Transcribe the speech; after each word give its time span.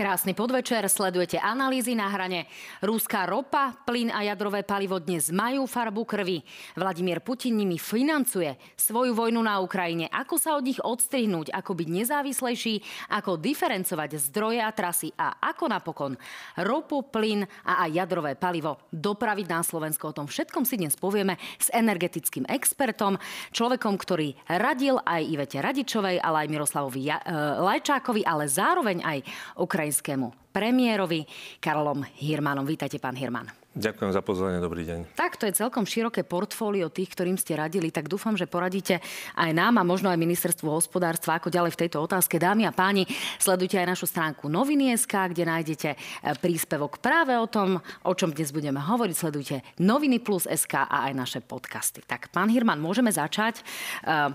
Krásny 0.00 0.32
podvečer, 0.32 0.80
sledujete 0.88 1.36
analýzy 1.36 1.92
na 1.92 2.08
hrane. 2.08 2.48
Rúská 2.80 3.28
ropa, 3.28 3.76
plyn 3.84 4.08
a 4.08 4.24
jadrové 4.24 4.64
palivo 4.64 4.96
dnes 4.96 5.28
majú 5.28 5.68
farbu 5.68 6.08
krvi. 6.08 6.40
Vladimír 6.72 7.20
Putin 7.20 7.60
nimi 7.60 7.76
financuje 7.76 8.56
svoju 8.80 9.12
vojnu 9.12 9.44
na 9.44 9.60
Ukrajine. 9.60 10.08
Ako 10.08 10.40
sa 10.40 10.56
od 10.56 10.64
nich 10.64 10.80
odstrihnúť, 10.80 11.52
ako 11.52 11.76
byť 11.76 11.88
nezávislejší, 11.92 12.74
ako 13.12 13.36
diferencovať 13.36 14.16
zdroje 14.24 14.64
a 14.64 14.72
trasy 14.72 15.12
a 15.20 15.36
ako 15.36 15.68
napokon 15.68 16.16
ropu, 16.64 17.04
plyn 17.04 17.44
a 17.68 17.84
aj 17.84 18.00
jadrové 18.00 18.40
palivo 18.40 18.80
dopraviť 18.96 19.46
na 19.52 19.60
Slovensko. 19.60 20.16
O 20.16 20.16
tom 20.16 20.24
všetkom 20.24 20.64
si 20.64 20.80
dnes 20.80 20.96
povieme 20.96 21.36
s 21.60 21.68
energetickým 21.76 22.48
expertom, 22.48 23.20
človekom, 23.52 24.00
ktorý 24.00 24.32
radil 24.48 24.96
aj 25.04 25.28
Ivete 25.28 25.60
Radičovej, 25.60 26.24
ale 26.24 26.48
aj 26.48 26.52
Miroslavovi 26.56 27.04
e, 27.04 27.20
Lajčákovi, 27.60 28.24
ale 28.24 28.48
zároveň 28.48 29.04
aj 29.04 29.18
Ukrajine 29.60 29.89
ukrajinskému 29.90 30.54
premiérovi 30.54 31.26
Karolom 31.58 32.06
Hirmanom. 32.22 32.62
Vítajte, 32.62 33.02
pán 33.02 33.18
Hirman. 33.18 33.50
Ďakujem 33.70 34.10
za 34.10 34.22
pozvanie, 34.22 34.58
dobrý 34.58 34.82
deň. 34.82 35.14
Tak, 35.14 35.38
to 35.38 35.46
je 35.46 35.54
celkom 35.54 35.86
široké 35.86 36.26
portfólio 36.26 36.90
tých, 36.90 37.14
ktorým 37.14 37.38
ste 37.38 37.54
radili, 37.54 37.94
tak 37.94 38.10
dúfam, 38.10 38.34
že 38.34 38.50
poradíte 38.50 38.98
aj 39.38 39.50
nám 39.54 39.78
a 39.78 39.86
možno 39.86 40.10
aj 40.10 40.18
ministerstvu 40.18 40.66
hospodárstva, 40.66 41.38
ako 41.38 41.54
ďalej 41.54 41.78
v 41.78 41.80
tejto 41.86 42.02
otázke. 42.02 42.42
Dámy 42.42 42.66
a 42.66 42.74
páni, 42.74 43.06
sledujte 43.38 43.78
aj 43.78 43.94
našu 43.94 44.10
stránku 44.10 44.50
noviny.sk, 44.50 45.14
kde 45.30 45.46
nájdete 45.46 45.90
e, 45.94 45.98
príspevok 46.42 46.98
práve 46.98 47.38
o 47.38 47.46
tom, 47.46 47.78
o 48.02 48.12
čom 48.18 48.34
dnes 48.34 48.50
budeme 48.50 48.82
hovoriť. 48.82 49.14
Sledujte 49.14 49.62
noviny 49.78 50.18
plus 50.18 50.50
SK 50.50 50.90
a 50.90 51.06
aj 51.06 51.12
naše 51.14 51.38
podcasty. 51.38 52.02
Tak, 52.02 52.34
pán 52.34 52.50
Hirman, 52.50 52.82
môžeme 52.82 53.14
začať. 53.14 53.62
Uh, 54.02 54.34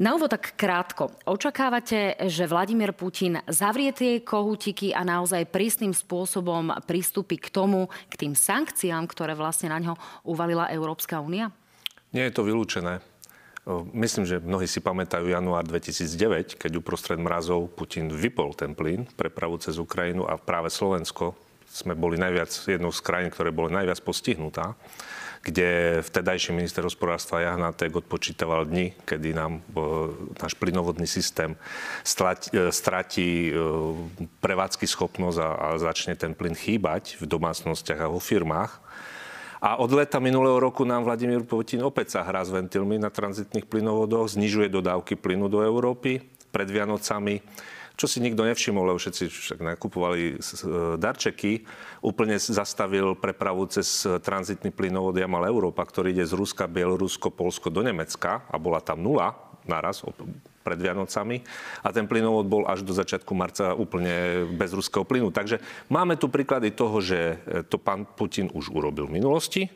na 0.00 0.16
úvod 0.16 0.32
tak 0.32 0.56
krátko. 0.56 1.12
Očakávate, 1.28 2.16
že 2.24 2.48
Vladimír 2.48 2.96
Putin 2.96 3.44
zavrie 3.44 3.92
tie 3.92 4.24
kohútiky 4.24 4.96
a 4.96 5.04
naozaj 5.04 5.52
prísnym 5.52 5.92
spôsobom 5.92 6.72
pristúpi 6.88 7.36
k 7.36 7.52
tomu, 7.52 7.92
k 8.08 8.14
tým 8.16 8.32
sankciám, 8.32 9.04
ktoré 9.04 9.36
vlastne 9.36 9.68
na 9.68 9.76
ňo 9.76 9.94
uvalila 10.24 10.72
Európska 10.72 11.20
únia? 11.20 11.52
Nie 12.16 12.32
je 12.32 12.34
to 12.34 12.48
vylúčené. 12.48 13.04
Myslím, 13.92 14.24
že 14.24 14.40
mnohí 14.40 14.64
si 14.64 14.80
pamätajú 14.80 15.28
január 15.28 15.68
2009, 15.68 16.56
keď 16.56 16.80
uprostred 16.80 17.20
mrazov 17.20 17.68
Putin 17.76 18.08
vypol 18.08 18.56
ten 18.56 18.72
plyn, 18.72 19.04
prepravu 19.04 19.60
cez 19.60 19.76
Ukrajinu 19.76 20.24
a 20.24 20.40
práve 20.40 20.72
Slovensko 20.72 21.36
sme 21.68 21.92
boli 21.94 22.16
najviac, 22.16 22.50
jednou 22.50 22.90
z 22.90 23.04
krajín, 23.04 23.30
ktoré 23.30 23.52
boli 23.52 23.70
najviac 23.70 24.00
postihnutá 24.00 24.74
kde 25.40 25.98
vtedajší 26.04 26.52
minister 26.52 26.84
hospodárstva 26.84 27.40
Jahnatek 27.40 27.96
odpočítaval 27.96 28.68
dni, 28.68 28.92
kedy 29.08 29.32
nám 29.32 29.64
náš 30.36 30.52
plynovodný 30.52 31.08
systém 31.08 31.56
e, 31.56 32.68
stratí 32.68 33.48
e, 33.48 33.52
prevádzky 34.44 34.84
schopnosť 34.84 35.38
a, 35.40 35.48
a 35.56 35.66
začne 35.80 36.12
ten 36.12 36.36
plyn 36.36 36.52
chýbať 36.52 37.16
v 37.16 37.24
domácnostiach 37.24 38.04
a 38.04 38.12
vo 38.12 38.20
firmách. 38.20 38.84
A 39.60 39.76
od 39.80 39.92
leta 39.92 40.20
minulého 40.20 40.60
roku 40.60 40.84
nám 40.84 41.04
Vladimír 41.04 41.44
Putin 41.44 41.84
opäť 41.84 42.16
sa 42.16 42.24
hrá 42.24 42.44
s 42.44 42.52
ventilmi 42.52 42.96
na 42.96 43.12
tranzitných 43.12 43.68
plynovodoch, 43.68 44.36
znižuje 44.36 44.72
dodávky 44.72 45.16
plynu 45.16 45.52
do 45.52 45.64
Európy 45.64 46.20
pred 46.52 46.68
Vianocami 46.68 47.40
čo 48.00 48.08
si 48.08 48.24
nikto 48.24 48.48
nevšimol, 48.48 48.88
lebo 48.88 48.96
všetci 48.96 49.28
však 49.28 49.60
nakupovali 49.60 50.40
darčeky, 50.96 51.68
úplne 52.00 52.40
zastavil 52.40 53.12
prepravu 53.12 53.68
cez 53.68 54.08
tranzitný 54.24 54.72
plynovod 54.72 55.20
Jamal 55.20 55.44
Európa, 55.44 55.84
ktorý 55.84 56.16
ide 56.16 56.24
z 56.24 56.32
Ruska, 56.32 56.64
Bielorusko, 56.64 57.28
Polsko 57.28 57.68
do 57.68 57.84
Nemecka 57.84 58.48
a 58.48 58.56
bola 58.56 58.80
tam 58.80 59.04
nula 59.04 59.36
naraz 59.68 60.00
pred 60.64 60.80
Vianocami. 60.80 61.44
A 61.84 61.92
ten 61.92 62.08
plynovod 62.08 62.48
bol 62.48 62.64
až 62.64 62.80
do 62.80 62.96
začiatku 62.96 63.36
marca 63.36 63.76
úplne 63.76 64.48
bez 64.56 64.72
ruského 64.72 65.04
plynu. 65.04 65.28
Takže 65.28 65.60
máme 65.92 66.16
tu 66.16 66.32
príklady 66.32 66.72
toho, 66.72 67.04
že 67.04 67.36
to 67.68 67.76
pán 67.76 68.08
Putin 68.08 68.48
už 68.56 68.72
urobil 68.72 69.12
v 69.12 69.20
minulosti. 69.20 69.68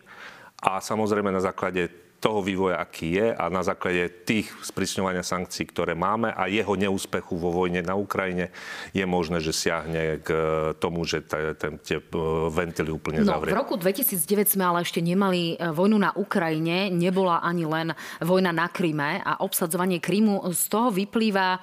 A 0.65 0.81
samozrejme 0.81 1.29
na 1.29 1.45
základe 1.45 1.93
toho 2.25 2.41
vývoja, 2.41 2.81
aký 2.81 3.21
je 3.21 3.37
a 3.37 3.53
na 3.53 3.61
základe 3.61 4.25
tých 4.25 4.49
sprísňovania 4.65 5.21
sankcií, 5.21 5.69
ktoré 5.69 5.93
máme 5.93 6.33
a 6.33 6.49
jeho 6.49 6.73
neúspechu 6.73 7.37
vo 7.37 7.53
vojne 7.53 7.85
na 7.85 7.93
Ukrajine 7.93 8.49
je 8.97 9.05
možné, 9.05 9.45
že 9.45 9.53
siahne 9.53 10.25
k 10.25 10.33
tomu, 10.81 11.05
že 11.05 11.21
ten, 11.29 11.77
tie 11.85 12.01
e, 12.01 12.05
ventily 12.49 12.89
úplne 12.89 13.21
no, 13.21 13.29
zavrie. 13.29 13.53
V 13.53 13.61
roku 13.61 13.77
2009 13.77 14.57
sme 14.57 14.65
ale 14.65 14.89
ešte 14.89 15.05
nemali 15.05 15.61
e, 15.61 15.69
vojnu 15.69 16.01
na 16.01 16.17
Ukrajine, 16.17 16.89
nebola 16.89 17.45
ani 17.45 17.69
len 17.69 17.93
vojna 18.25 18.57
na 18.57 18.73
Kryme 18.73 19.21
a 19.21 19.45
obsadzovanie 19.45 20.01
Krymu. 20.01 20.49
Z 20.57 20.73
toho 20.73 20.89
vyplýva 20.89 21.61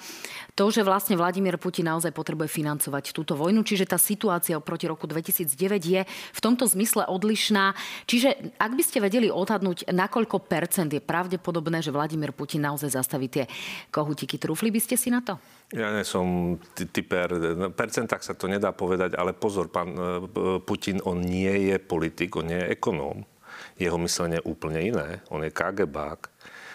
to, 0.55 0.67
že 0.69 0.83
vlastne 0.83 1.15
Vladimír 1.15 1.55
Putin 1.55 1.87
naozaj 1.87 2.11
potrebuje 2.11 2.51
financovať 2.51 3.15
túto 3.15 3.39
vojnu, 3.39 3.63
čiže 3.63 3.87
tá 3.87 3.95
situácia 3.95 4.59
oproti 4.59 4.85
roku 4.87 5.07
2009 5.07 5.55
je 5.81 6.01
v 6.07 6.39
tomto 6.43 6.67
zmysle 6.67 7.07
odlišná. 7.07 7.73
Čiže 8.07 8.57
ak 8.59 8.71
by 8.75 8.83
ste 8.83 8.99
vedeli 8.99 9.27
odhadnúť, 9.31 9.89
nakoľko 9.89 10.43
percent 10.45 10.91
je 10.91 10.99
pravdepodobné, 10.99 11.79
že 11.79 11.95
Vladimír 11.95 12.35
Putin 12.35 12.67
naozaj 12.67 12.91
zastaví 12.91 13.31
tie 13.31 13.47
kohutiky, 13.89 14.35
trúfli 14.35 14.69
by 14.69 14.79
ste 14.83 14.95
si 14.99 15.07
na 15.07 15.23
to? 15.23 15.39
Ja 15.71 15.87
nie 15.95 16.03
som 16.03 16.59
typer, 16.75 17.31
v 17.71 17.71
percentách 17.71 18.23
sa 18.27 18.35
to 18.35 18.51
nedá 18.51 18.75
povedať, 18.75 19.15
ale 19.15 19.31
pozor, 19.31 19.71
pán 19.71 19.95
e, 19.95 20.27
Putin, 20.67 20.99
on 21.07 21.23
nie 21.23 21.71
je 21.71 21.79
politik, 21.79 22.35
on 22.35 22.51
nie 22.51 22.59
je 22.59 22.75
ekonóm. 22.75 23.23
Jeho 23.79 23.95
myslenie 24.03 24.43
je 24.43 24.47
úplne 24.51 24.83
iné. 24.83 25.23
On 25.31 25.39
je 25.39 25.47
KGBák 25.47 26.27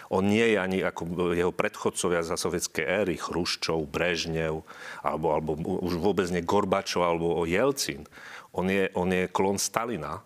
on 0.07 0.23
nie 0.27 0.55
je 0.55 0.57
ani 0.57 0.79
ako 0.83 1.33
jeho 1.35 1.51
predchodcovia 1.51 2.23
za 2.23 2.39
sovietskej 2.39 2.85
éry, 2.85 3.15
Chruščov, 3.19 3.91
Brežnev, 3.91 4.63
alebo, 5.03 5.35
alebo 5.35 5.55
už 5.59 5.99
vôbec 5.99 6.27
nie 6.31 6.45
Gorbačov 6.45 7.03
alebo 7.03 7.43
Jelcin. 7.43 8.07
On 8.55 8.65
je, 8.65 8.87
on 8.95 9.11
je 9.11 9.27
klon 9.27 9.59
Stalina, 9.59 10.23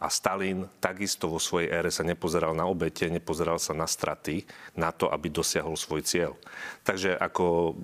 a 0.00 0.08
Stalin 0.08 0.64
takisto 0.80 1.28
vo 1.28 1.36
svojej 1.36 1.68
ére 1.68 1.92
sa 1.92 2.00
nepozeral 2.00 2.56
na 2.56 2.64
obete, 2.64 3.04
nepozeral 3.12 3.60
sa 3.60 3.76
na 3.76 3.84
straty, 3.84 4.48
na 4.72 4.88
to, 4.96 5.12
aby 5.12 5.28
dosiahol 5.28 5.76
svoj 5.76 6.00
cieľ. 6.00 6.40
Takže 6.80 7.20
ako 7.20 7.76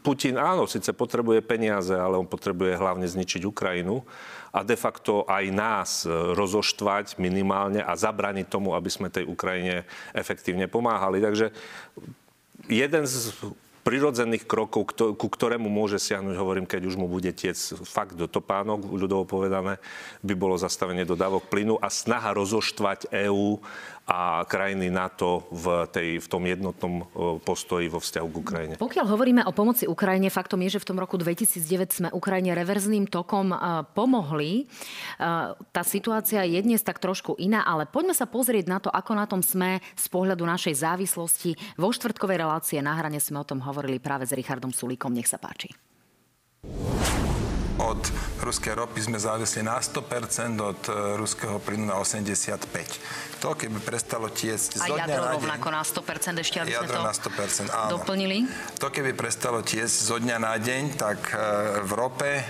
Putin, 0.00 0.40
áno, 0.40 0.64
síce 0.64 0.96
potrebuje 0.96 1.44
peniaze, 1.44 1.92
ale 1.92 2.16
on 2.16 2.24
potrebuje 2.24 2.80
hlavne 2.80 3.04
zničiť 3.04 3.44
Ukrajinu 3.44 4.00
a 4.48 4.64
de 4.64 4.80
facto 4.80 5.28
aj 5.28 5.44
nás 5.52 6.08
rozoštvať 6.08 7.20
minimálne 7.20 7.84
a 7.84 7.92
zabraniť 7.92 8.48
tomu, 8.48 8.72
aby 8.72 8.88
sme 8.88 9.12
tej 9.12 9.28
Ukrajine 9.28 9.84
efektívne 10.16 10.72
pomáhali. 10.72 11.20
Takže 11.20 11.52
jeden 12.64 13.04
z 13.04 13.36
prirodzených 13.80 14.44
krokov, 14.44 14.92
ku 14.96 15.28
ktorému 15.28 15.66
môže 15.72 15.96
siahnuť, 15.96 16.36
hovorím, 16.36 16.66
keď 16.68 16.84
už 16.84 17.00
mu 17.00 17.08
bude 17.08 17.32
tiec 17.32 17.56
fakt 17.88 18.14
do 18.14 18.28
topánok, 18.28 18.84
ľudovo 18.92 19.24
povedané, 19.24 19.80
by 20.20 20.34
bolo 20.36 20.60
zastavenie 20.60 21.08
dodávok 21.08 21.48
plynu 21.48 21.80
a 21.80 21.88
snaha 21.88 22.36
rozoštvať 22.36 23.08
EÚ 23.10 23.60
a 24.10 24.42
krajiny 24.42 24.90
NATO 24.90 25.46
v, 25.54 25.86
tej, 25.86 26.08
v 26.18 26.26
tom 26.26 26.42
jednotnom 26.42 27.06
postoji 27.46 27.86
vo 27.86 28.02
vzťahu 28.02 28.26
k 28.26 28.40
Ukrajine. 28.42 28.74
Pokiaľ 28.74 29.06
hovoríme 29.06 29.42
o 29.46 29.54
pomoci 29.54 29.86
Ukrajine, 29.86 30.34
faktom 30.34 30.66
je, 30.66 30.74
že 30.74 30.82
v 30.82 30.88
tom 30.90 30.98
roku 30.98 31.14
2009 31.14 31.94
sme 31.94 32.08
Ukrajine 32.10 32.58
reverzným 32.58 33.06
tokom 33.06 33.54
pomohli. 33.94 34.66
Tá 35.70 35.82
situácia 35.86 36.42
je 36.42 36.58
dnes 36.58 36.82
tak 36.82 36.98
trošku 36.98 37.38
iná, 37.38 37.62
ale 37.62 37.86
poďme 37.86 38.18
sa 38.18 38.26
pozrieť 38.26 38.66
na 38.66 38.82
to, 38.82 38.90
ako 38.90 39.14
na 39.14 39.30
tom 39.30 39.46
sme 39.46 39.78
z 39.94 40.06
pohľadu 40.10 40.42
našej 40.42 40.82
závislosti. 40.82 41.54
Vo 41.78 41.94
štvrtkovej 41.94 42.42
relácie 42.42 42.82
na 42.82 42.98
hrane 42.98 43.22
sme 43.22 43.38
o 43.38 43.46
tom 43.46 43.62
hovorili 43.62 44.02
práve 44.02 44.26
s 44.26 44.34
Richardom 44.34 44.74
Sulíkom. 44.74 45.14
Nech 45.14 45.30
sa 45.30 45.38
páči 45.38 45.70
od 47.80 48.00
ruskej 48.44 48.76
ropy 48.76 49.00
sme 49.08 49.18
závisli 49.18 49.64
na 49.64 49.80
100%, 49.80 50.60
od 50.60 50.80
e, 50.88 50.92
ruského 51.16 51.56
plynu 51.58 51.88
na 51.88 51.96
85%. 51.96 53.40
To, 53.40 53.56
keby 53.56 53.80
prestalo 53.80 54.28
tiecť 54.28 54.84
zo 54.84 54.84
dňa 54.84 55.06
na 55.08 55.16
deň... 55.16 55.34
rovnako 55.40 55.68
na 55.72 55.82
100% 55.82 56.44
ešte, 56.44 56.56
aby 56.60 56.76
jadro 56.76 56.84
sme 56.84 56.96
to 56.96 57.08
na 57.08 57.14
100%, 57.16 57.72
áno. 57.72 57.90
doplnili? 57.96 58.44
To, 58.76 58.92
keby 58.92 59.16
prestalo 59.16 59.64
tiecť 59.64 59.96
zo 60.04 60.20
dňa 60.20 60.36
na 60.36 60.54
deň, 60.60 60.82
tak 61.00 61.20
e, 61.32 61.40
v 61.80 61.92
rope 61.96 62.32
e, 62.36 62.44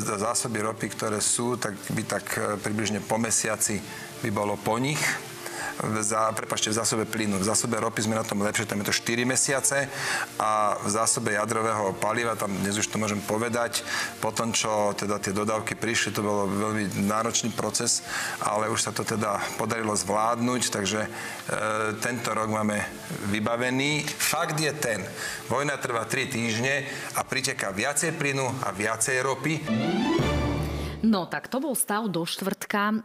zásoby 0.00 0.64
ropy, 0.64 0.86
ktoré 0.88 1.20
sú, 1.20 1.60
tak 1.60 1.76
by 1.92 2.02
tak 2.08 2.24
približne 2.64 3.04
po 3.04 3.20
mesiaci 3.20 3.76
by 4.24 4.28
bolo 4.32 4.56
po 4.56 4.76
nich 4.80 5.00
za, 6.00 6.32
prepačte, 6.36 6.70
v 6.70 6.76
zásobe 6.76 7.04
plynu. 7.08 7.40
V 7.40 7.46
zásobe 7.46 7.80
ropy 7.80 8.04
sme 8.04 8.18
na 8.18 8.24
tom 8.26 8.40
lepšie, 8.44 8.68
tam 8.68 8.80
je 8.84 8.92
to 8.92 8.94
4 8.94 9.24
mesiace 9.24 9.88
a 10.36 10.76
v 10.80 10.88
zásobe 10.88 11.36
jadrového 11.36 11.96
paliva, 11.96 12.36
tam 12.36 12.52
dnes 12.52 12.76
už 12.76 12.88
to 12.88 13.00
môžem 13.00 13.20
povedať, 13.24 13.80
po 14.20 14.30
tom, 14.32 14.52
čo 14.52 14.92
teda 14.92 15.16
tie 15.16 15.32
dodávky 15.32 15.76
prišli, 15.76 16.12
to 16.12 16.24
bolo 16.24 16.48
veľmi 16.48 17.08
náročný 17.08 17.52
proces, 17.56 18.04
ale 18.44 18.68
už 18.68 18.80
sa 18.80 18.92
to 18.92 19.04
teda 19.04 19.40
podarilo 19.56 19.96
zvládnuť, 19.96 20.62
takže 20.68 21.00
e, 21.04 21.08
tento 22.04 22.30
rok 22.36 22.52
máme 22.52 22.80
vybavený. 23.32 24.04
Fakt 24.04 24.60
je 24.60 24.72
ten, 24.76 25.00
vojna 25.48 25.80
trvá 25.80 26.04
3 26.04 26.28
týždne 26.28 26.84
a 27.16 27.24
priteká 27.24 27.72
viacej 27.72 28.16
plynu 28.16 28.46
a 28.64 28.68
viacej 28.72 29.16
ropy. 29.24 29.54
No 31.00 31.24
tak 31.24 31.48
to 31.48 31.64
bol 31.64 31.72
stav 31.72 32.12
do 32.12 32.28
štvrtka. 32.28 32.92
E, 32.92 32.96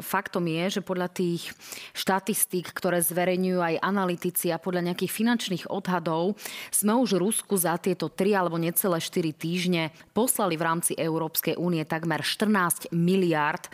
faktom 0.00 0.48
je, 0.48 0.80
že 0.80 0.80
podľa 0.80 1.12
tých 1.12 1.52
štatistík, 1.92 2.72
ktoré 2.72 3.04
zverejňujú 3.04 3.60
aj 3.60 3.84
analytici 3.84 4.48
a 4.48 4.56
podľa 4.56 4.88
nejakých 4.88 5.12
finančných 5.12 5.64
odhadov 5.68 6.40
sme 6.72 6.96
už 6.96 7.20
Rusku 7.20 7.60
za 7.60 7.76
tieto 7.76 8.08
3 8.08 8.40
alebo 8.40 8.56
necelé 8.56 8.96
4 8.96 9.36
týždne 9.36 9.92
poslali 10.16 10.56
v 10.56 10.64
rámci 10.64 10.92
Európskej 10.96 11.60
únie 11.60 11.84
takmer 11.84 12.24
14 12.24 12.88
miliard 12.96 13.68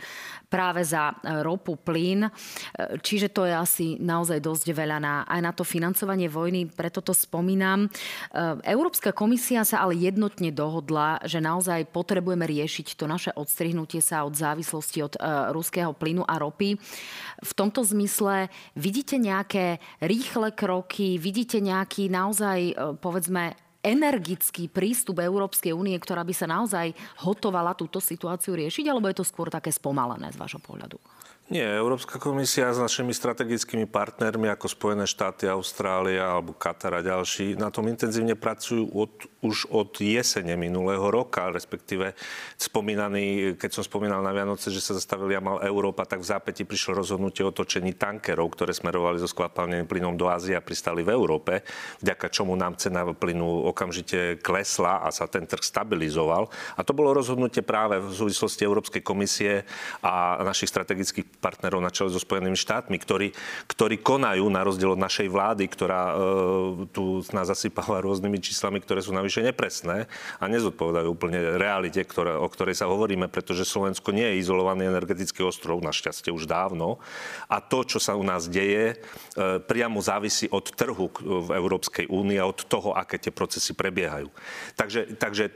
práve 0.51 0.83
za 0.83 1.15
e, 1.15 1.39
ropu, 1.39 1.79
plyn. 1.79 2.27
E, 2.27 2.31
čiže 2.99 3.31
to 3.31 3.47
je 3.47 3.55
asi 3.55 3.87
naozaj 3.95 4.43
dosť 4.43 4.75
veľa 4.75 4.99
na, 4.99 5.23
aj 5.23 5.39
na 5.39 5.51
to 5.55 5.63
financovanie 5.63 6.27
vojny, 6.27 6.67
preto 6.67 6.99
to 6.99 7.15
spomínam. 7.15 7.87
Európska 8.65 9.15
komisia 9.15 9.63
sa 9.63 9.85
ale 9.85 9.95
jednotne 9.95 10.51
dohodla, 10.51 11.21
že 11.23 11.39
naozaj 11.39 11.87
potrebujeme 11.93 12.43
riešiť 12.43 12.97
to 12.97 13.05
naše 13.07 13.31
odstrihnutie 13.37 13.68
sa 14.03 14.23
od 14.23 14.35
závislosti 14.35 14.99
od 15.03 15.13
ruského 15.55 15.91
plynu 15.93 16.23
a 16.23 16.39
ropy. 16.39 16.77
V 17.41 17.51
tomto 17.55 17.83
zmysle 17.83 18.47
vidíte 18.75 19.17
nejaké 19.17 19.81
rýchle 20.03 20.51
kroky, 20.53 21.17
vidíte 21.19 21.59
nejaký 21.59 22.07
naozaj, 22.11 22.75
povedzme, 23.03 23.55
energický 23.79 24.67
prístup 24.67 25.23
Európskej 25.23 25.71
únie, 25.71 25.95
ktorá 25.95 26.27
by 26.27 26.33
sa 26.35 26.51
naozaj 26.51 26.91
hotovala 27.23 27.79
túto 27.79 28.03
situáciu 28.03 28.51
riešiť, 28.59 28.91
alebo 28.91 29.07
je 29.07 29.23
to 29.23 29.25
skôr 29.25 29.47
také 29.47 29.71
spomalené 29.71 30.27
z 30.35 30.39
vášho 30.39 30.59
pohľadu? 30.59 30.99
Nie, 31.49 31.65
Európska 31.65 32.21
komisia 32.21 32.69
s 32.69 32.77
našimi 32.77 33.09
strategickými 33.09 33.89
partnermi 33.89 34.53
ako 34.53 34.69
Spojené 34.69 35.09
štáty, 35.09 35.49
Austrália 35.49 36.37
alebo 36.37 36.53
Katar 36.53 36.93
a 36.93 37.01
ďalší 37.01 37.57
na 37.57 37.73
tom 37.73 37.89
intenzívne 37.89 38.37
pracujú 38.37 38.85
od, 38.93 39.09
už 39.41 39.65
od 39.73 39.97
jesene 39.97 40.53
minulého 40.53 41.01
roka, 41.09 41.49
respektíve 41.49 42.13
spomínaný, 42.53 43.57
keď 43.57 43.81
som 43.81 43.81
spomínal 43.81 44.21
na 44.21 44.29
Vianoce, 44.29 44.69
že 44.69 44.77
sa 44.77 44.93
zastavili 44.93 45.33
a 45.33 45.41
mal 45.41 45.57
Európa, 45.65 46.05
tak 46.05 46.21
v 46.21 46.29
zápäti 46.29 46.69
prišlo 46.69 47.01
rozhodnutie 47.01 47.41
o 47.41 47.49
točení 47.49 47.97
tankerov, 47.97 48.53
ktoré 48.53 48.69
smerovali 48.69 49.17
so 49.17 49.25
skvapalneným 49.25 49.89
plynom 49.89 50.13
do 50.13 50.29
Ázie 50.29 50.53
a 50.53 50.61
pristali 50.61 51.01
v 51.01 51.17
Európe, 51.17 51.65
vďaka 52.05 52.29
čomu 52.29 52.53
nám 52.53 52.77
cena 52.77 53.01
plynu 53.09 53.65
okamžite 53.73 54.37
klesla 54.45 55.01
a 55.01 55.09
sa 55.09 55.25
ten 55.25 55.49
trh 55.49 55.65
stabilizoval. 55.65 56.45
A 56.77 56.85
to 56.85 56.93
bolo 56.93 57.09
rozhodnutie 57.09 57.65
práve 57.65 57.97
v 57.97 58.13
súvislosti 58.13 58.61
Európskej 58.69 59.01
komisie 59.01 59.65
a 60.05 60.45
našich 60.45 60.69
strategických 60.69 61.38
partnerov 61.39 61.79
na 61.79 61.89
čele 61.89 62.11
so 62.11 62.19
Spojenými 62.19 62.59
štátmi, 62.59 62.99
ktorí, 62.99 63.31
ktorí 63.71 64.03
konajú 64.03 64.45
na 64.51 64.61
rozdiel 64.61 64.93
od 64.93 65.01
našej 65.01 65.31
vlády, 65.31 65.65
ktorá 65.71 66.03
e, 66.11 66.13
tu 66.91 67.23
nás 67.31 67.47
zasypáva 67.47 68.03
rôznymi 68.05 68.43
číslami, 68.43 68.83
ktoré 68.83 68.99
sú 68.99 69.15
navyše 69.15 69.41
nepresné 69.41 70.05
a 70.37 70.45
nezodpovedajú 70.51 71.07
úplne 71.09 71.39
realite, 71.55 72.03
ktoré, 72.03 72.35
o 72.35 72.45
ktorej 72.51 72.75
sa 72.77 72.91
hovoríme, 72.91 73.31
pretože 73.31 73.63
Slovensko 73.63 74.11
nie 74.11 74.27
je 74.35 74.39
izolovaný 74.43 74.91
energetický 74.91 75.47
ostrov, 75.47 75.79
našťastie 75.79 76.29
už 76.29 76.45
dávno. 76.45 76.99
A 77.47 77.63
to, 77.63 77.87
čo 77.87 77.97
sa 77.97 78.13
u 78.19 78.21
nás 78.21 78.51
deje, 78.51 78.93
e, 78.93 79.57
priamo 79.63 80.03
závisí 80.03 80.51
od 80.51 80.67
trhu 80.75 81.07
v 81.23 81.49
Európskej 81.55 82.11
únii 82.11 82.37
a 82.37 82.49
od 82.51 82.67
toho, 82.67 82.91
aké 82.93 83.15
tie 83.15 83.31
procesy 83.31 83.71
prebiehajú. 83.71 84.27
Takže, 84.75 85.15
takže 85.15 85.47
e, 85.47 85.53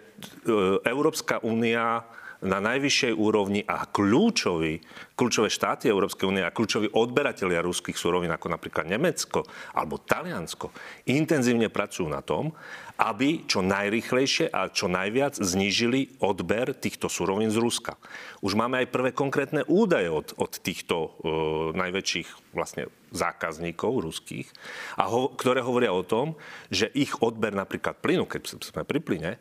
Európska 0.88 1.44
únia 1.44 2.08
na 2.44 2.60
najvyššej 2.60 3.14
úrovni 3.16 3.64
a 3.64 3.88
kľúčoví, 3.88 4.84
kľúčové 5.16 5.48
štáty 5.48 5.88
Európskej 5.88 6.28
únie 6.28 6.44
a 6.44 6.52
kľúčoví 6.52 6.92
odberatelia 6.92 7.64
ruských 7.64 7.96
surovín, 7.96 8.30
ako 8.36 8.52
napríklad 8.52 8.86
Nemecko 8.86 9.48
alebo 9.72 9.98
Taliansko, 10.04 10.76
intenzívne 11.08 11.72
pracujú 11.72 12.12
na 12.12 12.20
tom, 12.20 12.52
aby 13.00 13.50
čo 13.50 13.66
najrychlejšie 13.66 14.54
a 14.54 14.70
čo 14.70 14.86
najviac 14.86 15.40
znížili 15.42 16.14
odber 16.22 16.78
týchto 16.78 17.10
surovín 17.10 17.50
z 17.50 17.58
Ruska. 17.58 17.98
Už 18.46 18.54
máme 18.54 18.86
aj 18.86 18.94
prvé 18.94 19.10
konkrétne 19.16 19.66
údaje 19.66 20.14
od, 20.14 20.38
od 20.38 20.52
týchto 20.62 20.96
uh, 21.00 21.10
najväčších 21.74 22.54
vlastne 22.54 22.92
zákazníkov 23.10 23.98
ruských, 23.98 24.48
a 24.98 25.10
ho, 25.10 25.34
ktoré 25.34 25.66
hovoria 25.66 25.94
o 25.94 26.06
tom, 26.06 26.38
že 26.70 26.90
ich 26.94 27.18
odber 27.22 27.54
napríklad 27.54 27.98
plynu, 28.02 28.30
keď 28.30 28.62
sme 28.62 28.86
pri 28.86 29.00
plyne, 29.02 29.32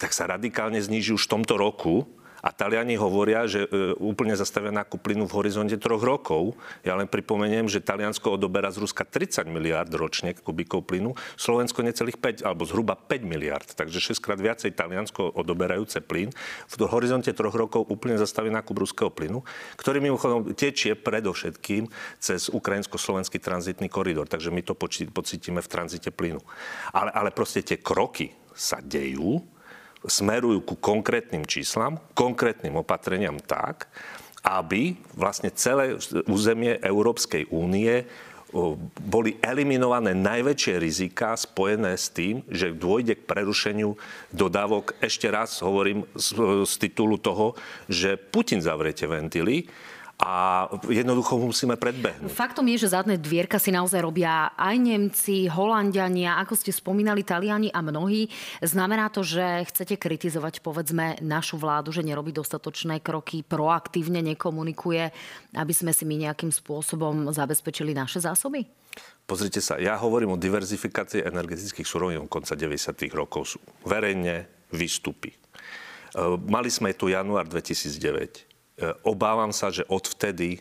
tak 0.00 0.16
sa 0.16 0.28
radikálne 0.28 0.80
zníži 0.80 1.14
už 1.14 1.28
v 1.28 1.32
tomto 1.38 1.54
roku 1.60 2.08
a 2.44 2.52
Taliani 2.52 3.00
hovoria, 3.00 3.48
že 3.48 3.64
e, 3.64 3.96
úplne 3.96 4.36
zastavia 4.36 4.68
nákup 4.68 5.00
plynu 5.00 5.24
v 5.24 5.32
horizonte 5.40 5.80
troch 5.80 6.04
rokov. 6.04 6.52
Ja 6.84 6.92
len 6.92 7.08
pripomeniem, 7.08 7.72
že 7.72 7.80
Taliansko 7.80 8.36
odoberá 8.36 8.68
z 8.68 8.84
Ruska 8.84 9.08
30 9.08 9.48
miliard 9.48 9.88
ročne 9.88 10.36
kubíkov 10.36 10.84
plynu, 10.84 11.16
Slovensko 11.40 11.80
necelých 11.80 12.20
5, 12.20 12.44
alebo 12.44 12.68
zhruba 12.68 13.00
5 13.00 13.24
miliard. 13.24 13.64
Takže 13.64 13.96
6 13.96 14.20
krát 14.20 14.36
viacej 14.36 14.76
Taliansko 14.76 15.40
odoberajúce 15.40 16.04
plyn. 16.04 16.28
V 16.68 16.74
horizonte 16.84 17.32
troch 17.32 17.56
rokov 17.56 17.88
úplne 17.88 18.20
zastaví 18.20 18.52
nákup 18.52 18.76
ruského 18.76 19.08
plynu, 19.08 19.40
ktorý 19.80 20.04
mimochodom 20.04 20.52
tečie 20.52 20.92
predovšetkým 21.00 21.88
cez 22.20 22.52
ukrajinsko-slovenský 22.52 23.40
tranzitný 23.40 23.88
koridor. 23.88 24.28
Takže 24.28 24.52
my 24.52 24.60
to 24.60 24.76
pocítime 25.08 25.64
v 25.64 25.68
tranzite 25.72 26.12
plynu. 26.12 26.44
Ale, 26.92 27.08
ale 27.08 27.32
proste 27.32 27.64
tie 27.64 27.80
kroky 27.80 28.36
sa 28.52 28.84
dejú, 28.84 29.53
smerujú 30.04 30.60
ku 30.64 30.74
konkrétnym 30.78 31.48
číslam, 31.48 32.00
konkrétnym 32.12 32.76
opatreniam 32.80 33.40
tak, 33.40 33.88
aby 34.44 34.96
vlastne 35.16 35.48
celé 35.56 35.96
územie 36.28 36.76
Európskej 36.84 37.48
únie 37.48 38.04
boli 39.02 39.34
eliminované 39.42 40.14
najväčšie 40.14 40.74
rizika 40.78 41.34
spojené 41.34 41.98
s 41.98 42.14
tým, 42.14 42.46
že 42.46 42.70
dôjde 42.70 43.18
k 43.18 43.26
prerušeniu 43.26 43.98
dodávok. 44.30 44.94
Ešte 45.02 45.26
raz 45.26 45.58
hovorím 45.58 46.06
z, 46.14 46.38
z 46.62 46.74
titulu 46.78 47.18
toho, 47.18 47.58
že 47.90 48.14
Putin 48.14 48.62
zavriete 48.62 49.10
ventily 49.10 49.66
a 50.14 50.64
jednoducho 50.86 51.34
musíme 51.42 51.74
predbehnúť. 51.74 52.30
Faktom 52.30 52.70
je, 52.70 52.86
že 52.86 52.94
zadné 52.94 53.18
dvierka 53.18 53.58
si 53.58 53.74
naozaj 53.74 53.98
robia 53.98 54.54
aj 54.54 54.76
Nemci, 54.78 55.50
Holandiania, 55.50 56.38
ako 56.38 56.54
ste 56.54 56.70
spomínali, 56.70 57.26
Taliani 57.26 57.74
a 57.74 57.82
mnohí. 57.82 58.30
Znamená 58.62 59.10
to, 59.10 59.26
že 59.26 59.66
chcete 59.66 59.98
kritizovať, 59.98 60.62
povedzme, 60.62 61.18
našu 61.18 61.58
vládu, 61.58 61.90
že 61.90 62.06
nerobí 62.06 62.30
dostatočné 62.30 63.02
kroky, 63.02 63.42
proaktívne 63.42 64.22
nekomunikuje, 64.22 65.10
aby 65.58 65.72
sme 65.74 65.90
si 65.90 66.06
my 66.06 66.30
nejakým 66.30 66.54
spôsobom 66.54 67.34
zabezpečili 67.34 67.90
naše 67.90 68.22
zásoby? 68.22 68.62
Pozrite 69.26 69.58
sa, 69.58 69.82
ja 69.82 69.98
hovorím 69.98 70.38
o 70.38 70.38
diverzifikácii 70.38 71.26
energetických 71.26 71.88
surovín 71.88 72.22
od 72.22 72.30
konca 72.30 72.54
90. 72.54 72.94
rokov. 73.10 73.58
Verejne 73.82 74.46
výstupy. 74.70 75.34
E, 75.34 75.38
mali 76.46 76.70
sme 76.70 76.94
tu 76.94 77.10
január 77.10 77.50
2009 77.50 78.53
E, 78.53 78.53
obávam 79.06 79.54
sa, 79.54 79.70
že 79.70 79.86
odvtedy 79.86 80.58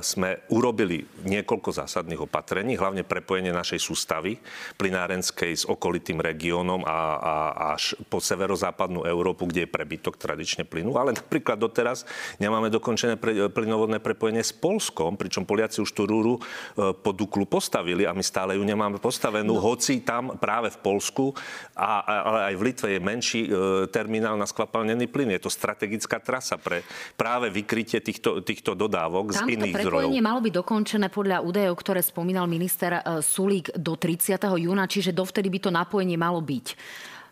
sme 0.00 0.40
urobili 0.48 1.04
niekoľko 1.28 1.70
zásadných 1.84 2.24
opatrení, 2.24 2.80
hlavne 2.80 3.04
prepojenie 3.04 3.52
našej 3.52 3.76
sústavy 3.76 4.40
plinárenskej 4.80 5.52
s 5.52 5.64
okolitým 5.68 6.16
regiónom 6.16 6.80
a, 6.88 6.98
a 7.20 7.34
až 7.76 7.92
po 8.08 8.24
severozápadnú 8.24 9.04
Európu, 9.04 9.50
kde 9.52 9.68
je 9.68 9.74
prebytok 9.74 10.16
tradične 10.16 10.64
plynu. 10.64 10.96
Ale 10.96 11.12
napríklad 11.12 11.60
doteraz 11.60 12.08
nemáme 12.40 12.72
dokončené 12.72 13.20
pre, 13.20 13.52
plynovodné 13.52 14.00
prepojenie 14.00 14.40
s 14.40 14.56
Polskom, 14.56 15.20
pričom 15.20 15.44
Poliaci 15.44 15.84
už 15.84 15.92
tú 15.92 16.08
rúru 16.08 16.40
e, 16.40 16.92
po 16.96 17.12
Duklu 17.12 17.44
postavili 17.44 18.08
a 18.08 18.16
my 18.16 18.24
stále 18.24 18.56
ju 18.56 18.64
nemáme 18.64 18.96
postavenú, 18.96 19.60
no. 19.60 19.62
hoci 19.62 20.00
tam 20.00 20.40
práve 20.40 20.72
v 20.72 20.78
Polsku, 20.80 21.36
a, 21.76 22.00
ale 22.00 22.40
aj 22.52 22.54
v 22.56 22.64
Litve 22.64 22.88
je 22.96 23.00
menší 23.00 23.40
e, 23.44 23.50
terminál 23.92 24.40
na 24.40 24.48
skvapalnený 24.48 25.04
plyn. 25.12 25.36
Je 25.36 25.44
to 25.44 25.52
strategická 25.52 26.16
trasa 26.16 26.56
pre 26.56 26.80
práve 27.20 27.52
vykrytie 27.52 28.00
týchto, 28.00 28.40
týchto 28.40 28.72
dodávok 28.72 29.36
z 29.36 29.49
iných 29.58 29.74
zdrojov. 29.74 30.06
prepojenie 30.06 30.22
malo 30.22 30.40
byť 30.44 30.52
dokončené 30.54 31.06
podľa 31.10 31.42
údajov, 31.42 31.74
ktoré 31.80 32.00
spomínal 32.04 32.46
minister 32.46 33.00
e, 33.00 33.22
Sulík 33.24 33.74
do 33.74 33.98
30. 33.98 34.38
júna, 34.38 34.86
čiže 34.86 35.10
dovtedy 35.10 35.48
by 35.50 35.58
to 35.58 35.70
napojenie 35.72 36.18
malo 36.18 36.38
byť. 36.38 36.66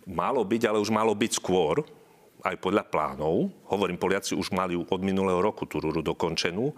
Malo 0.09 0.43
byť, 0.43 0.63
ale 0.67 0.79
už 0.81 0.89
malo 0.89 1.13
byť 1.13 1.33
skôr 1.37 1.85
aj 2.47 2.57
podľa 2.63 2.87
plánov. 2.87 3.51
Hovorím, 3.67 3.99
Poliaci 3.99 4.39
už 4.39 4.55
mali 4.55 4.79
od 4.79 5.01
minulého 5.03 5.43
roku 5.43 5.67
tú 5.67 5.83
rúru 5.83 6.01
dokončenú 6.01 6.71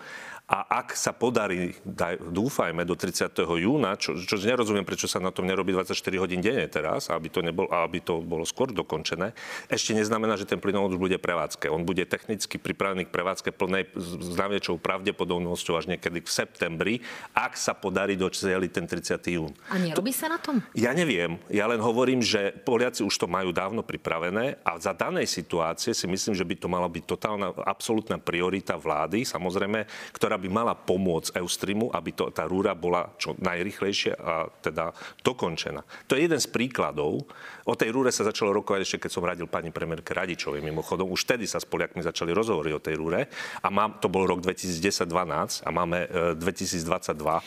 a 0.50 0.83
ak 0.83 0.99
sa 0.99 1.14
podarí, 1.14 1.78
dúfajme, 2.19 2.83
do 2.83 2.99
30. 2.99 3.30
júna, 3.38 3.95
čo, 3.95 4.19
čo 4.19 4.35
nerozumiem, 4.35 4.83
prečo 4.83 5.07
sa 5.07 5.23
na 5.23 5.30
tom 5.30 5.47
nerobí 5.47 5.71
24 5.71 5.95
hodín 6.19 6.42
denne 6.42 6.66
teraz, 6.66 7.07
aby 7.07 7.30
to, 7.30 7.38
nebol, 7.38 7.71
aby 7.71 8.02
to 8.02 8.19
bolo 8.19 8.42
skôr 8.42 8.75
dokončené, 8.75 9.30
ešte 9.71 9.95
neznamená, 9.95 10.35
že 10.35 10.50
ten 10.50 10.59
plynovod 10.59 10.99
už 10.99 11.07
bude 11.07 11.23
prevádzke. 11.23 11.71
On 11.71 11.87
bude 11.87 12.02
technicky 12.02 12.59
pripravený 12.59 13.07
k 13.07 13.14
prevádzke 13.14 13.54
plnej 13.54 13.95
s 13.95 14.35
najväčšou 14.35 14.83
pravdepodobnosťou 14.83 15.78
až 15.78 15.87
niekedy 15.87 16.19
v 16.19 16.26
septembri, 16.26 16.95
ak 17.30 17.54
sa 17.54 17.78
podarí 17.78 18.19
doceliť 18.19 18.71
ten 18.75 18.90
30. 18.90 19.23
jún. 19.38 19.54
A 19.71 19.78
nerobí 19.78 20.11
sa 20.11 20.26
na 20.26 20.42
tom? 20.42 20.59
Ja 20.75 20.90
neviem. 20.90 21.38
Ja 21.47 21.71
len 21.71 21.78
hovorím, 21.78 22.26
že 22.26 22.50
Poliaci 22.66 23.07
už 23.07 23.14
to 23.14 23.30
majú 23.30 23.54
dávno 23.54 23.87
pripravené 23.87 24.59
a 24.66 24.75
za 24.83 24.90
danej 24.90 25.30
situácie 25.30 25.95
si 25.95 26.11
myslím, 26.11 26.35
že 26.35 26.42
by 26.42 26.54
to 26.59 26.66
mala 26.66 26.90
byť 26.90 27.04
totálna, 27.07 27.54
absolútna 27.62 28.19
priorita 28.19 28.75
vlády, 28.75 29.23
samozrejme, 29.23 29.87
ktorá 30.11 30.39
by 30.40 30.49
mala 30.49 30.75
pomôcť 30.75 31.37
Eustreamu, 31.37 31.92
aby 31.92 32.16
to, 32.16 32.32
tá 32.32 32.49
rúra 32.49 32.73
bola 32.73 33.12
čo 33.20 33.37
najrychlejšie 33.37 34.16
a 34.16 34.49
teda 34.64 34.90
dokončená. 35.20 35.85
To 36.09 36.16
je 36.16 36.25
jeden 36.25 36.40
z 36.40 36.49
príkladov. 36.49 37.28
O 37.68 37.75
tej 37.76 37.92
rúre 37.92 38.09
sa 38.11 38.25
začalo 38.25 38.56
rokovať 38.56 38.80
ešte, 38.82 39.06
keď 39.06 39.11
som 39.12 39.23
radil 39.28 39.47
pani 39.47 39.68
premiérke 39.68 40.16
Radičovej 40.16 40.64
mimochodom. 40.64 41.12
Už 41.12 41.28
vtedy 41.28 41.44
sa 41.44 41.61
s 41.61 41.68
Poliakmi 41.68 42.00
začali 42.00 42.32
rozhovoriť 42.32 42.73
o 42.73 42.80
tej 42.82 42.94
rúre 42.97 43.28
a 43.61 43.68
mám, 43.68 44.00
to 44.00 44.09
bol 44.09 44.25
rok 44.25 44.40
2010-12 44.42 45.62
a 45.62 45.68
máme 45.68 45.99
2022 46.40 47.14
e, 47.14 47.42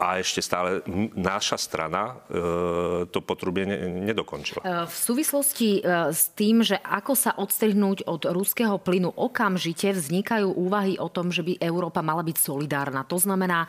a 0.00 0.16
ešte 0.16 0.40
stále 0.40 0.80
naša 1.12 1.60
strana 1.60 2.24
e, 2.32 3.04
to 3.12 3.20
potrubie 3.20 3.68
nedokončila. 4.08 4.64
E, 4.64 4.88
v 4.88 4.96
súvislosti 4.96 5.84
e, 5.84 6.08
s 6.08 6.32
tým, 6.32 6.64
že 6.64 6.80
ako 6.80 7.12
sa 7.12 7.36
odstrihnúť 7.36 8.08
od 8.08 8.24
ruského 8.32 8.80
plynu, 8.80 9.12
okamžite 9.12 9.92
vznikajú 9.92 10.56
úvahy 10.56 10.96
o 10.96 11.12
tom, 11.12 11.28
že 11.28 11.44
by 11.44 11.60
Európa 11.60 12.00
mala 12.00 12.24
byť 12.24 12.36
solidárna. 12.40 13.04
To 13.04 13.20
znamená, 13.20 13.68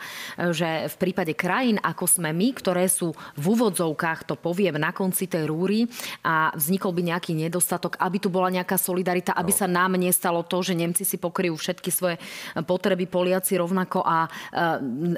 že 0.56 0.88
v 0.88 0.96
prípade 0.96 1.36
krajín, 1.36 1.76
ako 1.84 2.08
sme 2.08 2.32
my, 2.32 2.48
ktoré 2.56 2.88
sú 2.88 3.12
v 3.36 3.44
úvodzovkách, 3.52 4.24
to 4.24 4.34
poviem, 4.40 4.80
na 4.80 4.96
konci 4.96 5.28
tej 5.28 5.52
rúry 5.52 5.84
a 6.24 6.48
vznikol 6.56 6.96
by 6.96 7.12
nejaký 7.12 7.36
nedostatok, 7.36 8.00
aby 8.00 8.16
tu 8.16 8.32
bola 8.32 8.48
nejaká 8.48 8.80
solidarita, 8.80 9.36
aby 9.36 9.52
no. 9.52 9.58
sa 9.60 9.68
nám 9.68 10.00
nestalo 10.00 10.40
to, 10.48 10.64
že 10.64 10.72
Nemci 10.72 11.04
si 11.04 11.20
pokryjú 11.20 11.60
všetky 11.60 11.92
svoje 11.92 12.16
potreby, 12.64 13.04
Poliaci 13.04 13.60
rovnako 13.60 14.00
a 14.00 14.30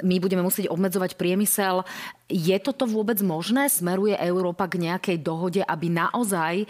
my 0.03 0.15
budeme 0.19 0.43
musieť 0.43 0.67
obmedzovať 0.67 1.04
obmedzovať 1.05 1.13
priemysel. 1.13 1.85
Je 2.25 2.57
toto 2.57 2.89
vôbec 2.89 3.21
možné? 3.21 3.69
Smeruje 3.69 4.17
Európa 4.17 4.65
k 4.65 4.81
nejakej 4.81 5.21
dohode, 5.21 5.61
aby 5.61 5.93
naozaj 5.93 6.65
e, 6.65 6.67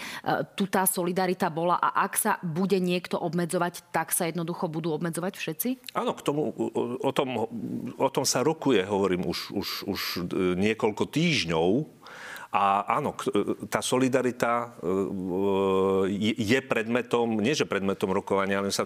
tu 0.59 0.67
tá 0.67 0.83
solidarita 0.83 1.47
bola 1.47 1.79
a 1.79 2.03
ak 2.03 2.13
sa 2.19 2.31
bude 2.43 2.75
niekto 2.75 3.15
obmedzovať, 3.15 3.87
tak 3.95 4.11
sa 4.11 4.27
jednoducho 4.27 4.67
budú 4.67 4.91
obmedzovať 4.91 5.33
všetci? 5.39 5.69
Áno, 5.95 6.11
k 6.11 6.21
tomu, 6.27 6.51
o, 6.99 7.11
tom, 7.15 7.47
o 7.95 8.09
tom 8.11 8.27
sa 8.27 8.43
rokuje, 8.43 8.83
hovorím, 8.83 9.31
už, 9.31 9.55
už, 9.55 9.67
už 9.87 10.01
e, 10.19 10.59
niekoľko 10.59 11.07
týždňov. 11.07 11.69
A 12.51 12.99
áno, 12.99 13.15
e, 13.31 13.63
tá 13.71 13.79
solidarita 13.79 14.75
je 16.11 16.59
predmetom, 16.67 17.39
nie 17.39 17.55
že 17.55 17.63
predmetom 17.63 18.11
rokovania, 18.11 18.59
ale 18.59 18.75
sa 18.75 18.83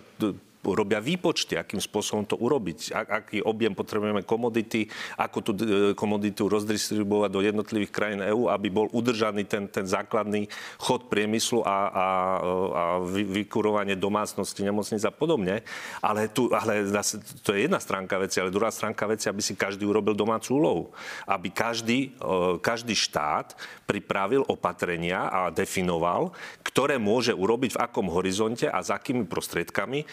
robia 0.64 1.00
výpočty, 1.00 1.56
akým 1.56 1.80
spôsobom 1.80 2.28
to 2.28 2.36
urobiť, 2.36 2.92
aký 2.92 3.40
objem 3.40 3.72
potrebujeme 3.72 4.28
komodity, 4.28 4.92
ako 5.16 5.38
tú 5.40 5.52
e, 5.56 5.66
komoditu 5.96 6.52
rozdistribuovať 6.52 7.30
do 7.32 7.40
jednotlivých 7.40 7.92
krajín 7.96 8.20
EÚ, 8.20 8.52
aby 8.52 8.68
bol 8.68 8.92
udržaný 8.92 9.48
ten, 9.48 9.72
ten 9.72 9.88
základný 9.88 10.52
chod 10.76 11.08
priemyslu 11.08 11.64
a, 11.64 11.68
a, 11.72 11.78
a 11.88 12.84
vykurovanie 13.08 13.96
domácnosti, 13.96 14.60
nemocnic 14.60 15.00
a 15.08 15.14
podobne. 15.16 15.64
Ale, 16.04 16.28
tu, 16.28 16.52
ale 16.52 16.84
to 17.40 17.56
je 17.56 17.64
jedna 17.64 17.80
stránka 17.80 18.20
veci, 18.20 18.44
ale 18.44 18.52
druhá 18.52 18.70
stránka 18.70 19.08
veci, 19.08 19.32
aby 19.32 19.40
si 19.40 19.56
každý 19.56 19.88
urobil 19.88 20.12
domácu 20.12 20.60
úlohu. 20.60 20.84
Aby 21.24 21.56
každý, 21.56 22.20
e, 22.20 22.60
každý 22.60 23.00
štát 23.00 23.56
pripravil 23.88 24.44
opatrenia 24.44 25.32
a 25.32 25.40
definoval, 25.56 26.36
ktoré 26.68 27.00
môže 27.00 27.32
urobiť 27.32 27.80
v 27.80 27.82
akom 27.82 28.12
horizonte 28.12 28.68
a 28.68 28.84
s 28.84 28.92
akými 28.92 29.24
prostriedkami, 29.24 30.04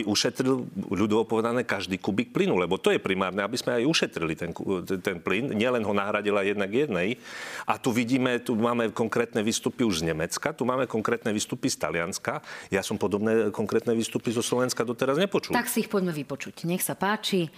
ušetril 0.00 0.64
ľudovo 0.88 1.28
povedané 1.28 1.68
každý 1.68 2.00
kubík 2.00 2.32
plynu, 2.32 2.56
lebo 2.56 2.80
to 2.80 2.88
je 2.88 2.96
primárne, 2.96 3.44
aby 3.44 3.60
sme 3.60 3.76
aj 3.76 3.84
ušetrili 3.84 4.32
ten, 4.32 4.56
ten 5.04 5.20
plyn, 5.20 5.52
nielen 5.52 5.84
ho 5.84 5.92
nahradila 5.92 6.40
jednak 6.40 6.72
jednej. 6.72 7.20
A 7.68 7.76
tu 7.76 7.92
vidíme, 7.92 8.40
tu 8.40 8.56
máme 8.56 8.88
konkrétne 8.96 9.44
výstupy 9.44 9.84
už 9.84 10.00
z 10.00 10.08
Nemecka, 10.08 10.56
tu 10.56 10.64
máme 10.64 10.88
konkrétne 10.88 11.28
výstupy 11.36 11.68
z 11.68 11.76
Talianska. 11.76 12.40
Ja 12.72 12.80
som 12.80 12.96
podobné 12.96 13.52
konkrétne 13.52 13.92
výstupy 13.92 14.32
zo 14.32 14.40
Slovenska 14.40 14.88
doteraz 14.88 15.20
nepočul. 15.20 15.52
Tak 15.52 15.68
si 15.68 15.84
ich 15.84 15.92
poďme 15.92 16.16
vypočuť. 16.16 16.64
Nech 16.64 16.80
sa 16.80 16.96
páči. 16.96 17.52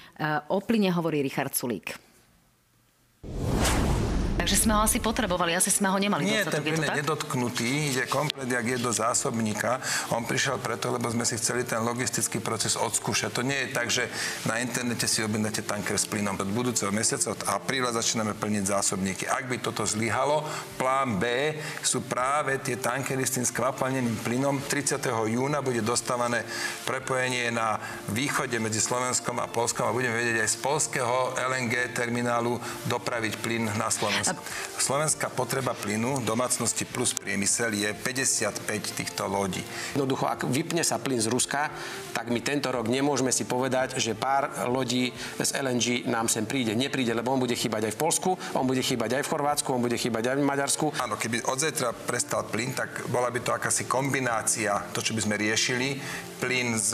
O 0.50 0.58
plyne 0.58 0.90
hovorí 0.90 1.22
Richard 1.22 1.54
Sulík. 1.54 1.94
Takže 4.34 4.66
sme 4.66 4.74
ho 4.74 4.82
asi 4.82 4.98
potrebovali, 4.98 5.54
asi 5.54 5.70
sme 5.70 5.86
ho 5.86 5.96
nemali 5.96 6.26
Nie, 6.26 6.42
ten 6.42 6.58
plyn 6.58 6.82
je 6.82 7.06
nedotknutý, 7.06 7.94
ide 7.94 8.04
komplet, 8.10 8.50
jak 8.50 8.66
je 8.66 8.78
do 8.82 8.90
zásobníka. 8.90 9.78
On 10.10 10.26
prišiel 10.26 10.58
preto, 10.58 10.90
lebo 10.90 11.06
sme 11.06 11.22
si 11.22 11.38
chceli 11.38 11.62
ten 11.62 11.78
logistický 11.86 12.42
proces 12.42 12.74
odskúšať. 12.74 13.30
To 13.30 13.46
nie 13.46 13.54
je 13.54 13.68
tak, 13.70 13.88
že 13.94 14.10
na 14.44 14.58
internete 14.58 15.06
si 15.06 15.22
objednáte 15.22 15.62
tanker 15.62 15.94
s 15.94 16.10
plynom. 16.10 16.34
Od 16.34 16.50
budúceho 16.50 16.90
mesiaca, 16.90 17.30
od 17.30 17.46
apríla 17.46 17.94
začíname 17.94 18.34
plniť 18.34 18.74
zásobníky. 18.74 19.24
Ak 19.30 19.46
by 19.46 19.62
toto 19.62 19.86
zlyhalo, 19.86 20.42
plán 20.82 21.22
B 21.22 21.54
sú 21.86 22.02
práve 22.02 22.58
tie 22.58 22.74
tankery 22.74 23.22
s 23.22 23.38
tým 23.38 23.46
skvapalneným 23.46 24.18
plynom. 24.26 24.58
30. 24.66 24.98
júna 25.30 25.62
bude 25.62 25.78
dostávané 25.78 26.42
prepojenie 26.82 27.54
na 27.54 27.78
východe 28.10 28.58
medzi 28.58 28.82
Slovenskom 28.82 29.38
a 29.38 29.46
Polskom 29.46 29.86
a 29.86 29.94
budeme 29.94 30.18
vedieť 30.18 30.42
aj 30.42 30.50
z 30.50 30.56
polského 30.58 31.38
LNG 31.38 31.94
terminálu 31.94 32.58
dopraviť 32.90 33.38
plyn 33.38 33.70
na 33.78 33.88
Slovensku. 33.94 34.23
Slovenská 34.80 35.28
potreba 35.32 35.76
plynu 35.76 36.24
domácnosti 36.24 36.84
plus 36.88 37.12
priemysel 37.12 37.76
je 37.76 37.90
55 37.92 38.64
týchto 38.96 39.28
lodí. 39.28 39.60
Jednoducho, 39.92 40.28
ak 40.28 40.48
vypne 40.48 40.80
sa 40.80 41.00
plyn 41.00 41.20
z 41.20 41.28
Ruska, 41.28 41.68
tak 42.12 42.32
my 42.32 42.40
tento 42.40 42.72
rok 42.72 42.88
nemôžeme 42.88 43.32
si 43.32 43.44
povedať, 43.44 44.00
že 44.00 44.16
pár 44.16 44.68
lodí 44.68 45.12
z 45.40 45.50
LNG 45.56 46.08
nám 46.08 46.28
sem 46.30 46.48
príde. 46.48 46.72
Nepríde, 46.72 47.12
lebo 47.12 47.32
on 47.32 47.40
bude 47.40 47.56
chýbať 47.56 47.90
aj 47.90 47.92
v 47.96 48.00
Polsku, 48.00 48.30
on 48.56 48.66
bude 48.68 48.80
chýbať 48.80 49.20
aj 49.20 49.22
v 49.24 49.30
Chorvátsku, 49.30 49.68
on 49.72 49.82
bude 49.84 49.98
chýbať 49.98 50.32
aj 50.32 50.36
v 50.40 50.44
Maďarsku. 50.44 50.86
Áno, 51.00 51.16
keby 51.20 51.44
od 51.48 51.58
zajtra 51.60 51.92
prestal 51.92 52.46
plyn, 52.48 52.72
tak 52.72 53.08
bola 53.08 53.28
by 53.28 53.40
to 53.40 53.52
akási 53.52 53.84
kombinácia, 53.88 54.78
to, 54.92 55.00
čo 55.00 55.12
by 55.12 55.20
sme 55.24 55.34
riešili, 55.40 55.98
plyn 56.44 56.76
z, 56.76 56.92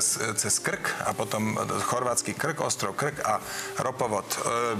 z, 0.00 0.10
cez 0.40 0.56
Krk 0.64 1.04
a 1.04 1.12
potom 1.12 1.52
chorvátsky 1.84 2.32
Krk, 2.32 2.64
ostrov 2.64 2.96
Krk 2.96 3.20
a 3.22 3.38
ropovod, 3.84 4.24
e, 4.24 4.38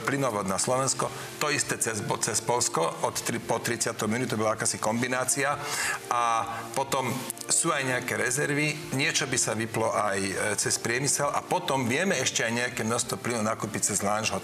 plynovod 0.09 0.49
na 0.49 0.57
Slovensko. 0.57 1.13
To 1.43 1.53
isté 1.53 1.77
cez, 1.87 2.03
cez 2.03 2.39
Polsko 2.43 2.83
od 3.07 3.15
tri, 3.23 3.39
po 3.39 3.63
30 3.63 3.95
minút, 4.11 4.35
to 4.35 4.35
bola 4.35 4.59
akási 4.59 4.83
kombinácia. 4.83 5.55
A 6.11 6.43
potom 6.75 7.07
sú 7.47 7.71
aj 7.71 7.87
nejaké 7.87 8.19
rezervy, 8.19 8.75
niečo 8.99 9.31
by 9.31 9.39
sa 9.39 9.55
vyplo 9.55 9.95
aj 9.95 10.19
e, 10.19 10.33
cez 10.59 10.83
priemysel 10.83 11.31
a 11.31 11.39
potom 11.47 11.87
vieme 11.87 12.19
ešte 12.19 12.43
aj 12.43 12.53
nejaké 12.53 12.83
množstvo 12.83 13.23
plynu 13.23 13.47
nakúpiť 13.47 13.95
cez 13.95 14.03
Lanžhot. 14.03 14.43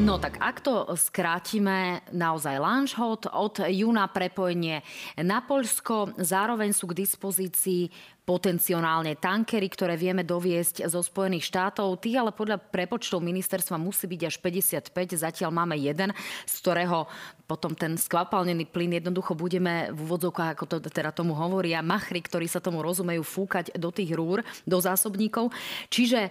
No 0.00 0.16
tak 0.16 0.40
ak 0.40 0.64
to 0.64 0.88
skrátime, 0.96 2.00
naozaj 2.08 2.56
Lanžhot, 2.56 3.28
od 3.28 3.60
júna 3.68 4.08
prepojenie 4.08 4.80
na 5.20 5.44
Poľsko, 5.44 6.16
zároveň 6.16 6.72
sú 6.72 6.88
k 6.88 7.04
dispozícii 7.04 7.92
potenciálne 8.30 9.18
tankery, 9.18 9.66
ktoré 9.66 9.98
vieme 9.98 10.22
doviesť 10.22 10.86
zo 10.86 11.02
Spojených 11.02 11.50
štátov. 11.50 11.98
Tých 11.98 12.22
ale 12.22 12.30
podľa 12.30 12.62
prepočtov 12.62 13.18
ministerstva 13.18 13.74
musí 13.74 14.06
byť 14.06 14.22
až 14.22 14.38
55. 14.38 15.18
Zatiaľ 15.18 15.50
máme 15.50 15.74
jeden, 15.74 16.14
z 16.46 16.54
ktorého 16.62 17.10
potom 17.50 17.74
ten 17.74 17.98
skvapalnený 17.98 18.70
plyn 18.70 19.02
jednoducho 19.02 19.34
budeme 19.34 19.90
v 19.90 19.98
úvodzovkách, 20.06 20.54
ako 20.54 20.64
to 20.70 20.76
teda 20.86 21.10
tomu 21.10 21.34
hovoria, 21.34 21.82
machry, 21.82 22.22
ktorí 22.22 22.46
sa 22.46 22.62
tomu 22.62 22.78
rozumejú, 22.78 23.26
fúkať 23.26 23.74
do 23.74 23.90
tých 23.90 24.14
rúr, 24.14 24.46
do 24.62 24.78
zásobníkov. 24.78 25.50
Čiže 25.90 26.30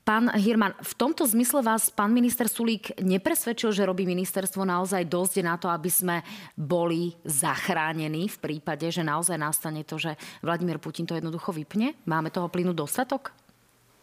pán 0.00 0.32
Hirman, 0.32 0.72
v 0.80 0.94
tomto 0.96 1.28
zmysle 1.28 1.60
vás 1.60 1.92
pán 1.92 2.16
minister 2.16 2.48
Sulík 2.48 2.96
nepresvedčil, 3.04 3.76
že 3.76 3.84
robí 3.84 4.08
ministerstvo 4.08 4.64
naozaj 4.64 5.04
dosť 5.04 5.34
na 5.44 5.60
to, 5.60 5.68
aby 5.68 5.92
sme 5.92 6.24
boli 6.56 7.12
zachránení 7.28 8.32
v 8.32 8.40
prípade, 8.40 8.88
že 8.88 9.04
naozaj 9.04 9.36
nastane 9.36 9.84
to, 9.84 10.00
že 10.00 10.16
Vladimír 10.40 10.80
Putin 10.80 10.93
to 11.02 11.18
jednoducho 11.18 11.50
vypne? 11.50 11.98
Máme 12.06 12.30
toho 12.30 12.46
plynu 12.46 12.70
dostatok? 12.70 13.34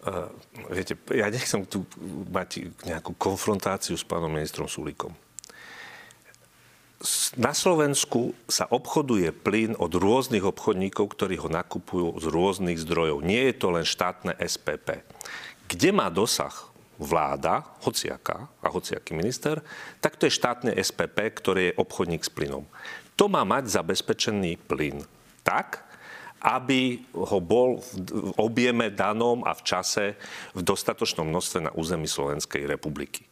Uh, 0.04 0.28
viete, 0.68 1.00
ja 1.16 1.32
nechcem 1.32 1.64
tu 1.64 1.88
mať 2.28 2.76
nejakú 2.84 3.16
konfrontáciu 3.16 3.96
s 3.96 4.04
pánom 4.04 4.28
ministrom 4.28 4.68
Sulíkom. 4.68 5.16
Na 7.40 7.56
Slovensku 7.56 8.38
sa 8.46 8.70
obchoduje 8.70 9.34
plyn 9.34 9.74
od 9.80 9.90
rôznych 9.96 10.46
obchodníkov, 10.46 11.18
ktorí 11.18 11.40
ho 11.42 11.50
nakupujú 11.50 12.20
z 12.22 12.26
rôznych 12.30 12.78
zdrojov. 12.78 13.26
Nie 13.26 13.50
je 13.50 13.56
to 13.58 13.68
len 13.74 13.86
štátne 13.88 14.38
SPP. 14.38 15.02
Kde 15.66 15.90
má 15.90 16.14
dosah 16.14 16.54
vláda, 17.02 17.66
hociaká 17.82 18.46
a 18.62 18.68
hociaký 18.70 19.18
minister, 19.18 19.66
tak 19.98 20.14
to 20.14 20.30
je 20.30 20.38
štátne 20.38 20.78
SPP, 20.78 21.34
ktorý 21.42 21.74
je 21.74 21.78
obchodník 21.82 22.22
s 22.22 22.30
plynom. 22.30 22.70
To 23.18 23.26
má 23.26 23.42
mať 23.42 23.74
zabezpečený 23.74 24.62
plyn 24.70 25.02
tak, 25.42 25.82
aby 26.42 27.06
ho 27.14 27.38
bol 27.38 27.78
v 27.94 28.34
objeme 28.42 28.90
danom 28.90 29.46
a 29.46 29.54
v 29.54 29.62
čase 29.62 30.06
v 30.58 30.62
dostatočnom 30.66 31.30
množstve 31.30 31.70
na 31.70 31.72
území 31.78 32.10
Slovenskej 32.10 32.66
republiky. 32.66 33.30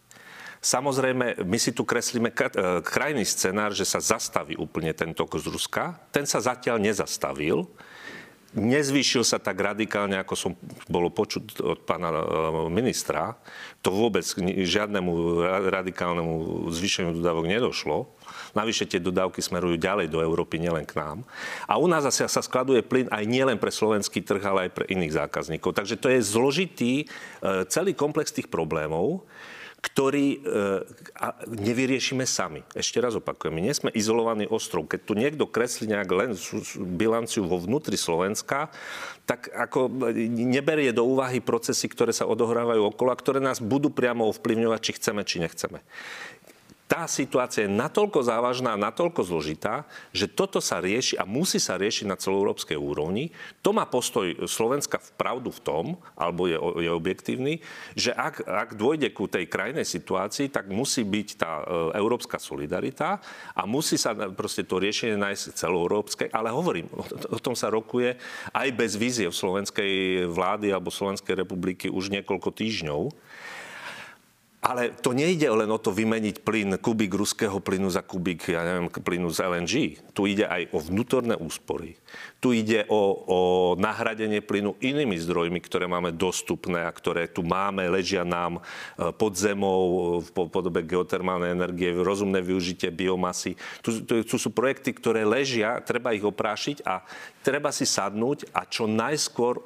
Samozrejme, 0.59 1.47
my 1.47 1.57
si 1.57 1.71
tu 1.71 1.87
kreslíme 1.87 2.35
e, 2.35 2.35
krajný 2.83 3.23
scenár, 3.23 3.71
že 3.71 3.87
sa 3.87 4.03
zastaví 4.03 4.59
úplne 4.59 4.91
ten 4.91 5.15
tok 5.15 5.39
z 5.39 5.47
Ruska. 5.47 5.95
Ten 6.11 6.27
sa 6.27 6.43
zatiaľ 6.43 6.83
nezastavil. 6.83 7.63
Nezvýšil 8.59 9.23
sa 9.23 9.39
tak 9.39 9.55
radikálne, 9.55 10.19
ako 10.19 10.35
som 10.35 10.51
bolo 10.91 11.07
počuť 11.15 11.63
od 11.63 11.79
pána 11.87 12.11
e, 12.11 12.23
ministra. 12.75 13.39
To 13.87 13.95
vôbec 13.95 14.27
žiadnemu 14.67 15.11
radikálnemu 15.71 16.67
zvýšeniu 16.75 17.15
dodávok 17.15 17.47
nedošlo. 17.47 18.18
Navyše 18.57 18.89
tie 18.89 18.99
dodávky 19.01 19.41
smerujú 19.41 19.77
ďalej 19.77 20.09
do 20.09 20.19
Európy, 20.21 20.57
nielen 20.57 20.85
k 20.85 20.97
nám. 20.97 21.25
A 21.69 21.77
u 21.77 21.85
nás 21.85 22.05
zase 22.05 22.25
sa 22.25 22.41
skladuje 22.41 22.81
plyn 22.81 23.09
aj 23.09 23.23
nielen 23.25 23.57
pre 23.61 23.69
slovenský 23.69 24.25
trh, 24.25 24.41
ale 24.41 24.59
aj 24.69 24.71
pre 24.73 24.85
iných 24.89 25.15
zákazníkov. 25.15 25.77
Takže 25.77 25.95
to 25.99 26.07
je 26.09 26.19
zložitý 26.21 26.93
e, 27.03 27.05
celý 27.69 27.93
komplex 27.93 28.33
tých 28.33 28.49
problémov, 28.49 29.25
ktorý 29.79 30.27
e, 30.35 30.39
nevyriešime 31.47 32.27
sami. 32.27 32.67
Ešte 32.75 32.99
raz 32.99 33.15
opakujem, 33.15 33.55
my 33.55 33.61
nie 33.63 33.71
sme 33.71 33.95
izolovaný 33.95 34.43
ostrov. 34.51 34.91
Keď 34.91 34.99
tu 35.07 35.15
niekto 35.15 35.47
kreslí 35.47 35.87
nejak 35.87 36.09
len 36.11 36.31
bilanciu 36.99 37.47
vo 37.47 37.55
vnútri 37.63 37.95
Slovenska, 37.95 38.67
tak 39.23 39.47
ako 39.47 39.87
neberie 40.35 40.91
do 40.91 41.07
úvahy 41.07 41.39
procesy, 41.39 41.87
ktoré 41.87 42.11
sa 42.11 42.27
odohrávajú 42.27 42.91
okolo 42.91 43.15
a 43.15 43.19
ktoré 43.19 43.39
nás 43.39 43.63
budú 43.63 43.87
priamo 43.87 44.27
ovplyvňovať, 44.27 44.79
či 44.83 44.91
chceme, 44.99 45.21
či 45.23 45.39
nechceme 45.39 45.79
tá 46.89 47.05
situácia 47.05 47.69
je 47.69 47.71
natoľko 47.71 48.25
závažná 48.25 48.73
natoľko 48.73 49.21
zložitá, 49.21 49.85
že 50.09 50.25
toto 50.25 50.57
sa 50.57 50.81
rieši 50.81 51.21
a 51.21 51.23
musí 51.23 51.61
sa 51.61 51.77
riešiť 51.77 52.09
na 52.09 52.17
celoeurópskej 52.17 52.73
úrovni. 52.81 53.29
To 53.61 53.69
má 53.69 53.85
postoj 53.85 54.33
Slovenska 54.49 54.97
v 54.97 55.09
pravdu 55.13 55.53
v 55.53 55.61
tom, 55.61 55.85
alebo 56.17 56.49
je, 56.49 56.57
je 56.57 56.89
objektívny, 56.89 57.61
že 57.93 58.09
ak, 58.09 58.41
ak 58.41 58.69
dôjde 58.73 59.13
ku 59.13 59.29
tej 59.29 59.45
krajnej 59.45 59.85
situácii, 59.85 60.49
tak 60.49 60.65
musí 60.73 61.05
byť 61.05 61.27
tá 61.37 61.61
e, 61.61 61.63
európska 62.01 62.41
solidarita 62.41 63.21
a 63.53 63.61
musí 63.69 63.93
sa 63.93 64.17
proste 64.33 64.65
to 64.65 64.81
riešenie 64.81 65.13
nájsť 65.13 65.61
celoeurópske. 65.61 66.33
Ale 66.33 66.49
hovorím, 66.49 66.89
o, 66.89 67.05
o 67.05 67.37
tom 67.37 67.53
sa 67.53 67.69
rokuje 67.69 68.17
aj 68.49 68.67
bez 68.73 68.97
vízie 68.97 69.29
v 69.29 69.37
slovenskej 69.37 70.25
vlády 70.25 70.73
alebo 70.73 70.89
Slovenskej 70.89 71.37
republiky 71.37 71.85
už 71.85 72.09
niekoľko 72.09 72.49
týždňov. 72.49 73.13
Ale 74.59 74.91
to 74.91 75.15
nejde 75.15 75.47
len 75.47 75.71
o 75.71 75.79
to 75.79 75.95
vymeniť 75.95 76.43
plyn, 76.43 76.75
kubík 76.83 77.15
ruského 77.15 77.63
plynu 77.63 77.87
za 77.87 78.03
kubík, 78.03 78.43
ja 78.51 78.67
neviem, 78.67 78.91
plynu 78.91 79.31
z 79.31 79.47
LNG. 79.47 79.73
Tu 80.11 80.21
ide 80.35 80.51
aj 80.51 80.75
o 80.75 80.83
vnútorné 80.83 81.39
úspory. 81.39 81.95
Tu 82.43 82.59
ide 82.59 82.83
o, 82.91 82.99
o 83.23 83.39
nahradenie 83.79 84.43
plynu 84.43 84.75
inými 84.83 85.15
zdrojmi, 85.15 85.63
ktoré 85.63 85.87
máme 85.87 86.11
dostupné 86.11 86.83
a 86.83 86.91
ktoré 86.91 87.31
tu 87.31 87.39
máme, 87.39 87.87
ležia 87.87 88.27
nám 88.27 88.59
e, 88.59 88.61
pod 89.15 89.39
zemou 89.39 90.19
v 90.19 90.29
podobe 90.51 90.83
geotermálnej 90.83 91.55
energie, 91.55 91.95
rozumné 91.95 92.43
využitie 92.43 92.91
biomasy. 92.91 93.55
Tu, 93.79 94.03
tu, 94.03 94.27
tu 94.27 94.35
sú 94.35 94.51
projekty, 94.51 94.91
ktoré 94.91 95.23
ležia, 95.23 95.79
treba 95.79 96.11
ich 96.11 96.27
oprášiť 96.27 96.83
a 96.83 96.99
treba 97.39 97.71
si 97.71 97.87
sadnúť 97.87 98.51
a 98.51 98.67
čo 98.67 98.85
najskôr 98.85 99.55
e, 99.55 99.61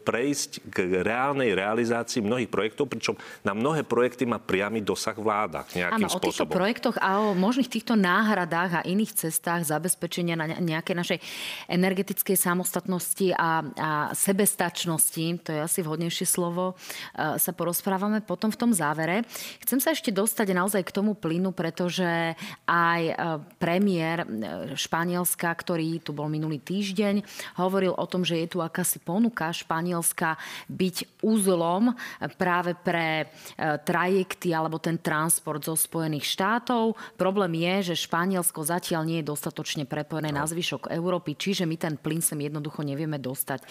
prejsť 0.00 0.50
k 0.72 0.76
reálnej 1.04 1.52
realizácii 1.52 2.24
mnohých 2.24 2.48
projektov, 2.48 2.88
pričom 2.88 3.14
na 3.44 3.52
mnohé 3.52 3.84
projekty 3.84 4.24
má 4.24 4.40
priamy 4.40 4.80
dosah 4.80 5.14
vláda 5.16 5.68
nejakým 5.76 6.08
Áno, 6.08 6.12
spôsobom. 6.12 6.24
o 6.24 6.32
týchto 6.32 6.46
projektoch 6.48 6.96
a 6.98 7.20
o 7.20 7.36
možných 7.36 7.68
týchto 7.68 7.94
náhradách 7.94 8.82
a 8.82 8.86
iných 8.88 9.28
cestách 9.28 9.68
zabezpečenia 9.68 10.34
na 10.34 10.56
nejaké 10.56 10.96
našej 10.96 11.20
energetickej 11.68 12.36
samostatnosti 12.36 13.36
a, 13.36 13.60
a 13.76 13.90
sebestačnosti, 14.16 15.44
to 15.44 15.52
je 15.52 15.60
asi 15.60 15.84
vhodnejšie 15.84 16.24
slovo, 16.24 16.74
e, 17.12 17.36
sa 17.36 17.52
porozprávame 17.52 18.24
potom 18.24 18.48
v 18.48 18.58
tom 18.58 18.70
závere. 18.72 19.28
Chcem 19.60 19.78
sa 19.78 19.92
ešte 19.92 20.08
dostať 20.08 20.56
naozaj 20.56 20.82
k 20.88 20.94
tomu 20.96 21.12
plynu, 21.12 21.52
pretože 21.52 22.32
aj 22.64 23.02
e, 23.04 23.14
premiér 23.60 24.24
Španielska, 24.72 25.52
ktorý 25.52 26.00
tu 26.00 26.16
bol 26.16 26.32
minulý 26.32 26.56
týždeň, 26.56 27.01
týždeň 27.02 27.26
hovoril 27.58 27.98
o 27.98 28.06
tom, 28.06 28.22
že 28.22 28.38
je 28.38 28.54
tu 28.54 28.58
akási 28.62 29.02
ponuka 29.02 29.50
Španielska 29.50 30.38
byť 30.70 31.18
úzlom 31.26 31.90
práve 32.38 32.78
pre 32.78 33.26
e, 33.26 33.74
trajekty 33.82 34.54
alebo 34.54 34.78
ten 34.78 35.02
transport 35.02 35.66
zo 35.66 35.74
Spojených 35.74 36.22
štátov. 36.22 36.94
Problém 37.18 37.58
je, 37.58 37.90
že 37.90 38.06
Španielsko 38.06 38.62
zatiaľ 38.62 39.02
nie 39.02 39.18
je 39.18 39.30
dostatočne 39.34 39.82
prepojené 39.82 40.30
no. 40.30 40.38
na 40.38 40.44
zvyšok 40.46 40.94
Európy, 40.94 41.34
čiže 41.34 41.66
my 41.66 41.74
ten 41.74 41.98
plyn 41.98 42.22
sem 42.22 42.38
jednoducho 42.38 42.86
nevieme 42.86 43.18
dostať. 43.18 43.58
E, 43.58 43.66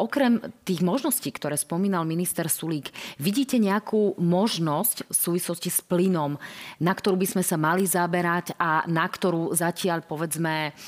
okrem 0.00 0.40
tých 0.64 0.80
možností, 0.80 1.28
ktoré 1.28 1.60
spomínal 1.60 2.08
minister 2.08 2.48
Sulík, 2.48 2.88
vidíte 3.20 3.60
nejakú 3.60 4.16
možnosť 4.16 5.04
v 5.04 5.12
súvislosti 5.12 5.68
s 5.68 5.84
plynom, 5.84 6.40
na 6.80 6.92
ktorú 6.96 7.20
by 7.20 7.28
sme 7.28 7.44
sa 7.44 7.60
mali 7.60 7.84
zaberať 7.84 8.56
a 8.56 8.88
na 8.88 9.04
ktorú 9.04 9.52
zatiaľ 9.52 10.00
povedzme 10.08 10.72
e, 10.72 10.80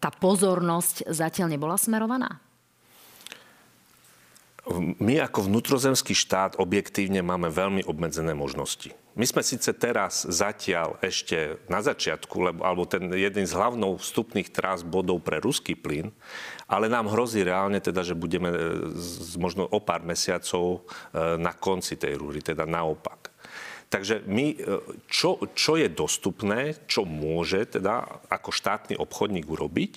tá 0.00 0.10
pozornosť 0.18 0.39
pozornosť 0.40 1.12
zatiaľ 1.12 1.52
nebola 1.52 1.76
smerovaná? 1.76 2.40
My 4.96 5.20
ako 5.20 5.52
vnútrozemský 5.52 6.16
štát 6.16 6.56
objektívne 6.56 7.20
máme 7.20 7.52
veľmi 7.52 7.84
obmedzené 7.84 8.32
možnosti. 8.32 8.96
My 9.12 9.28
sme 9.28 9.44
síce 9.44 9.68
teraz 9.76 10.24
zatiaľ 10.24 10.96
ešte 11.04 11.60
na 11.68 11.84
začiatku, 11.84 12.32
lebo, 12.40 12.60
alebo 12.64 12.88
ten 12.88 13.12
jeden 13.12 13.44
z 13.44 13.52
hlavnou 13.52 14.00
vstupných 14.00 14.48
trás 14.48 14.80
bodov 14.80 15.20
pre 15.20 15.44
ruský 15.44 15.76
plyn, 15.76 16.08
ale 16.64 16.88
nám 16.88 17.12
hrozí 17.12 17.44
reálne 17.44 17.84
teda, 17.84 18.00
že 18.00 18.16
budeme 18.16 18.48
e, 18.48 18.56
z, 18.96 19.36
možno 19.36 19.68
o 19.68 19.80
pár 19.82 20.06
mesiacov 20.06 20.88
e, 21.12 21.36
na 21.36 21.52
konci 21.52 22.00
tej 22.00 22.16
rúry, 22.16 22.40
teda 22.40 22.64
naopak. 22.64 23.29
Takže 23.90 24.22
my, 24.30 24.46
e, 24.54 24.58
čo, 25.10 25.42
čo 25.50 25.74
je 25.74 25.90
dostupné, 25.90 26.78
čo 26.86 27.02
môže 27.02 27.66
teda 27.66 28.06
ako 28.30 28.54
štátny 28.54 28.94
obchodník 28.94 29.50
urobiť, 29.50 29.92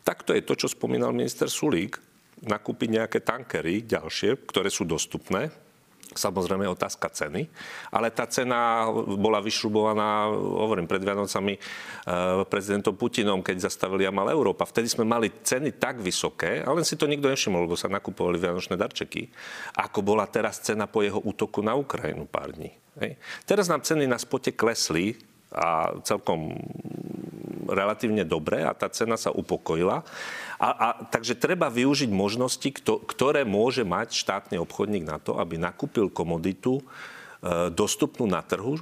tak 0.00 0.24
to 0.24 0.32
je 0.32 0.40
to, 0.40 0.56
čo 0.56 0.72
spomínal 0.72 1.12
minister 1.12 1.52
Sulík, 1.52 2.00
nakúpiť 2.40 2.88
nejaké 2.88 3.18
tankery 3.20 3.84
ďalšie, 3.84 4.48
ktoré 4.48 4.72
sú 4.72 4.88
dostupné, 4.88 5.52
Samozrejme 6.12 6.68
otázka 6.68 7.08
ceny, 7.10 7.48
ale 7.88 8.12
tá 8.12 8.28
cena 8.28 8.86
bola 9.18 9.40
vyšrubovaná, 9.40 10.30
hovorím, 10.30 10.84
pred 10.86 11.02
Vianocami 11.02 11.56
e, 11.56 11.60
prezidentom 12.46 12.94
Putinom, 12.94 13.40
keď 13.40 13.66
zastavili 13.66 14.04
Amal 14.04 14.30
Európa. 14.30 14.68
Vtedy 14.68 14.86
sme 14.86 15.08
mali 15.08 15.32
ceny 15.42 15.80
tak 15.80 16.04
vysoké, 16.04 16.62
ale 16.62 16.86
si 16.86 16.94
to 16.94 17.10
nikto 17.10 17.26
nevšimol, 17.26 17.66
lebo 17.66 17.74
sa 17.74 17.90
nakupovali 17.90 18.36
vianočné 18.38 18.78
darčeky, 18.78 19.32
ako 19.74 20.04
bola 20.04 20.28
teraz 20.30 20.62
cena 20.62 20.86
po 20.86 21.02
jeho 21.02 21.18
útoku 21.18 21.64
na 21.64 21.74
Ukrajinu 21.74 22.28
pár 22.30 22.54
dní. 22.54 22.70
Hej. 23.00 23.18
Teraz 23.48 23.66
nám 23.66 23.82
ceny 23.82 24.06
na 24.06 24.20
spote 24.20 24.54
klesli 24.54 25.18
a 25.50 25.98
celkom 26.06 26.54
relatívne 27.68 28.22
dobre 28.26 28.62
a 28.62 28.76
tá 28.76 28.88
cena 28.92 29.16
sa 29.18 29.32
upokojila. 29.32 30.04
A, 30.56 30.68
a, 30.68 30.88
takže 31.08 31.36
treba 31.36 31.72
využiť 31.72 32.10
možnosti, 32.12 32.68
kto, 32.80 33.02
ktoré 33.04 33.42
môže 33.42 33.82
mať 33.82 34.14
štátny 34.14 34.56
obchodník 34.60 35.04
na 35.04 35.18
to, 35.18 35.36
aby 35.36 35.58
nakúpil 35.58 36.08
komoditu 36.08 36.80
e, 36.80 36.82
dostupnú 37.74 38.28
na 38.28 38.40
trhu, 38.40 38.80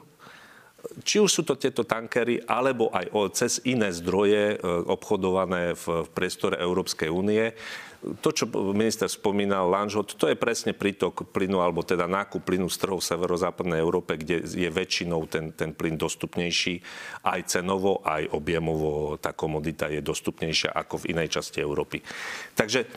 či 1.07 1.23
už 1.23 1.31
sú 1.31 1.43
to 1.47 1.55
tieto 1.55 1.87
tankery, 1.87 2.43
alebo 2.43 2.91
aj 2.91 3.07
cez 3.39 3.63
iné 3.63 3.95
zdroje 3.95 4.55
e, 4.55 4.67
obchodované 4.91 5.79
v, 5.79 6.07
priestore 6.11 6.59
Európskej 6.59 7.07
únie 7.07 7.55
to, 8.03 8.35
čo 8.35 8.51
minister 8.75 9.07
spomínal, 9.07 9.71
Lanžot, 9.71 10.19
to 10.19 10.27
je 10.27 10.35
presne 10.35 10.75
prítok 10.75 11.31
plynu, 11.31 11.63
alebo 11.63 11.87
teda 11.87 12.11
nákup 12.11 12.43
plynu 12.43 12.67
z 12.67 12.83
trhov 12.83 12.99
v 12.99 13.09
severozápadnej 13.15 13.79
Európe, 13.79 14.19
kde 14.19 14.43
je 14.43 14.67
väčšinou 14.67 15.31
ten, 15.31 15.55
ten 15.55 15.71
plyn 15.71 15.95
dostupnejší. 15.95 16.83
Aj 17.23 17.39
cenovo, 17.47 18.03
aj 18.03 18.27
objemovo 18.35 19.15
tá 19.23 19.31
komodita 19.31 19.87
je 19.87 20.03
dostupnejšia 20.03 20.75
ako 20.75 21.07
v 21.07 21.15
inej 21.15 21.39
časti 21.39 21.63
Európy. 21.63 22.03
Takže 22.59 22.81
e, 22.83 22.89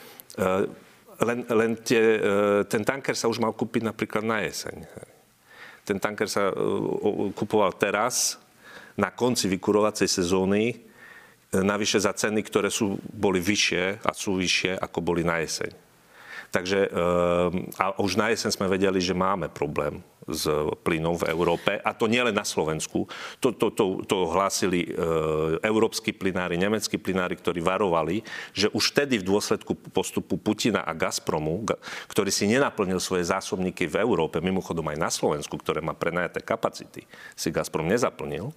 len, 1.21 1.39
len 1.53 1.71
tie, 1.85 2.01
e, 2.01 2.19
ten 2.65 2.81
tanker 2.81 3.13
sa 3.13 3.29
už 3.29 3.37
mal 3.37 3.53
kúpiť 3.53 3.85
napríklad 3.85 4.25
na 4.25 4.41
jeseň. 4.41 4.89
Ten 5.85 6.01
tanker 6.01 6.25
sa 6.25 6.49
e, 6.49 6.53
kupoval 7.37 7.77
teraz, 7.77 8.41
na 8.95 9.11
konci 9.11 9.51
vykurovacej 9.51 10.07
sezóny, 10.07 10.87
navyše 11.53 12.01
za 12.01 12.13
ceny, 12.15 12.41
ktoré 12.41 12.73
sú, 12.73 12.97
boli 13.13 13.37
vyššie 13.43 14.01
a 14.01 14.11
sú 14.15 14.39
vyššie, 14.39 14.79
ako 14.79 14.99
boli 15.03 15.21
na 15.21 15.43
jeseň. 15.43 15.84
Takže 16.55 16.87
ehm, 16.87 17.67
a 17.75 17.99
už 17.99 18.15
na 18.15 18.31
jeseň 18.31 18.55
sme 18.55 18.71
vedeli, 18.71 19.03
že 19.03 19.11
máme 19.11 19.51
problém 19.51 19.99
s 20.25 20.49
plynom 20.81 21.13
v 21.13 21.29
Európe. 21.29 21.77
A 21.85 21.93
to 21.93 22.09
nielen 22.09 22.33
na 22.33 22.41
Slovensku. 22.41 23.05
To, 23.41 23.53
to, 23.53 23.69
to, 23.69 24.01
to 24.09 24.17
hlásili 24.33 24.85
e, 24.85 24.89
európsky 25.61 26.09
plynári, 26.09 26.57
nemeckí 26.57 26.97
plynári, 26.97 27.37
ktorí 27.37 27.61
varovali, 27.61 28.25
že 28.49 28.73
už 28.73 28.93
vtedy 28.93 29.21
v 29.21 29.27
dôsledku 29.29 29.77
postupu 29.93 30.41
Putina 30.41 30.81
a 30.81 30.97
Gazpromu, 30.97 31.61
ktorý 32.09 32.33
si 32.33 32.49
nenaplnil 32.49 32.97
svoje 32.97 33.29
zásobníky 33.29 33.85
v 33.85 34.01
Európe, 34.01 34.41
mimochodom 34.41 34.89
aj 34.89 34.97
na 34.97 35.09
Slovensku, 35.13 35.61
ktoré 35.61 35.85
má 35.85 35.93
prenajaté 35.93 36.41
kapacity, 36.41 37.05
si 37.37 37.53
Gazprom 37.53 37.85
nezaplnil, 37.85 38.49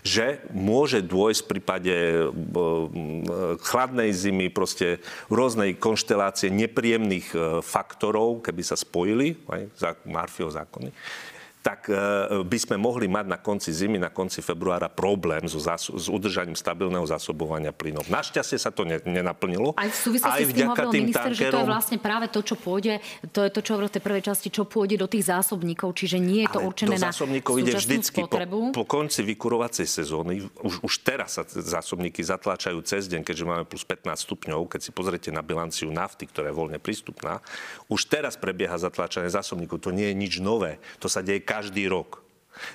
že 0.00 0.40
môže 0.52 1.04
dôjsť 1.04 1.40
v 1.44 1.50
prípade 1.52 1.92
e, 1.92 2.24
chladnej 3.60 4.08
zimy, 4.16 4.48
proste 4.48 5.04
rôznej 5.28 5.76
konštelácie 5.76 6.48
nepríjemných 6.48 7.23
e, 7.32 7.64
faktorov, 7.64 8.44
keby 8.44 8.62
sa 8.66 8.76
spojili, 8.76 9.32
aj 9.48 10.04
Marfieho 10.04 10.50
zákony, 10.52 10.92
tak 11.64 11.88
by 12.44 12.58
sme 12.60 12.76
mohli 12.76 13.08
mať 13.08 13.24
na 13.24 13.40
konci 13.40 13.72
zimy, 13.72 13.96
na 13.96 14.12
konci 14.12 14.44
februára 14.44 14.92
problém 14.92 15.48
so 15.48 15.56
záso- 15.56 15.96
s 15.96 16.12
udržaním 16.12 16.52
stabilného 16.52 17.08
zásobovania 17.08 17.72
plynov. 17.72 18.04
Našťastie 18.12 18.60
sa 18.60 18.68
to 18.68 18.84
ne- 18.84 19.00
nenaplnilo. 19.00 19.72
Aj 19.80 19.88
v 19.88 19.96
súvislosti 19.96 20.44
aj 20.44 20.44
s 20.44 20.52
tým 20.52 20.68
hovoril 20.68 20.92
minister, 20.92 21.32
tankerom... 21.32 21.40
že 21.40 21.54
to 21.56 21.58
je 21.64 21.68
vlastne 21.72 21.96
práve 21.96 22.26
to, 22.28 22.40
čo 22.44 22.54
pôjde, 22.60 23.00
to 23.32 23.40
je 23.48 23.50
to, 23.50 23.60
čo 23.64 23.70
hovoril 23.72 23.88
v 23.88 23.94
tej 23.96 24.04
prvej 24.04 24.22
časti, 24.28 24.48
čo 24.52 24.68
pôjde 24.68 25.00
do 25.00 25.08
tých 25.08 25.24
zásobníkov, 25.24 25.88
čiže 25.96 26.20
nie 26.20 26.44
je 26.44 26.52
to 26.52 26.60
Ale 26.60 26.68
určené 26.68 26.96
do 27.00 27.00
zásobníkov 27.00 27.52
na 27.56 27.60
ide 27.64 27.72
vždycky 27.80 28.20
po, 28.28 28.36
po 28.76 28.84
konci 28.84 29.20
vykurovacej 29.24 29.88
sezóny. 29.88 30.44
Už, 30.60 30.84
už 30.84 30.94
teraz 31.00 31.40
sa 31.40 31.48
zásobníky 31.48 32.20
zatláčajú 32.20 32.76
cez 32.84 33.08
deň, 33.08 33.24
keďže 33.24 33.44
máme 33.48 33.64
plus 33.64 33.88
15 33.88 34.20
stupňov. 34.20 34.68
Keď 34.68 34.80
si 34.84 34.90
pozriete 34.92 35.32
na 35.32 35.40
bilanciu 35.40 35.88
nafty, 35.88 36.28
ktorá 36.28 36.52
je 36.52 36.56
voľne 36.60 36.76
prístupná, 36.76 37.40
už 37.88 38.04
teraz 38.04 38.36
prebieha 38.36 38.76
zatláčanie 38.76 39.32
zásobníkov. 39.32 39.80
To 39.80 39.90
nie 39.96 40.12
je 40.12 40.16
nič 40.20 40.34
nové. 40.44 40.76
To 41.00 41.08
sa 41.08 41.24
deje 41.24 41.40
každý 41.54 41.86
rok. 41.86 42.22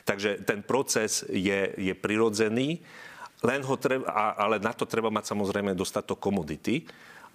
Takže 0.08 0.44
ten 0.44 0.63
proces 0.63 1.24
je, 1.28 1.72
je 1.76 1.94
prirodzený, 1.96 2.84
len 3.39 3.62
ho 3.63 3.76
treba, 3.80 4.36
ale 4.36 4.60
na 4.60 4.76
to 4.76 4.84
treba 4.84 5.08
mať 5.08 5.32
samozrejme 5.32 5.72
dostatok 5.72 6.20
komodity 6.20 6.84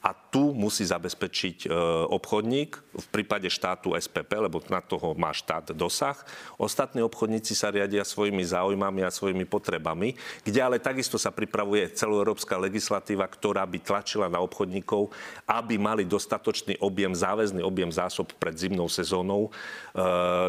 a 0.05 0.13
tu 0.13 0.53
musí 0.53 0.85
zabezpečiť 0.85 1.65
e, 1.65 1.69
obchodník, 2.13 2.77
v 2.95 3.09
prípade 3.09 3.49
štátu 3.49 3.97
SPP, 3.97 4.37
lebo 4.37 4.61
na 4.69 4.85
toho 4.85 5.17
má 5.17 5.33
štát 5.33 5.73
dosah. 5.73 6.21
Ostatní 6.61 7.01
obchodníci 7.01 7.57
sa 7.57 7.73
riadia 7.73 8.05
svojimi 8.05 8.45
záujmami 8.45 9.01
a 9.01 9.09
svojimi 9.09 9.49
potrebami, 9.49 10.13
kde 10.45 10.61
ale 10.61 10.77
takisto 10.77 11.17
sa 11.17 11.33
pripravuje 11.33 11.89
celoeurópska 11.97 12.61
legislatíva, 12.61 13.25
ktorá 13.25 13.65
by 13.65 13.79
tlačila 13.81 14.29
na 14.29 14.45
obchodníkov, 14.45 15.09
aby 15.49 15.81
mali 15.81 16.05
dostatočný 16.05 16.77
objem, 16.85 17.17
záväzný 17.17 17.65
objem 17.65 17.89
zásob 17.89 18.29
pred 18.37 18.61
zimnou 18.61 18.93
sezónou 18.93 19.49
e, 19.49 19.51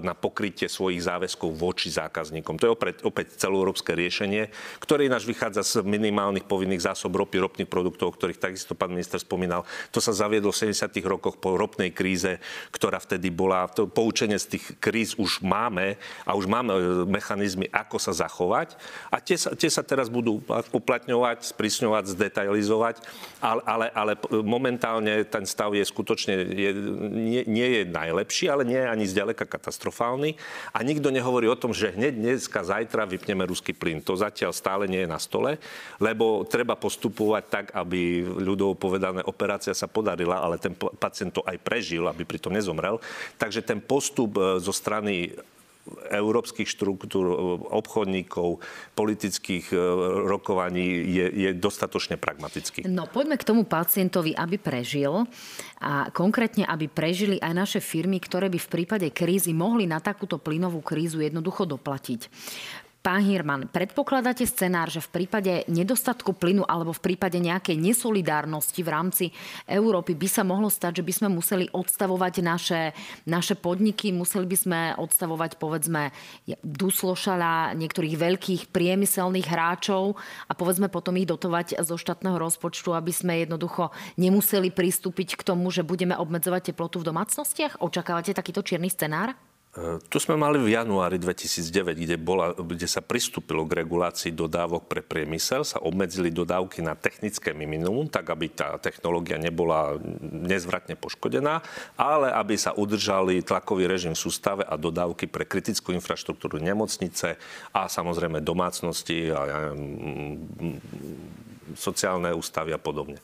na 0.04 0.12
pokrytie 0.12 0.68
svojich 0.68 1.08
záväzkov 1.08 1.56
voči 1.56 1.88
zákazníkom. 1.96 2.60
To 2.60 2.68
je 2.68 2.76
opäť, 2.76 2.96
opäť 3.08 3.39
celoeurópske 3.39 3.96
riešenie, 3.96 4.52
ktoré 4.84 5.08
ináč 5.08 5.24
vychádza 5.24 5.63
z 5.63 5.74
minimálnych 5.88 6.44
povinných 6.44 6.84
zásob 6.91 7.15
ropy, 7.15 7.39
ropných 7.39 7.72
produktov, 7.72 8.12
o 8.12 8.15
ktorých 8.20 8.44
takisto 8.44 8.76
pán 8.76 8.91
minister 8.91 9.18
spomínal 9.18 9.45
spomínal, 9.46 9.62
to 9.94 10.02
sa 10.02 10.10
zaviedlo 10.10 10.50
v 10.50 10.74
70. 10.74 10.90
rokoch 11.06 11.38
po 11.38 11.54
ropnej 11.54 11.94
kríze, 11.94 12.42
ktorá 12.74 12.98
vtedy 12.98 13.30
bola. 13.30 13.70
To 13.78 13.86
poučenie 13.86 14.42
z 14.42 14.58
tých 14.58 14.66
kríz 14.82 15.14
už 15.22 15.46
máme 15.46 16.02
a 16.26 16.34
už 16.34 16.50
máme 16.50 16.74
e, 16.74 16.82
mechanizmy, 17.06 17.70
ako 17.70 18.02
sa 18.02 18.18
zachovať. 18.18 18.74
A 19.14 19.22
tie 19.22 19.38
sa, 19.38 19.54
tie 19.54 19.70
sa 19.70 19.86
teraz 19.86 20.10
budú 20.10 20.42
uplatňovať, 20.74 21.46
sprísňovať, 21.54 22.18
zdetailizovať, 22.18 23.06
ale, 23.38 23.62
ale, 23.70 23.86
ale 23.94 24.12
momentálne 24.42 25.22
ten 25.30 25.46
stav 25.46 25.78
je 25.78 25.86
skutočne, 25.86 26.34
je, 26.34 26.72
nie, 27.14 27.46
nie 27.46 27.68
je 27.78 27.82
najlepší, 27.86 28.50
ale 28.50 28.66
nie 28.66 28.82
je 28.82 28.90
ani 28.90 29.06
zďaleka 29.06 29.46
katastrofálny. 29.46 30.34
A 30.74 30.82
nikto 30.82 31.14
nehovorí 31.14 31.46
o 31.46 31.60
tom, 31.60 31.70
že 31.70 31.94
hneď 31.94 32.18
dneska, 32.18 32.66
zajtra 32.66 33.06
vypneme 33.06 33.46
ruský 33.46 33.78
plyn. 33.78 34.02
To 34.02 34.18
zatiaľ 34.18 34.50
stále 34.58 34.90
nie 34.90 35.06
je 35.06 35.14
na 35.14 35.22
stole, 35.22 35.62
lebo 36.02 36.42
treba 36.50 36.74
postupovať 36.74 37.44
tak, 37.46 37.66
aby 37.76 38.26
ľudov 38.26 38.80
povedané 38.80 39.22
operácia 39.36 39.76
sa 39.76 39.91
podarila, 39.91 40.39
ale 40.39 40.56
ten 40.56 40.71
pacient 40.74 41.36
to 41.36 41.43
aj 41.43 41.60
prežil, 41.60 42.08
aby 42.08 42.24
pritom 42.24 42.56
nezomrel. 42.56 43.04
Takže 43.36 43.60
ten 43.60 43.84
postup 43.84 44.39
e, 44.39 44.63
zo 44.63 44.71
strany 44.71 45.36
európskych 46.10 46.65
štruktúr, 46.65 47.26
e, 47.30 47.36
obchodníkov, 47.69 48.63
politických 48.98 49.69
e, 49.69 49.78
rokovaní 50.26 50.86
je, 51.06 51.26
je 51.30 51.50
dostatočne 51.54 52.17
pragmatický. 52.17 52.89
No 52.89 53.06
poďme 53.06 53.38
k 53.38 53.45
tomu 53.45 53.63
pacientovi, 53.69 54.34
aby 54.34 54.58
prežil 54.58 55.30
a 55.78 56.10
konkrétne, 56.10 56.65
aby 56.65 56.89
prežili 56.89 57.38
aj 57.38 57.54
naše 57.54 57.80
firmy, 57.84 58.17
ktoré 58.17 58.50
by 58.50 58.58
v 58.58 58.71
prípade 58.71 59.08
krízy 59.13 59.54
mohli 59.54 59.86
na 59.86 60.02
takúto 60.02 60.41
plynovú 60.41 60.82
krízu 60.82 61.21
jednoducho 61.21 61.69
doplatiť. 61.69 62.32
Pán 63.06 63.22
Hirman, 63.22 63.70
predpokladáte 63.70 64.50
scenár, 64.50 64.89
že 64.89 64.98
v 64.98 65.13
prípade 65.13 65.62
nedostatku 65.70 66.34
plynu 66.34 66.65
alebo 66.65 66.89
v 66.89 67.13
prípade 67.13 67.38
nejakej 67.38 67.78
nesolidárnosti 67.78 68.82
v 68.82 68.89
rámci 68.89 69.26
Európy 69.70 70.18
by 70.18 70.26
sa 70.26 70.41
mohlo 70.41 70.74
stať, 70.74 70.98
že 70.98 71.06
by 71.06 71.13
sme 71.13 71.30
museli 71.30 71.70
odstavovať 71.70 72.41
naše, 72.41 72.98
naše 73.30 73.54
podniky, 73.62 74.10
museli 74.10 74.50
by 74.50 74.58
sme 74.58 74.80
odstavovať 74.98 75.62
povedzme 75.62 76.10
Duslošala, 76.65 77.78
niektorých 77.78 78.18
veľkých 78.18 78.62
priemyselných 78.74 79.54
hráčov 79.54 80.18
a 80.50 80.58
povedzme 80.58 80.89
potom 80.89 81.13
ich 81.22 81.30
dotovať 81.30 81.78
zo 81.86 82.02
štátneho 82.02 82.41
rozpočtu, 82.41 82.89
aby 82.89 83.13
sme 83.13 83.46
jednoducho 83.46 83.94
nemuseli 84.18 84.74
pristúpiť 84.74 85.38
k 85.38 85.46
tomu, 85.46 85.70
že 85.70 85.86
budeme 85.86 86.18
obmedzovať 86.18 86.74
teplotu 86.74 87.06
v 87.06 87.13
domácnostiach? 87.13 87.86
Očakávate 87.86 88.34
takýto 88.34 88.65
čierny 88.65 88.89
scenár? 88.89 89.38
E, 89.76 90.00
tu 90.08 90.18
sme 90.24 90.40
mali 90.40 90.56
v 90.56 90.72
januári 90.72 91.20
2009, 91.20 92.00
kde, 92.00 92.16
bola, 92.16 92.56
kde 92.56 92.88
sa 92.88 93.04
pristúpilo 93.04 93.68
k 93.68 93.84
regulácii 93.84 94.32
dodávok 94.32 94.88
pre 94.88 95.04
priemysel, 95.04 95.68
sa 95.68 95.84
obmedzili 95.84 96.32
dodávky 96.32 96.80
na 96.80 96.96
technické 96.96 97.52
minimum, 97.52 98.08
tak 98.08 98.32
aby 98.32 98.48
tá 98.48 98.80
technológia 98.80 99.36
nebola 99.36 100.00
nezvratne 100.24 100.96
poškodená, 100.96 101.60
ale 102.00 102.32
aby 102.32 102.56
sa 102.56 102.72
udržali 102.72 103.44
tlakový 103.44 103.92
režim 103.92 104.16
v 104.16 104.24
sústave 104.24 104.64
a 104.64 104.80
dodávky 104.80 105.28
pre 105.28 105.44
kritickú 105.44 105.92
infraštruktúru 105.92 106.56
nemocnice 106.64 107.36
a 107.76 107.92
samozrejme 107.92 108.40
domácnosti 108.40 109.28
a 109.36 109.76
sociálne 111.76 112.32
ústavy 112.32 112.72
a 112.72 112.80
podobne. 112.80 113.20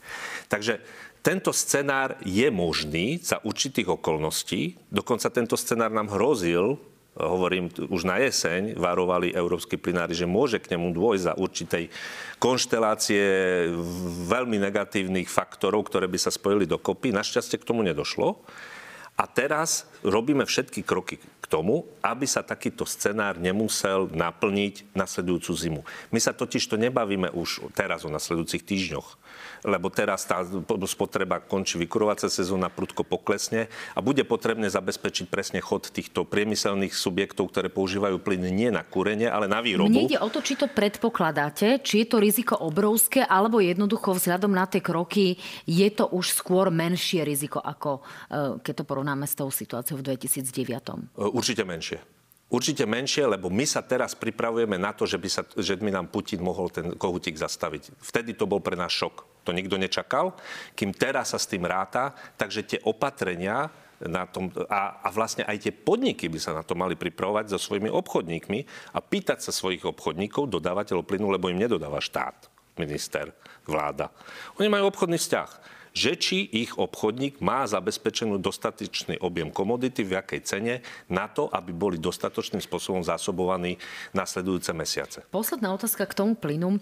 Takže 0.52 0.84
tento 1.22 1.54
scenár 1.54 2.18
je 2.26 2.50
možný 2.50 3.22
za 3.22 3.38
určitých 3.46 3.94
okolností. 3.94 4.78
Dokonca 4.90 5.30
tento 5.30 5.54
scenár 5.54 5.94
nám 5.94 6.10
hrozil, 6.10 6.82
hovorím 7.14 7.70
už 7.92 8.08
na 8.10 8.18
jeseň, 8.24 8.74
varovali 8.74 9.36
európsky 9.36 9.78
plinári, 9.78 10.18
že 10.18 10.26
môže 10.26 10.58
k 10.58 10.74
nemu 10.74 10.96
dôjsť 10.96 11.24
za 11.24 11.34
určitej 11.38 11.84
konštelácie 12.42 13.24
veľmi 14.26 14.58
negatívnych 14.58 15.30
faktorov, 15.30 15.92
ktoré 15.92 16.10
by 16.10 16.18
sa 16.18 16.34
spojili 16.34 16.66
dokopy. 16.66 17.14
Našťastie 17.14 17.62
k 17.62 17.68
tomu 17.68 17.86
nedošlo. 17.86 18.42
A 19.22 19.30
teraz 19.30 19.86
robíme 20.02 20.50
všetky 20.50 20.82
kroky 20.82 21.22
k 21.22 21.46
tomu, 21.46 21.86
aby 22.02 22.26
sa 22.26 22.42
takýto 22.42 22.90
scenár 22.90 23.38
nemusel 23.38 24.10
naplniť 24.10 24.98
nasledujúcu 24.98 25.52
zimu. 25.54 25.82
My 26.10 26.18
sa 26.18 26.34
totiž 26.34 26.66
to 26.66 26.82
nebavíme 26.82 27.30
už 27.30 27.70
teraz 27.78 28.02
o 28.02 28.10
nasledujúcich 28.10 28.66
týždňoch 28.66 29.22
lebo 29.62 29.94
teraz 29.94 30.26
tá 30.26 30.42
spotreba 30.90 31.38
končí 31.42 31.78
vykurovacia 31.78 32.30
sezóna, 32.30 32.74
prudko 32.74 33.06
poklesne 33.06 33.70
a 33.94 34.00
bude 34.02 34.26
potrebné 34.26 34.68
zabezpečiť 34.70 35.30
presne 35.30 35.60
chod 35.62 35.94
týchto 35.94 36.26
priemyselných 36.26 36.94
subjektov, 36.94 37.54
ktoré 37.54 37.70
používajú 37.70 38.18
plyn 38.22 38.50
nie 38.50 38.70
na 38.74 38.82
kúrenie, 38.82 39.30
ale 39.30 39.46
na 39.46 39.62
výrobu. 39.62 39.90
Mne 39.90 40.10
ide 40.10 40.20
o 40.20 40.30
to, 40.34 40.42
či 40.42 40.58
to 40.58 40.66
predpokladáte, 40.66 41.82
či 41.86 42.06
je 42.06 42.08
to 42.10 42.18
riziko 42.18 42.58
obrovské, 42.58 43.22
alebo 43.22 43.62
jednoducho 43.62 44.18
vzhľadom 44.18 44.52
na 44.52 44.66
tie 44.66 44.82
kroky 44.82 45.38
je 45.70 45.88
to 45.94 46.10
už 46.10 46.34
skôr 46.34 46.74
menšie 46.74 47.22
riziko, 47.22 47.62
ako 47.62 48.02
e, 48.02 48.02
keď 48.66 48.74
to 48.82 48.84
porovnáme 48.88 49.11
s 49.20 49.34
tou 49.36 49.52
situáciou 49.52 50.00
v 50.00 50.16
2009. 50.16 50.48
E, 50.48 51.28
určite 51.32 51.64
menšie. 51.68 52.00
Určite 52.52 52.84
menšie, 52.84 53.24
lebo 53.24 53.48
my 53.48 53.64
sa 53.64 53.80
teraz 53.80 54.12
pripravujeme 54.12 54.76
na 54.76 54.92
to, 54.92 55.08
že 55.08 55.16
by, 55.16 55.30
sa, 55.32 55.48
že 55.56 55.80
by 55.80 55.88
nám 55.88 56.12
Putin 56.12 56.44
mohol 56.44 56.68
ten 56.68 57.00
kohutík 57.00 57.40
zastaviť. 57.40 57.96
Vtedy 58.04 58.36
to 58.36 58.44
bol 58.44 58.60
pre 58.60 58.76
nás 58.76 58.92
šok. 58.92 59.48
To 59.48 59.56
nikto 59.56 59.80
nečakal, 59.80 60.36
kým 60.76 60.92
teraz 60.92 61.32
sa 61.32 61.40
s 61.40 61.48
tým 61.48 61.64
ráta, 61.64 62.12
takže 62.36 62.68
tie 62.68 62.80
opatrenia 62.84 63.72
na 64.04 64.28
tom, 64.28 64.52
a, 64.68 65.00
a 65.00 65.08
vlastne 65.16 65.46
aj 65.48 65.64
tie 65.64 65.74
podniky 65.74 66.28
by 66.28 66.40
sa 66.44 66.52
na 66.52 66.64
to 66.66 66.76
mali 66.76 67.00
pripravovať 67.00 67.54
so 67.54 67.58
svojimi 67.62 67.88
obchodníkmi 67.88 68.60
a 68.92 69.00
pýtať 69.00 69.40
sa 69.46 69.56
svojich 69.56 69.88
obchodníkov, 69.88 70.52
dodávateľov 70.52 71.06
plynu, 71.06 71.32
lebo 71.32 71.48
im 71.48 71.62
nedodáva 71.62 72.04
štát, 72.04 72.52
minister, 72.76 73.32
vláda. 73.64 74.10
Oni 74.60 74.68
majú 74.68 74.90
obchodný 74.90 75.22
vzťah 75.22 75.50
že 75.92 76.16
či 76.16 76.48
ich 76.48 76.76
obchodník 76.80 77.44
má 77.44 77.68
zabezpečenú 77.68 78.40
dostatočný 78.40 79.20
objem 79.20 79.52
komodity, 79.52 80.04
v 80.08 80.18
jakej 80.20 80.42
cene, 80.44 80.74
na 81.12 81.28
to, 81.28 81.52
aby 81.52 81.72
boli 81.72 81.98
dostatočným 82.00 82.64
spôsobom 82.64 83.04
zásobovaní 83.04 83.76
nasledujúce 84.16 84.72
mesiace. 84.72 85.18
Posledná 85.32 85.72
otázka 85.76 86.08
k 86.08 86.18
tomu 86.18 86.34
plynu. 86.36 86.76
E, 86.76 86.80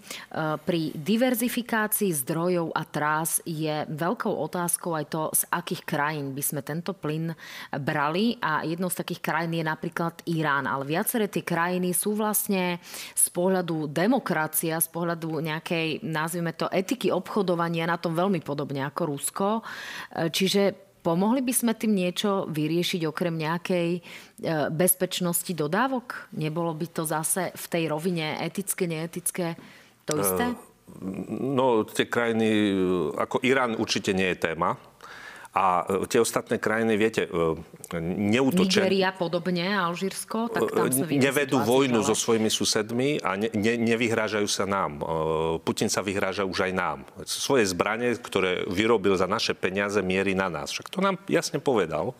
pri 0.62 0.94
diverzifikácii 0.94 2.10
zdrojov 2.14 2.70
a 2.74 2.82
trás 2.86 3.42
je 3.46 3.86
veľkou 3.90 4.30
otázkou 4.30 4.94
aj 4.94 5.06
to, 5.10 5.22
z 5.34 5.42
akých 5.50 5.82
krajín 5.86 6.32
by 6.32 6.42
sme 6.42 6.60
tento 6.62 6.94
plyn 6.94 7.34
brali 7.82 8.38
a 8.38 8.62
jednou 8.66 8.88
z 8.90 9.02
takých 9.02 9.20
krajín 9.22 9.58
je 9.58 9.64
napríklad 9.66 10.22
Irán, 10.30 10.66
ale 10.66 10.86
viaceré 10.86 11.26
tie 11.26 11.42
krajiny 11.42 11.92
sú 11.94 12.14
vlastne 12.14 12.78
z 13.14 13.26
pohľadu 13.30 13.90
demokracia, 13.90 14.78
z 14.78 14.88
pohľadu 14.90 15.42
nejakej, 15.42 16.02
nazvime 16.06 16.54
to, 16.54 16.70
etiky 16.70 17.10
obchodovania 17.10 17.90
na 17.90 17.98
tom 17.98 18.14
veľmi 18.14 18.40
podobne 18.42 18.86
ako 18.86 18.99
ako 19.00 19.16
Rusko. 19.16 19.48
E, 20.12 20.28
čiže 20.28 20.76
pomohli 21.00 21.40
by 21.40 21.54
sme 21.56 21.72
tým 21.72 21.96
niečo 21.96 22.44
vyriešiť 22.52 23.08
okrem 23.08 23.40
nejakej 23.40 23.88
e, 23.96 24.00
bezpečnosti 24.68 25.48
dodávok? 25.56 26.28
Nebolo 26.36 26.76
by 26.76 26.86
to 26.92 27.08
zase 27.08 27.56
v 27.56 27.66
tej 27.72 27.88
rovine 27.88 28.36
etické, 28.44 28.84
neetické 28.84 29.56
to 30.04 30.20
isté? 30.20 30.52
No, 31.40 31.88
tie 31.88 32.04
krajiny, 32.04 32.76
ako 33.16 33.40
Irán 33.40 33.80
určite 33.80 34.12
nie 34.12 34.28
je 34.36 34.52
téma 34.52 34.76
A 35.50 35.82
e, 35.82 36.06
tie 36.06 36.22
ostatné 36.22 36.62
krajiny, 36.62 36.94
viete, 36.94 37.26
e, 37.26 37.98
neútočia... 37.98 38.86
Nigeria 38.86 39.10
podobne, 39.10 39.66
Alžírsko, 39.66 40.46
tak 40.46 40.70
tam 40.70 40.86
sa 40.94 41.10
Nevedú 41.10 41.58
vojnu 41.66 42.06
so 42.06 42.14
svojimi 42.14 42.46
susedmi 42.46 43.18
a 43.18 43.34
ne, 43.34 43.50
ne, 43.50 43.74
nevyhrážajú 43.74 44.46
sa 44.46 44.62
nám. 44.62 45.02
Putin 45.66 45.90
sa 45.90 46.06
vyhráža 46.06 46.46
už 46.46 46.70
aj 46.70 46.72
nám. 46.72 46.98
Svoje 47.26 47.66
zbranie, 47.66 48.14
ktoré 48.14 48.62
vyrobil 48.70 49.18
za 49.18 49.26
naše 49.26 49.58
peniaze, 49.58 49.98
mierí 50.06 50.38
na 50.38 50.46
nás. 50.46 50.70
Však 50.70 50.86
to 50.86 51.02
nám 51.02 51.18
jasne 51.26 51.58
povedal. 51.58 52.14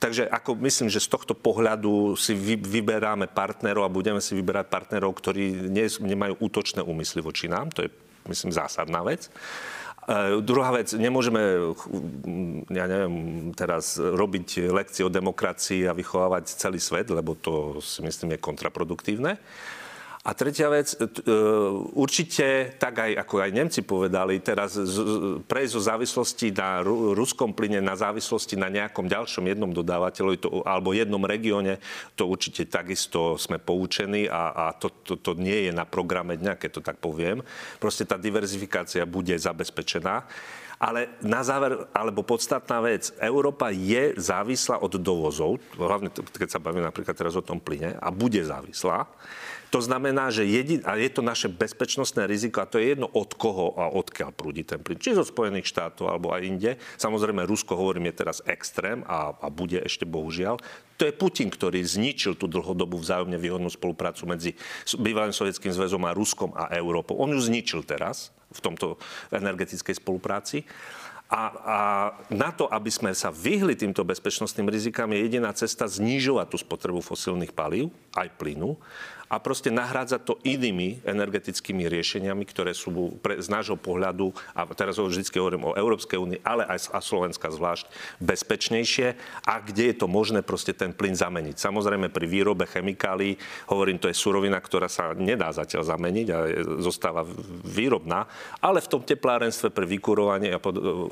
Takže 0.00 0.26
ako 0.26 0.58
myslím, 0.64 0.88
že 0.88 1.04
z 1.04 1.08
tohto 1.12 1.36
pohľadu 1.36 2.18
si 2.18 2.34
vy, 2.34 2.58
vyberáme 2.60 3.30
partnerov 3.30 3.86
a 3.86 3.92
budeme 3.92 4.18
si 4.18 4.34
vyberať 4.34 4.66
partnerov, 4.72 5.12
ktorí 5.16 5.68
nie, 5.68 5.86
nemajú 5.86 6.40
útočné 6.40 6.80
úmysly 6.80 7.20
voči 7.20 7.46
nám. 7.46 7.70
To 7.76 7.86
je, 7.86 7.92
myslím, 8.28 8.50
zásadná 8.50 9.04
vec. 9.04 9.28
Uh, 10.04 10.44
druhá 10.44 10.68
vec, 10.68 10.92
nemôžeme, 10.92 11.40
ja 12.68 12.84
neviem, 12.84 13.14
teraz 13.56 13.96
robiť 13.96 14.68
lekcie 14.68 15.00
o 15.00 15.08
demokracii 15.08 15.88
a 15.88 15.96
vychovávať 15.96 16.60
celý 16.60 16.76
svet, 16.76 17.08
lebo 17.08 17.32
to 17.32 17.80
si 17.80 18.04
myslím 18.04 18.36
je 18.36 18.44
kontraproduktívne. 18.44 19.40
A 20.24 20.32
tretia 20.32 20.72
vec, 20.72 20.96
e, 20.96 21.04
určite, 21.92 22.72
tak 22.80 22.96
aj 22.96 23.12
ako 23.28 23.44
aj 23.44 23.50
Nemci 23.52 23.84
povedali, 23.84 24.40
teraz 24.40 24.72
prejsť 25.44 25.72
zo 25.76 25.82
závislosti 25.84 26.48
na 26.48 26.80
ruskom 27.12 27.52
plyne 27.52 27.84
na 27.84 27.92
závislosti 27.92 28.56
na 28.56 28.72
nejakom 28.72 29.04
ďalšom 29.04 29.44
jednom 29.44 29.68
dodávateľovi 29.68 30.38
to, 30.40 30.48
alebo 30.64 30.96
jednom 30.96 31.20
regióne, 31.28 31.76
to 32.16 32.24
určite 32.24 32.64
takisto 32.72 33.36
sme 33.36 33.60
poučení 33.60 34.24
a, 34.24 34.48
a 34.56 34.64
to, 34.72 34.88
to, 35.04 35.20
to 35.20 35.36
nie 35.36 35.68
je 35.68 35.72
na 35.76 35.84
programe 35.84 36.40
dňa, 36.40 36.56
keď 36.56 36.70
to 36.72 36.80
tak 36.80 36.96
poviem. 37.04 37.44
Proste 37.76 38.08
tá 38.08 38.16
diverzifikácia 38.16 39.04
bude 39.04 39.36
zabezpečená. 39.36 40.24
Ale 40.80 41.20
na 41.22 41.44
záver, 41.44 41.86
alebo 41.94 42.26
podstatná 42.26 42.82
vec, 42.82 43.14
Európa 43.22 43.70
je 43.70 44.16
závislá 44.18 44.82
od 44.82 44.96
dovozov, 44.98 45.62
hlavne 45.78 46.10
keď 46.12 46.48
sa 46.48 46.60
bavíme 46.60 46.84
napríklad 46.84 47.14
teraz 47.14 47.38
o 47.38 47.44
tom 47.44 47.62
plyne, 47.62 47.94
a 48.00 48.08
bude 48.10 48.42
závislá. 48.42 49.06
To 49.74 49.82
znamená, 49.82 50.30
že 50.30 50.46
jedin, 50.46 50.86
a 50.86 50.94
je 50.94 51.10
to 51.10 51.18
naše 51.18 51.50
bezpečnostné 51.50 52.30
riziko 52.30 52.62
a 52.62 52.70
to 52.70 52.78
je 52.78 52.94
jedno 52.94 53.10
od 53.10 53.34
koho 53.34 53.74
a 53.74 53.90
odkiaľ 53.90 54.30
prúdi 54.30 54.62
ten 54.62 54.78
plyn. 54.78 55.02
Či 55.02 55.18
zo 55.18 55.26
Spojených 55.26 55.66
štátov 55.66 56.06
alebo 56.06 56.30
aj 56.30 56.46
inde. 56.46 56.70
Samozrejme, 56.94 57.42
Rusko, 57.42 57.74
hovorím, 57.74 58.14
je 58.14 58.22
teraz 58.22 58.38
extrém 58.46 59.02
a, 59.10 59.34
a 59.34 59.50
bude 59.50 59.82
ešte 59.82 60.06
bohužiaľ. 60.06 60.62
To 60.94 61.02
je 61.02 61.18
Putin, 61.18 61.50
ktorý 61.50 61.82
zničil 61.82 62.38
tú 62.38 62.46
dlhodobú 62.46 63.02
vzájomne 63.02 63.34
výhodnú 63.34 63.66
spoluprácu 63.66 64.30
medzi 64.30 64.54
bývalým 64.94 65.34
sovietským 65.34 65.74
zväzom 65.74 66.06
a 66.06 66.14
Ruskom 66.14 66.54
a 66.54 66.70
Európou. 66.78 67.18
On 67.18 67.34
ju 67.34 67.42
zničil 67.42 67.82
teraz 67.82 68.30
v 68.54 68.62
tomto 68.62 69.02
energetickej 69.34 69.98
spolupráci. 69.98 70.62
A, 71.32 71.42
a 71.50 71.78
na 72.28 72.52
to, 72.52 72.68
aby 72.68 72.92
sme 72.92 73.10
sa 73.16 73.32
vyhli 73.32 73.74
týmto 73.74 74.04
bezpečnostným 74.04 74.68
rizikám, 74.68 75.10
je 75.10 75.24
jediná 75.24 75.50
cesta 75.56 75.88
znižovať 75.88 76.46
tú 76.52 76.58
spotrebu 76.60 77.00
fosílnych 77.00 77.56
palív, 77.56 77.90
aj 78.14 78.28
plynu, 78.36 78.76
a 79.24 79.40
proste 79.40 79.72
nahrádzať 79.72 80.20
to 80.22 80.34
inými 80.44 81.00
energetickými 81.02 81.88
riešeniami, 81.88 82.44
ktoré 82.46 82.70
sú 82.76 83.18
pre, 83.18 83.40
z 83.40 83.48
nášho 83.48 83.74
pohľadu, 83.74 84.30
a 84.52 84.68
teraz 84.76 85.00
vždy 85.00 85.24
hovorím 85.34 85.72
o 85.72 85.76
Európskej 85.76 86.20
únii, 86.20 86.40
ale 86.44 86.68
aj 86.68 86.92
a 86.94 87.00
Slovenska 87.00 87.48
zvlášť, 87.50 87.88
bezpečnejšie 88.20 89.16
a 89.48 89.54
kde 89.58 89.90
je 89.90 89.96
to 89.98 90.06
možné 90.06 90.44
proste 90.44 90.76
ten 90.76 90.94
plyn 90.94 91.16
zameniť. 91.16 91.56
Samozrejme 91.58 92.12
pri 92.12 92.26
výrobe 92.28 92.68
chemikálií, 92.68 93.40
hovorím, 93.72 93.98
to 93.98 94.06
je 94.12 94.16
surovina, 94.16 94.60
ktorá 94.60 94.86
sa 94.86 95.16
nedá 95.16 95.50
zatiaľ 95.50 95.82
zameniť 95.88 96.26
a 96.30 96.38
zostáva 96.84 97.26
výrobná, 97.64 98.28
ale 98.60 98.78
v 98.84 98.90
tom 98.92 99.02
teplárenstve 99.02 99.72
pre 99.72 99.88
vykurovanie 99.88 100.54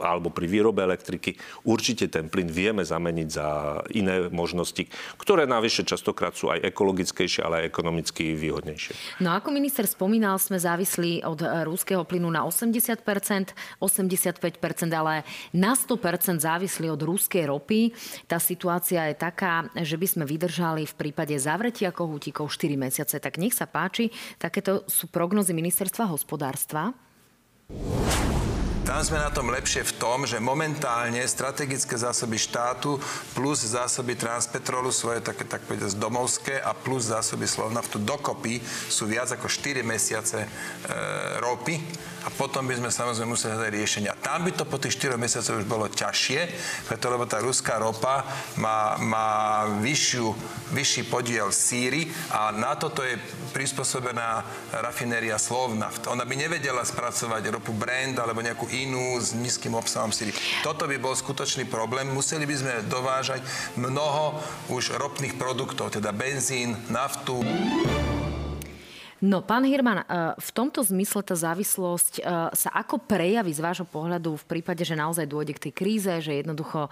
alebo 0.02 0.34
pri 0.34 0.50
výrobe 0.50 0.82
elektriky 0.82 1.38
určite 1.62 2.10
ten 2.10 2.26
plyn 2.26 2.50
vieme 2.50 2.82
zameniť 2.82 3.28
za 3.30 3.48
iné 3.94 4.26
možnosti, 4.28 4.90
ktoré 5.16 5.46
navyše 5.46 5.86
častokrát 5.86 6.34
sú 6.34 6.50
aj 6.50 6.66
ekologickejšie, 6.66 7.46
ale 7.46 7.64
aj 7.64 7.70
ekonomicky 7.70 8.34
výhodnejšie. 8.34 9.22
No 9.22 9.32
ako 9.32 9.54
minister 9.54 9.86
spomínal, 9.86 10.42
sme 10.42 10.58
závislí 10.58 11.22
od 11.22 11.40
eh, 11.40 11.62
rúského 11.62 12.02
plynu 12.02 12.28
na 12.28 12.42
80%, 12.42 12.98
85%, 13.78 14.90
ale 14.90 15.22
na 15.54 15.78
100% 15.78 16.42
závislí 16.42 16.90
od 16.90 17.00
rúskej 17.00 17.46
ropy. 17.46 17.94
Tá 18.26 18.42
situácia 18.42 19.06
je 19.12 19.16
taká, 19.16 19.70
že 19.78 19.94
by 19.94 20.06
sme 20.10 20.24
vydržali 20.26 20.82
v 20.88 20.94
prípade 20.98 21.38
zavretia 21.38 21.94
kohútikov 21.94 22.50
4 22.50 22.74
mesiace. 22.74 23.22
Tak 23.22 23.38
nech 23.38 23.54
sa 23.54 23.70
páči, 23.70 24.10
takéto 24.42 24.82
sú 24.90 25.06
prognozy 25.06 25.54
ministerstva 25.54 26.10
hospodárstva. 26.10 26.90
Tam 28.82 28.98
sme 28.98 29.22
na 29.22 29.30
tom 29.30 29.46
lepšie 29.46 29.86
v 29.86 29.94
tom, 29.94 30.26
že 30.26 30.42
momentálne 30.42 31.22
strategické 31.30 31.94
zásoby 31.94 32.34
štátu 32.34 32.98
plus 33.30 33.62
zásoby 33.62 34.18
Transpetrolu 34.18 34.90
svoje 34.90 35.22
také, 35.22 35.46
tak 35.46 35.62
povedať, 35.70 35.94
domovské 35.94 36.58
a 36.58 36.74
plus 36.74 37.14
zásoby 37.14 37.46
Slovnaftu 37.46 38.02
dokopy 38.02 38.58
sú 38.90 39.06
viac 39.06 39.30
ako 39.30 39.46
4 39.46 39.86
mesiace 39.86 40.42
e, 40.42 40.48
ropy 41.38 41.78
a 42.26 42.28
potom 42.34 42.66
by 42.66 42.74
sme 42.74 42.90
samozrejme 42.90 43.30
museli 43.30 43.54
hľadať 43.54 43.70
riešenia. 43.70 44.18
Tam 44.18 44.42
by 44.42 44.50
to 44.50 44.66
po 44.66 44.82
tých 44.82 44.98
4 44.98 45.14
mesiacoch 45.14 45.62
už 45.62 45.66
bolo 45.70 45.86
ťažšie, 45.86 46.40
preto 46.90 47.06
lebo 47.06 47.22
tá 47.26 47.38
ruská 47.38 47.78
ropa 47.78 48.26
má, 48.58 48.98
má 48.98 49.30
vyššiu, 49.78 50.26
vyšší 50.74 51.06
podiel 51.06 51.54
síry 51.54 52.10
a 52.34 52.50
na 52.50 52.74
toto 52.74 53.06
je 53.06 53.14
prispôsobená 53.54 54.42
rafinéria 54.82 55.38
Slovnaft. 55.38 56.10
Ona 56.10 56.26
by 56.26 56.34
nevedela 56.34 56.82
spracovať 56.82 57.46
ropu 57.54 57.70
Brand 57.74 58.18
alebo 58.18 58.42
nejakú 58.42 58.71
inú 58.72 59.20
s 59.20 59.36
nízkym 59.36 59.76
obsahom 59.76 60.10
síry. 60.10 60.32
Toto 60.64 60.88
by 60.88 60.96
bol 60.96 61.12
skutočný 61.12 61.68
problém. 61.68 62.08
Museli 62.10 62.48
by 62.48 62.56
sme 62.56 62.72
dovážať 62.88 63.44
mnoho 63.76 64.40
už 64.72 64.96
ropných 64.96 65.36
produktov, 65.36 65.92
teda 65.92 66.10
benzín, 66.10 66.74
naftu. 66.88 67.44
No, 69.22 69.38
pán 69.38 69.62
Hirman, 69.62 70.02
e, 70.02 70.06
v 70.34 70.50
tomto 70.50 70.82
zmysle 70.82 71.22
tá 71.22 71.38
závislosť 71.38 72.14
e, 72.18 72.22
sa 72.58 72.70
ako 72.74 73.06
prejaví 73.06 73.54
z 73.54 73.62
vášho 73.62 73.86
pohľadu 73.86 74.34
v 74.34 74.48
prípade, 74.50 74.82
že 74.82 74.98
naozaj 74.98 75.30
dôjde 75.30 75.54
k 75.54 75.70
tej 75.70 75.72
kríze, 75.78 76.10
že 76.18 76.42
jednoducho 76.42 76.90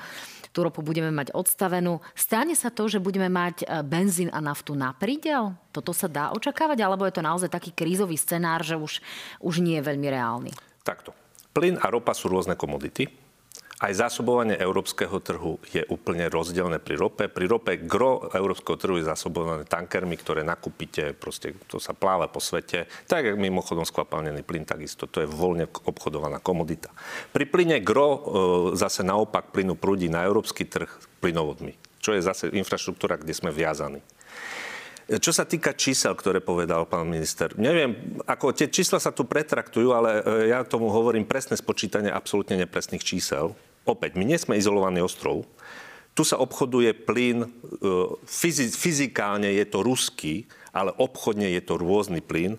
tú 0.54 0.62
ropu 0.62 0.78
budeme 0.78 1.10
mať 1.10 1.34
odstavenú. 1.34 1.98
Stane 2.14 2.54
sa 2.54 2.70
to, 2.70 2.86
že 2.86 3.02
budeme 3.02 3.26
mať 3.26 3.66
e, 3.66 3.82
benzín 3.82 4.30
a 4.30 4.38
naftu 4.38 4.78
na 4.78 4.94
prídel? 4.94 5.58
Toto 5.74 5.90
sa 5.90 6.06
dá 6.06 6.30
očakávať? 6.30 6.78
Alebo 6.78 7.02
je 7.02 7.18
to 7.18 7.26
naozaj 7.26 7.50
taký 7.50 7.74
krízový 7.74 8.14
scenár, 8.14 8.62
že 8.62 8.78
už, 8.78 9.02
už 9.42 9.58
nie 9.58 9.82
je 9.82 9.90
veľmi 9.90 10.06
reálny? 10.06 10.54
Takto. 10.86 11.10
Plyn 11.50 11.82
a 11.82 11.90
ropa 11.90 12.14
sú 12.14 12.30
rôzne 12.30 12.54
komodity. 12.54 13.10
Aj 13.80 13.96
zásobovanie 13.96 14.60
európskeho 14.60 15.24
trhu 15.24 15.56
je 15.72 15.80
úplne 15.88 16.28
rozdielne 16.28 16.76
pri 16.76 17.00
rope. 17.00 17.32
Pri 17.32 17.48
rope 17.48 17.80
gro 17.80 18.28
európskeho 18.28 18.76
trhu 18.76 19.00
je 19.00 19.08
zásobované 19.08 19.64
tankermi, 19.64 20.20
ktoré 20.20 20.44
nakúpite, 20.44 21.16
proste 21.16 21.56
to 21.64 21.80
sa 21.80 21.96
pláva 21.96 22.28
po 22.28 22.44
svete. 22.44 22.84
Tak, 23.08 23.24
jak 23.24 23.40
mimochodom 23.40 23.88
skvapalnený 23.88 24.44
plyn, 24.44 24.68
takisto 24.68 25.08
to 25.08 25.24
je 25.24 25.28
voľne 25.32 25.64
obchodovaná 25.88 26.44
komodita. 26.44 26.92
Pri 27.32 27.48
plyne 27.48 27.80
gro 27.80 28.08
e, 28.12 28.20
zase 28.76 29.00
naopak 29.00 29.48
plynu 29.48 29.80
prúdi 29.80 30.12
na 30.12 30.28
európsky 30.28 30.68
trh 30.68 30.92
plynovodmi, 31.24 31.72
čo 32.04 32.12
je 32.12 32.20
zase 32.20 32.52
infraštruktúra, 32.52 33.16
kde 33.16 33.32
sme 33.32 33.48
viazaní. 33.48 34.04
Čo 35.10 35.34
sa 35.34 35.42
týka 35.42 35.74
čísel, 35.74 36.14
ktoré 36.14 36.38
povedal 36.38 36.86
pán 36.86 37.10
minister, 37.10 37.50
neviem, 37.58 38.22
ako 38.30 38.54
tie 38.54 38.70
čísla 38.70 39.02
sa 39.02 39.10
tu 39.10 39.26
pretraktujú, 39.26 39.90
ale 39.90 40.22
e, 40.22 40.54
ja 40.54 40.62
tomu 40.62 40.86
hovorím 40.86 41.26
presné 41.26 41.58
spočítanie 41.58 42.14
absolútne 42.14 42.54
nepresných 42.62 43.02
čísel. 43.02 43.50
Opäť, 43.82 44.14
my 44.14 44.22
nie 44.22 44.38
sme 44.38 44.54
izolovaný 44.54 45.02
ostrov. 45.02 45.42
Tu 46.14 46.22
sa 46.22 46.38
obchoduje 46.38 46.94
plyn, 46.94 47.42
e, 47.42 47.48
fyzikálne 48.70 49.50
je 49.50 49.66
to 49.66 49.82
ruský, 49.82 50.46
ale 50.70 50.94
obchodne 50.94 51.50
je 51.58 51.62
to 51.66 51.74
rôzny 51.74 52.22
plyn. 52.22 52.54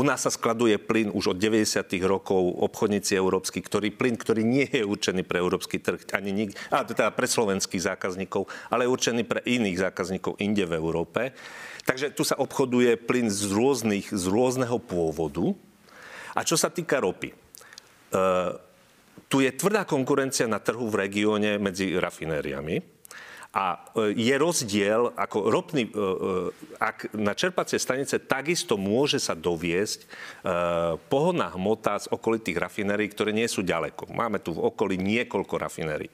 U 0.00 0.02
nás 0.02 0.24
sa 0.24 0.32
skladuje 0.32 0.80
plyn 0.80 1.12
už 1.12 1.36
od 1.36 1.38
90. 1.38 1.84
rokov 2.08 2.40
obchodníci 2.40 3.12
európsky, 3.20 3.60
ktorý 3.60 3.92
plyn, 3.92 4.16
ktorý 4.16 4.40
nie 4.40 4.64
je 4.64 4.80
určený 4.80 5.28
pre 5.28 5.44
európsky 5.44 5.76
trh, 5.76 6.08
ani 6.16 6.32
nik, 6.32 6.56
a 6.72 6.88
teda 6.88 7.12
pre 7.12 7.28
slovenských 7.28 7.84
zákazníkov, 7.84 8.48
ale 8.72 8.88
je 8.88 8.94
určený 8.96 9.28
pre 9.28 9.44
iných 9.44 9.92
zákazníkov 9.92 10.40
inde 10.40 10.64
v 10.64 10.72
Európe. 10.72 11.36
Takže 11.84 12.16
tu 12.16 12.24
sa 12.24 12.40
obchoduje 12.40 12.96
plyn 12.96 13.28
z, 13.28 13.52
rôznych, 13.52 14.08
z 14.08 14.24
rôzneho 14.24 14.80
pôvodu. 14.80 15.52
A 16.32 16.48
čo 16.48 16.56
sa 16.56 16.72
týka 16.72 16.96
ropy, 16.96 17.28
e, 17.28 17.36
tu 19.28 19.44
je 19.44 19.52
tvrdá 19.52 19.84
konkurencia 19.84 20.48
na 20.48 20.64
trhu 20.64 20.88
v 20.88 20.96
regióne 20.96 21.60
medzi 21.60 21.92
rafinériami. 21.92 22.99
A 23.50 23.82
e, 23.98 24.14
je 24.14 24.34
rozdiel, 24.38 25.10
ako 25.18 25.50
ropný, 25.50 25.82
e, 25.82 25.90
e, 25.90 25.98
ak 26.78 27.10
na 27.18 27.34
čerpacie 27.34 27.82
stanice 27.82 28.22
takisto 28.22 28.78
môže 28.78 29.18
sa 29.18 29.34
doviesť 29.34 30.06
pohodná 31.10 31.50
hmota 31.52 31.98
z 31.98 32.06
okolitých 32.14 32.62
rafinérií, 32.62 33.10
ktoré 33.10 33.34
nie 33.34 33.50
sú 33.50 33.66
ďaleko. 33.66 34.06
Máme 34.14 34.38
tu 34.38 34.54
v 34.54 34.70
okolí 34.70 34.96
niekoľko 34.96 35.54
rafinérií. 35.60 36.10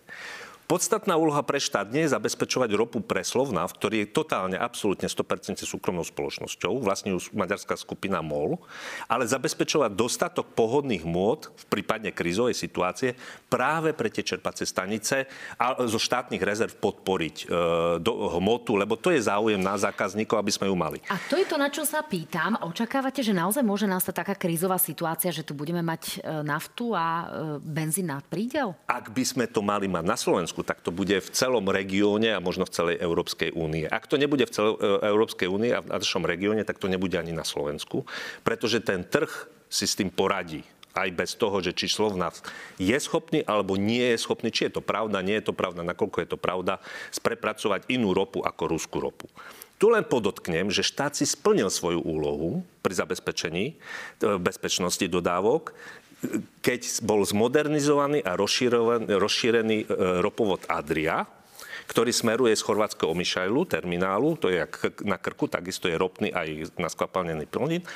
Podstatná 0.67 1.15
úloha 1.15 1.47
pre 1.47 1.63
štát 1.63 1.95
nie 1.95 2.03
je 2.03 2.11
zabezpečovať 2.11 2.75
ropu 2.75 2.99
pre 2.99 3.23
Slovnav, 3.23 3.71
ktorý 3.71 4.03
je 4.03 4.11
totálne, 4.11 4.59
absolútne 4.59 5.07
100% 5.07 5.63
súkromnou 5.63 6.03
spoločnosťou, 6.03 6.83
vlastne 6.83 7.15
už 7.15 7.31
maďarská 7.31 7.79
skupina 7.79 8.19
MOL, 8.19 8.59
ale 9.07 9.31
zabezpečovať 9.31 9.95
dostatok 9.95 10.59
pohodných 10.59 11.07
môd 11.07 11.55
v 11.55 11.65
prípadne 11.71 12.11
krízovej 12.11 12.59
situácie 12.59 13.15
práve 13.47 13.95
pre 13.95 14.11
tie 14.11 14.27
čerpacie 14.27 14.67
stanice 14.67 15.31
a 15.55 15.87
zo 15.87 16.03
štátnych 16.03 16.43
rezerv 16.43 16.75
podporiť 16.83 17.37
e, 17.39 18.03
do 18.03 18.27
hmotu, 18.35 18.75
lebo 18.75 18.99
to 18.99 19.15
je 19.15 19.23
záujem 19.23 19.63
na 19.63 19.79
zákazníkov, 19.79 20.35
aby 20.35 20.51
sme 20.51 20.67
ju 20.67 20.75
mali. 20.75 20.99
A 21.07 21.17
to 21.31 21.39
je 21.39 21.47
to, 21.47 21.55
na 21.55 21.71
čo 21.71 21.87
sa 21.87 22.03
pýtam. 22.03 22.59
Očakávate, 22.59 23.23
že 23.23 23.31
naozaj 23.31 23.63
môže 23.63 23.87
nastať 23.87 24.27
taká 24.27 24.35
krízová 24.35 24.83
situácia, 24.83 25.31
že 25.31 25.47
tu 25.47 25.55
budeme 25.55 25.87
mať 25.87 26.03
e, 26.19 26.43
naftu 26.43 26.91
a 26.91 27.07
e, 27.07 27.25
benzín 27.63 28.11
na 28.11 28.19
prídel? 28.19 28.75
Ak 28.91 29.15
by 29.15 29.23
sme 29.23 29.47
to 29.47 29.63
mali 29.63 29.87
mať 29.87 30.03
na 30.03 30.19
Slovensku, 30.19 30.56
Slovensku, 30.57 30.65
tak 30.65 30.81
to 30.81 30.89
bude 30.89 31.13
v 31.21 31.29
celom 31.37 31.69
regióne 31.69 32.33
a 32.33 32.41
možno 32.41 32.65
v 32.65 32.73
celej 32.73 32.97
Európskej 33.05 33.53
únie. 33.53 33.85
Ak 33.85 34.09
to 34.09 34.17
nebude 34.17 34.49
v 34.49 34.55
celej 34.57 34.81
Európskej 35.05 35.49
únie 35.53 35.77
a 35.77 35.85
v 35.85 35.93
našom 35.93 36.25
regióne, 36.25 36.65
tak 36.65 36.81
to 36.81 36.89
nebude 36.89 37.13
ani 37.21 37.37
na 37.37 37.45
Slovensku, 37.45 38.09
pretože 38.41 38.81
ten 38.81 39.05
trh 39.05 39.29
si 39.69 39.85
s 39.85 39.93
tým 39.93 40.09
poradí 40.09 40.65
aj 40.97 41.13
bez 41.13 41.37
toho, 41.37 41.61
že 41.61 41.77
či 41.77 41.93
Slovnaft 41.93 42.49
je 42.81 42.97
schopný 42.97 43.45
alebo 43.45 43.77
nie 43.77 44.17
je 44.17 44.25
schopný, 44.25 44.49
či 44.49 44.73
je 44.73 44.81
to 44.81 44.83
pravda, 44.83 45.21
nie 45.21 45.37
je 45.37 45.53
to 45.53 45.53
pravda, 45.53 45.85
nakoľko 45.85 46.25
je 46.25 46.29
to 46.33 46.39
pravda, 46.41 46.81
sprepracovať 47.13 47.93
inú 47.93 48.17
ropu 48.17 48.41
ako 48.41 48.73
ruskú 48.73 49.05
ropu. 49.05 49.29
Tu 49.77 49.93
len 49.93 50.01
podotknem, 50.09 50.73
že 50.73 50.81
štát 50.81 51.13
si 51.13 51.29
splnil 51.29 51.69
svoju 51.69 52.01
úlohu 52.01 52.65
pri 52.81 52.97
zabezpečení 52.97 53.65
e, 53.69 54.41
bezpečnosti 54.41 55.05
dodávok 55.05 55.77
keď 56.65 56.81
bol 57.05 57.23
zmodernizovaný 57.23 58.25
a 58.25 58.35
rozšírený 58.37 59.79
e, 59.85 59.87
ropovod 60.25 60.65
Adria, 60.67 61.29
ktorý 61.87 62.11
smeruje 62.11 62.57
z 62.59 62.67
chorvátskeho 62.67 63.15
Omišajlu, 63.15 63.63
terminálu, 63.71 64.35
to 64.37 64.51
je 64.51 64.67
na 65.07 65.17
Krku, 65.23 65.47
takisto 65.47 65.87
je 65.87 65.95
ropný 65.95 66.35
aj 66.35 66.75
na 66.83 66.91
skvapalnený 66.91 67.47
plnín. 67.47 67.87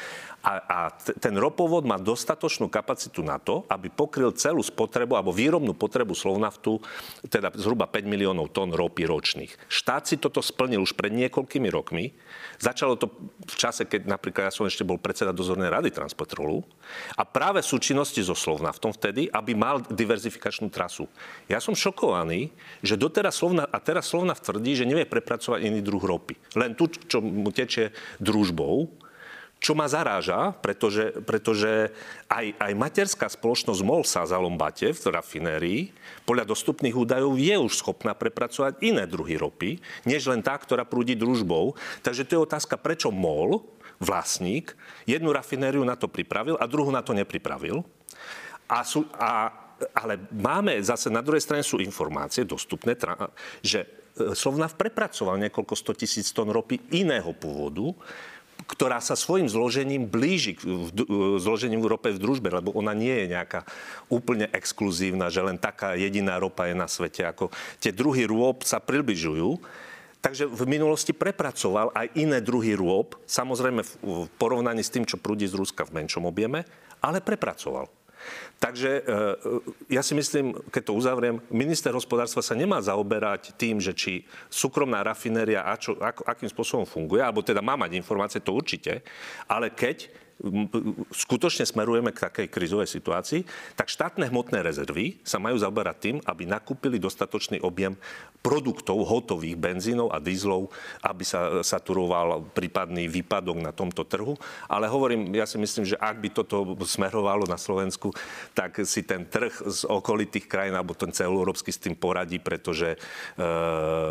A, 0.41 0.53
a 0.65 0.79
ten 0.97 1.37
ropovod 1.37 1.85
má 1.85 2.01
dostatočnú 2.01 2.73
kapacitu 2.73 3.21
na 3.21 3.37
to, 3.37 3.69
aby 3.69 3.93
pokryl 3.93 4.33
celú 4.33 4.65
spotrebu 4.65 5.13
alebo 5.13 5.37
výrobnú 5.37 5.77
potrebu 5.77 6.17
Slovnaftu, 6.17 6.81
teda 7.29 7.53
zhruba 7.61 7.85
5 7.85 8.09
miliónov 8.09 8.49
tón 8.49 8.73
ropy 8.73 9.05
ročných. 9.05 9.53
Štát 9.69 10.09
si 10.09 10.17
toto 10.17 10.41
splnil 10.41 10.81
už 10.81 10.97
pred 10.97 11.13
niekoľkými 11.13 11.69
rokmi. 11.69 12.17
Začalo 12.57 12.97
to 12.97 13.13
v 13.45 13.57
čase, 13.57 13.85
keď 13.85 14.09
napríklad 14.09 14.49
ja 14.49 14.53
som 14.53 14.65
ešte 14.65 14.81
bol 14.81 14.97
predseda 14.97 15.37
dozornej 15.37 15.69
rady 15.69 15.93
Transpetrolu 15.93 16.65
a 17.21 17.23
práve 17.29 17.61
súčinnosti 17.61 18.25
so 18.25 18.33
Slovnaftom 18.33 18.97
vtedy, 18.97 19.29
aby 19.29 19.53
mal 19.53 19.85
diverzifikačnú 19.85 20.73
trasu. 20.73 21.05
Ja 21.53 21.61
som 21.61 21.77
šokovaný, 21.77 22.49
že 22.81 22.97
doteraz 22.97 23.37
Slovna, 23.37 23.69
a 23.69 23.77
teraz 23.77 24.09
Slovnaft 24.09 24.49
tvrdí, 24.49 24.73
že 24.73 24.89
nevie 24.89 25.05
prepracovať 25.05 25.69
iný 25.69 25.85
druh 25.85 26.01
ropy. 26.01 26.37
Len 26.57 26.73
tu, 26.73 26.89
čo 26.89 27.21
mu 27.21 27.53
tečie 27.53 27.93
družbou, 28.17 28.89
čo 29.61 29.77
ma 29.77 29.85
zaráža, 29.85 30.57
pretože, 30.65 31.21
pretože 31.21 31.93
aj, 32.33 32.57
aj 32.57 32.73
materská 32.73 33.29
spoločnosť 33.29 33.85
Molsa 33.85 34.25
za 34.25 34.41
Lombate 34.41 34.97
v 34.97 35.05
rafinérii 35.13 35.81
podľa 36.25 36.49
dostupných 36.49 36.97
údajov 36.97 37.37
je 37.37 37.55
už 37.61 37.73
schopná 37.77 38.17
prepracovať 38.17 38.81
iné 38.81 39.05
druhy 39.05 39.37
ropy, 39.37 39.77
než 40.09 40.33
len 40.33 40.41
tá, 40.41 40.57
ktorá 40.57 40.89
prúdi 40.89 41.13
družbou. 41.13 41.77
Takže 42.01 42.25
to 42.25 42.33
je 42.41 42.47
otázka, 42.49 42.81
prečo 42.81 43.13
MOL, 43.13 43.61
vlastník, 44.01 44.73
jednu 45.05 45.29
rafinériu 45.29 45.85
na 45.85 45.93
to 45.93 46.09
pripravil 46.09 46.57
a 46.57 46.65
druhú 46.65 46.89
na 46.89 47.05
to 47.05 47.13
nepripravil. 47.13 47.85
A, 48.65 48.81
sú, 48.81 49.05
a 49.13 49.53
ale 49.93 50.21
máme 50.33 50.77
zase 50.81 51.09
na 51.09 51.25
druhej 51.25 51.41
strane 51.41 51.65
sú 51.65 51.81
informácie 51.81 52.45
dostupné, 52.45 52.97
že 53.65 53.85
e, 53.85 53.87
Slovnav 54.37 54.77
prepracoval 54.77 55.41
niekoľko 55.49 55.75
100 55.77 56.01
tisíc 56.01 56.27
tón 56.37 56.53
ropy 56.53 56.93
iného 56.93 57.33
pôvodu, 57.33 57.97
ktorá 58.71 59.03
sa 59.03 59.19
svojim 59.19 59.51
zložením 59.51 60.07
blíži 60.07 60.55
k 60.55 60.63
zložením 61.43 61.83
rope 61.83 62.15
v 62.15 62.23
družbe, 62.23 62.55
lebo 62.55 62.71
ona 62.71 62.95
nie 62.95 63.27
je 63.27 63.35
nejaká 63.35 63.67
úplne 64.07 64.47
exkluzívna, 64.55 65.27
že 65.27 65.43
len 65.43 65.59
taká 65.59 65.99
jediná 65.99 66.39
ropa 66.39 66.71
je 66.71 66.79
na 66.79 66.87
svete. 66.87 67.27
Ako 67.27 67.51
tie 67.83 67.91
druhy 67.91 68.31
rôb 68.31 68.63
sa 68.63 68.79
približujú. 68.79 69.59
Takže 70.21 70.45
v 70.47 70.69
minulosti 70.69 71.17
prepracoval 71.17 71.97
aj 71.97 72.13
iné 72.13 72.45
druhy 72.45 72.77
rôb, 72.77 73.17
samozrejme 73.25 73.81
v 74.05 74.29
porovnaní 74.37 74.85
s 74.85 74.93
tým, 74.93 75.09
čo 75.09 75.17
prúdi 75.17 75.49
z 75.49 75.57
Ruska 75.57 75.89
v 75.89 76.05
menšom 76.05 76.29
objeme, 76.29 76.69
ale 77.01 77.25
prepracoval. 77.25 77.89
Takže 78.61 78.91
e, 78.93 79.03
e, 79.03 79.97
ja 79.97 80.05
si 80.05 80.13
myslím, 80.13 80.53
keď 80.69 80.93
to 80.93 80.93
uzavriem, 80.93 81.41
minister 81.49 81.97
hospodárstva 81.97 82.45
sa 82.45 82.53
nemá 82.53 82.77
zaoberať 82.85 83.57
tým, 83.57 83.81
že 83.81 83.97
či 83.97 84.29
súkromná 84.53 85.01
rafinéria 85.01 85.65
a 85.65 85.81
čo, 85.81 85.97
ako, 85.97 86.29
akým 86.29 86.53
spôsobom 86.53 86.85
funguje, 86.85 87.25
alebo 87.25 87.41
teda 87.41 87.65
má 87.65 87.81
mať 87.81 87.97
informácie, 87.97 88.45
to 88.45 88.53
určite, 88.53 89.01
ale 89.49 89.73
keď 89.73 90.13
skutočne 91.13 91.69
smerujeme 91.69 92.11
k 92.17 92.25
takej 92.29 92.47
krizovej 92.49 92.89
situácii, 92.89 93.45
tak 93.77 93.93
štátne 93.93 94.29
hmotné 94.33 94.65
rezervy 94.65 95.21
sa 95.21 95.37
majú 95.37 95.61
zaberať 95.61 95.97
tým, 96.01 96.17
aby 96.25 96.49
nakúpili 96.49 96.97
dostatočný 96.97 97.61
objem 97.61 97.97
produktov, 98.41 99.05
hotových 99.05 99.61
benzínov 99.61 100.09
a 100.13 100.19
dízlov, 100.19 100.73
aby 101.05 101.25
sa 101.29 101.61
saturoval 101.61 102.41
prípadný 102.57 103.05
výpadok 103.05 103.61
na 103.61 103.73
tomto 103.73 104.09
trhu. 104.09 104.33
Ale 104.65 104.89
hovorím, 104.89 105.29
ja 105.37 105.45
si 105.45 105.61
myslím, 105.61 105.85
že 105.85 106.01
ak 106.01 106.17
by 106.25 106.29
toto 106.33 106.65
smerovalo 106.89 107.45
na 107.45 107.61
Slovensku, 107.61 108.17
tak 108.57 108.81
si 108.89 109.05
ten 109.05 109.29
trh 109.29 109.53
z 109.53 109.85
okolitých 109.85 110.49
krajín 110.49 110.73
alebo 110.73 110.97
ten 110.97 111.13
celoeurópsky 111.13 111.69
s 111.69 111.83
tým 111.85 111.93
poradí, 111.93 112.41
pretože, 112.41 112.97
e, 113.37 113.49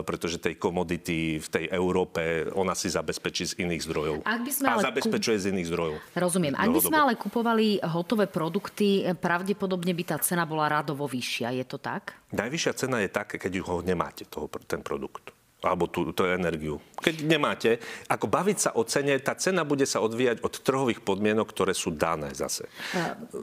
pretože 0.06 0.38
tej 0.38 0.62
komodity 0.62 1.42
v 1.42 1.48
tej 1.50 1.66
Európe 1.74 2.46
ona 2.54 2.78
si 2.78 2.94
zabezpečí 2.94 3.44
z 3.50 3.54
iných 3.66 3.82
zdrojov. 3.90 4.16
Ak 4.30 4.46
by 4.46 4.52
sme 4.54 4.68
a 4.70 4.72
ale... 4.78 4.82
zabezpečuje 4.94 5.38
z 5.42 5.46
iných 5.58 5.68
zdrojov. 5.74 5.98
Rozumiem. 6.20 6.54
Ak 6.60 6.68
by 6.68 6.82
sme 6.84 7.00
ale 7.00 7.14
kupovali 7.16 7.80
hotové 7.96 8.28
produkty, 8.28 9.08
pravdepodobne 9.16 9.96
by 9.96 10.04
tá 10.04 10.18
cena 10.20 10.44
bola 10.44 10.68
radovo 10.68 11.08
vyššia. 11.08 11.56
Je 11.56 11.66
to 11.66 11.80
tak? 11.80 12.20
Najvyššia 12.36 12.74
cena 12.76 13.00
je 13.00 13.10
tak, 13.10 13.40
keď 13.40 13.64
ho 13.64 13.80
nemáte, 13.80 14.28
toho, 14.28 14.52
ten 14.68 14.84
produkt 14.84 15.39
alebo 15.60 15.92
tú, 15.92 16.16
tú 16.16 16.24
energiu. 16.24 16.80
Keď 17.04 17.16
nemáte, 17.28 17.84
ako 18.08 18.32
baviť 18.32 18.58
sa 18.60 18.70
o 18.76 18.84
cene, 18.88 19.20
tá 19.20 19.36
cena 19.36 19.68
bude 19.68 19.84
sa 19.84 20.00
odvíjať 20.00 20.40
od 20.40 20.54
trhových 20.64 21.04
podmienok, 21.04 21.52
ktoré 21.52 21.76
sú 21.76 21.92
dané 21.92 22.32
zase. 22.32 22.68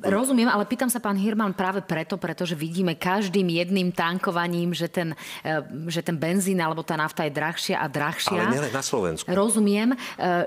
Rozumiem, 0.01 0.49
ale 0.49 0.65
pýtam 0.65 0.89
sa 0.89 0.97
pán 0.97 1.17
Hirman 1.17 1.53
práve 1.53 1.85
preto, 1.85 2.17
pretože 2.17 2.57
vidíme 2.57 2.97
každým 2.97 3.45
jedným 3.53 3.93
tankovaním, 3.93 4.73
že 4.73 4.89
ten, 4.89 5.13
e, 5.45 5.61
že 5.93 6.01
ten 6.01 6.17
benzín 6.17 6.57
alebo 6.61 6.81
tá 6.81 6.97
nafta 6.97 7.29
je 7.29 7.37
drahšia 7.37 7.77
a 7.81 7.87
drahšia. 7.89 8.49
Ale 8.49 8.57
nielen 8.57 8.73
na 8.73 8.85
Slovensku. 8.85 9.29
Rozumiem, 9.29 9.93
e, 9.93 9.97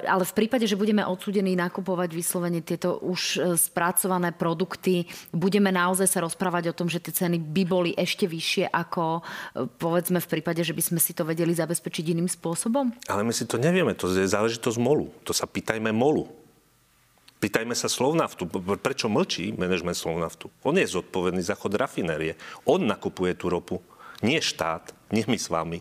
ale 0.10 0.26
v 0.26 0.34
prípade, 0.34 0.66
že 0.66 0.78
budeme 0.78 1.06
odsudení 1.06 1.54
nakupovať 1.54 2.10
vyslovene 2.14 2.66
tieto 2.66 2.98
už 3.06 3.22
e, 3.38 3.38
spracované 3.58 4.34
produkty, 4.34 5.06
budeme 5.30 5.70
naozaj 5.70 6.10
sa 6.10 6.26
rozprávať 6.26 6.74
o 6.74 6.78
tom, 6.78 6.90
že 6.90 6.98
tie 6.98 7.14
ceny 7.14 7.38
by 7.38 7.64
boli 7.66 7.92
ešte 7.94 8.26
vyššie 8.26 8.74
ako 8.74 9.22
povedzme 9.78 10.18
v 10.18 10.30
prípade, 10.30 10.66
že 10.66 10.74
by 10.74 10.82
sme 10.82 11.00
si 11.02 11.14
to 11.14 11.26
vedeli 11.26 11.59
zabezpečiť 11.60 12.16
iným 12.16 12.32
spôsobom? 12.32 12.96
Ale 13.12 13.28
my 13.28 13.36
si 13.36 13.44
to 13.44 13.60
nevieme, 13.60 13.92
to 13.92 14.08
je 14.08 14.24
záležitosť 14.24 14.80
MOLu. 14.80 15.12
To 15.28 15.36
sa 15.36 15.44
pýtajme 15.44 15.92
MOLu. 15.92 16.32
Pýtajme 17.40 17.72
sa 17.72 17.88
Slovnaftu. 17.88 18.48
Prečo 18.80 19.08
mlčí 19.08 19.56
manažment 19.56 19.96
Slovnaftu? 19.96 20.52
On 20.64 20.76
je 20.76 20.84
zodpovedný 20.84 21.40
za 21.40 21.56
chod 21.56 21.76
rafinérie. 21.76 22.36
On 22.68 22.80
nakupuje 22.80 23.36
tú 23.36 23.48
ropu. 23.48 23.80
Nie 24.20 24.44
štát, 24.44 24.92
nie 25.16 25.24
my 25.24 25.40
s 25.40 25.48
vami. 25.48 25.80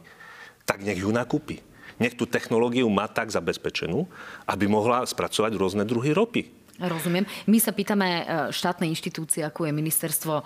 Tak 0.62 0.86
nech 0.86 1.02
ju 1.02 1.10
nakúpi. 1.10 1.58
Nech 1.98 2.14
tú 2.14 2.30
technológiu 2.30 2.86
má 2.86 3.10
tak 3.10 3.34
zabezpečenú, 3.34 4.06
aby 4.46 4.70
mohla 4.70 5.02
spracovať 5.02 5.58
rôzne 5.58 5.82
druhy 5.82 6.14
ropy. 6.14 6.57
Rozumiem. 6.78 7.26
My 7.50 7.58
sa 7.58 7.74
pýtame 7.74 8.06
e, 8.06 8.22
štátnej 8.54 8.86
inštitúcie, 8.94 9.42
ako 9.42 9.66
je 9.66 9.72
ministerstvo 9.74 10.34
e, 10.38 10.42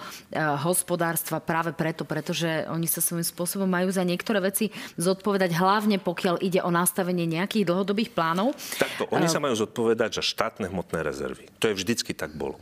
hospodárstva 0.64 1.44
práve 1.44 1.76
preto, 1.76 2.08
pretože 2.08 2.64
oni 2.72 2.88
sa 2.88 3.04
svojím 3.04 3.28
spôsobom 3.28 3.68
majú 3.68 3.92
za 3.92 4.00
niektoré 4.00 4.40
veci 4.40 4.72
zodpovedať, 4.96 5.52
hlavne 5.52 6.00
pokiaľ 6.00 6.40
ide 6.40 6.64
o 6.64 6.72
nastavenie 6.72 7.28
nejakých 7.28 7.68
dlhodobých 7.68 8.16
plánov. 8.16 8.56
Takto, 8.80 9.04
oni 9.12 9.28
sa 9.28 9.44
majú 9.44 9.60
zodpovedať 9.60 10.18
za 10.18 10.24
štátne 10.24 10.72
hmotné 10.72 11.04
rezervy. 11.04 11.52
To 11.60 11.68
je 11.68 11.76
vždycky 11.76 12.16
tak 12.16 12.32
bolo. 12.32 12.56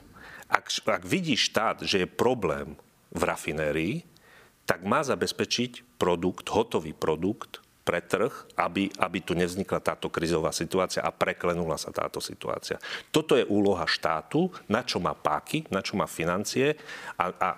Ak, 0.50 0.66
ak 0.66 1.06
vidí 1.06 1.38
štát, 1.38 1.86
že 1.86 2.02
je 2.02 2.08
problém 2.10 2.74
v 3.14 3.22
rafinérii, 3.22 3.94
tak 4.66 4.82
má 4.82 5.06
zabezpečiť 5.06 5.98
produkt, 5.98 6.50
hotový 6.50 6.90
produkt, 6.90 7.62
pre 7.80 8.04
trh, 8.04 8.30
aby, 8.60 8.92
aby 9.00 9.18
tu 9.24 9.32
nevznikla 9.32 9.80
táto 9.80 10.12
krizová 10.12 10.52
situácia 10.52 11.00
a 11.00 11.10
preklenula 11.10 11.80
sa 11.80 11.90
táto 11.90 12.20
situácia. 12.20 12.76
Toto 13.08 13.34
je 13.34 13.48
úloha 13.48 13.88
štátu, 13.88 14.52
na 14.68 14.84
čo 14.84 15.00
má 15.00 15.16
páky, 15.16 15.64
na 15.72 15.80
čo 15.80 15.96
má 15.96 16.04
financie 16.04 16.76
a, 17.16 17.24
a, 17.32 17.50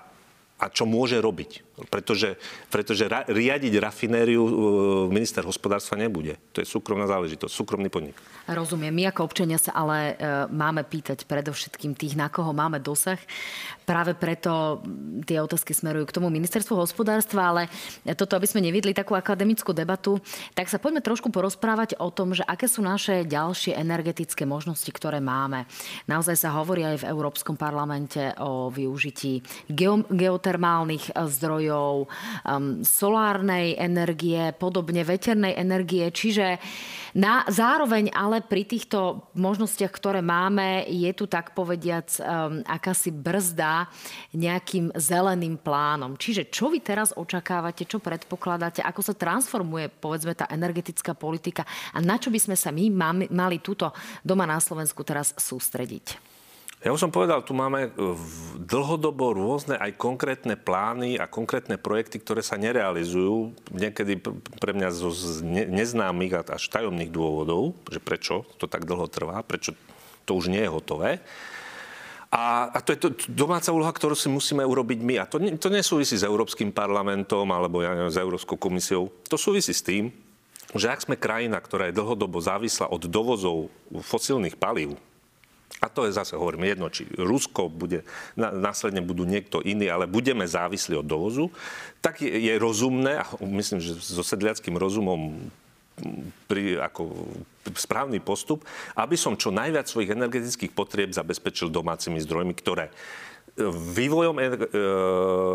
a 0.63 0.67
čo 0.71 0.87
môže 0.87 1.19
robiť. 1.19 1.72
Pretože, 1.73 2.37
pretože 2.69 3.09
ra, 3.09 3.25
riadiť 3.25 3.81
rafinériu 3.81 4.45
uh, 4.45 4.53
minister 5.09 5.41
hospodárstva 5.41 5.97
nebude. 5.97 6.37
To 6.53 6.61
je 6.61 6.69
súkromná 6.69 7.09
záležitosť, 7.09 7.49
súkromný 7.49 7.89
podnik. 7.89 8.13
Rozumiem. 8.45 8.93
My 8.93 9.09
ako 9.09 9.25
občania 9.25 9.57
sa 9.57 9.73
ale 9.73 10.13
uh, 10.13 10.45
máme 10.53 10.85
pýtať 10.85 11.25
predovšetkým 11.25 11.97
tých, 11.97 12.13
na 12.13 12.29
koho 12.29 12.53
máme 12.53 12.77
dosah. 12.77 13.17
Práve 13.89 14.13
preto 14.13 14.85
tie 15.25 15.41
otázky 15.41 15.73
smerujú 15.73 16.13
k 16.13 16.17
tomu 16.21 16.29
ministerstvu 16.29 16.77
hospodárstva, 16.77 17.41
ale 17.49 17.63
toto, 18.21 18.37
aby 18.37 18.45
sme 18.45 18.61
nevidli 18.61 18.93
takú 18.93 19.17
akademickú 19.17 19.73
debatu, 19.73 20.21
tak 20.53 20.69
sa 20.69 20.77
poďme 20.77 21.01
trošku 21.01 21.33
porozprávať 21.33 21.97
o 21.97 22.13
tom, 22.13 22.37
že 22.37 22.45
aké 22.45 22.69
sú 22.69 22.85
naše 22.85 23.25
ďalšie 23.25 23.75
energetické 23.81 24.45
možnosti, 24.45 24.87
ktoré 24.93 25.25
máme. 25.25 25.65
Naozaj 26.05 26.37
sa 26.37 26.53
hovorí 26.53 26.85
aj 26.85 27.01
v 27.01 27.09
Európskom 27.11 27.57
parlamente 27.57 28.21
o 28.39 28.69
využití 28.69 29.41
geotermálnych 30.13 31.17
zdrojov 31.17 31.62
zdrojov, 31.63 32.11
um, 32.43 32.83
solárnej 32.83 33.79
energie, 33.79 34.51
podobne 34.59 35.07
veternej 35.07 35.55
energie. 35.55 36.11
Čiže 36.11 36.59
na, 37.15 37.47
zároveň 37.47 38.11
ale 38.11 38.43
pri 38.43 38.67
týchto 38.67 39.31
možnostiach, 39.39 39.93
ktoré 39.93 40.21
máme, 40.25 40.89
je 40.91 41.11
tu 41.15 41.31
tak 41.31 41.55
povediac 41.55 42.09
um, 42.19 42.65
akási 42.67 43.15
brzda 43.15 43.87
nejakým 44.35 44.91
zeleným 44.97 45.61
plánom. 45.61 46.19
Čiže 46.19 46.51
čo 46.51 46.73
vy 46.73 46.83
teraz 46.83 47.15
očakávate, 47.15 47.87
čo 47.87 48.03
predpokladáte, 48.03 48.83
ako 48.83 49.01
sa 49.05 49.15
transformuje 49.15 49.87
povedzme 49.93 50.35
tá 50.35 50.51
energetická 50.51 51.15
politika 51.15 51.63
a 51.95 52.01
na 52.03 52.19
čo 52.19 52.33
by 52.33 52.41
sme 52.41 52.57
sa 52.59 52.75
my 52.75 52.91
mali 53.31 53.61
túto 53.61 53.93
doma 54.25 54.49
na 54.49 54.59
Slovensku 54.59 55.05
teraz 55.05 55.37
sústrediť? 55.37 56.32
Ja 56.83 56.91
už 56.91 56.99
som 56.99 57.15
povedal, 57.15 57.47
tu 57.47 57.55
máme 57.55 57.87
e, 57.87 57.91
dlhodobo 58.59 59.31
rôzne 59.31 59.79
aj 59.79 59.95
konkrétne 59.95 60.59
plány 60.59 61.15
a 61.15 61.31
konkrétne 61.31 61.79
projekty, 61.79 62.19
ktoré 62.19 62.43
sa 62.43 62.59
nerealizujú. 62.59 63.55
Niekedy 63.71 64.19
pre 64.59 64.75
mňa 64.75 64.91
zo 64.91 65.15
neznámych 65.47 66.43
až 66.43 66.67
tajomných 66.67 67.15
dôvodov, 67.15 67.79
že 67.87 68.03
prečo 68.03 68.43
to 68.59 68.67
tak 68.67 68.83
dlho 68.83 69.07
trvá, 69.07 69.47
prečo 69.47 69.79
to 70.27 70.35
už 70.35 70.51
nie 70.51 70.59
je 70.59 70.75
hotové. 70.75 71.23
A, 72.35 72.75
a 72.75 72.79
to 72.83 72.97
je 72.97 72.99
to 72.99 73.09
domáca 73.31 73.71
úloha, 73.71 73.93
ktorú 73.95 74.19
si 74.19 74.27
musíme 74.27 74.67
urobiť 74.67 74.99
my. 75.07 75.15
A 75.23 75.29
to, 75.31 75.39
to 75.39 75.69
nesúvisí 75.71 76.19
s 76.19 76.27
Európskym 76.27 76.75
parlamentom 76.75 77.47
alebo 77.47 77.79
ja 77.79 77.95
neviem, 77.95 78.11
s 78.11 78.19
Európskou 78.19 78.59
komisiou. 78.59 79.07
To 79.31 79.39
súvisí 79.39 79.71
s 79.71 79.87
tým, 79.87 80.11
že 80.75 80.91
ak 80.91 81.05
sme 81.07 81.21
krajina, 81.21 81.63
ktorá 81.63 81.87
je 81.93 81.99
dlhodobo 82.01 82.43
závislá 82.43 82.91
od 82.91 83.07
dovozov 83.07 83.71
fosílnych 84.03 84.57
palív, 84.57 84.99
a 85.83 85.91
to 85.91 86.07
je 86.07 86.15
zase, 86.15 86.39
hovorím, 86.39 86.71
jedno, 86.71 86.87
či 86.95 87.11
Rusko 87.19 87.67
bude, 87.67 88.07
následne 88.39 89.03
budú 89.03 89.27
niekto 89.27 89.59
iný, 89.59 89.91
ale 89.91 90.07
budeme 90.07 90.47
závislí 90.47 90.95
od 91.03 91.07
dovozu, 91.11 91.51
tak 91.99 92.23
je, 92.23 92.31
je 92.31 92.55
rozumné, 92.55 93.19
a 93.19 93.27
myslím, 93.43 93.83
že 93.83 93.99
so 93.99 94.23
sedliackým 94.23 94.79
rozumom 94.79 95.43
pri, 96.47 96.81
ako 96.81 97.35
správny 97.75 98.23
postup, 98.23 98.65
aby 98.97 99.19
som 99.19 99.37
čo 99.37 99.53
najviac 99.53 99.91
svojich 99.91 100.15
energetických 100.15 100.73
potrieb 100.73 101.11
zabezpečil 101.13 101.69
domácimi 101.69 102.23
zdrojmi, 102.23 102.55
ktoré 102.57 102.95
vývojom 103.61 104.37
e, 104.41 104.45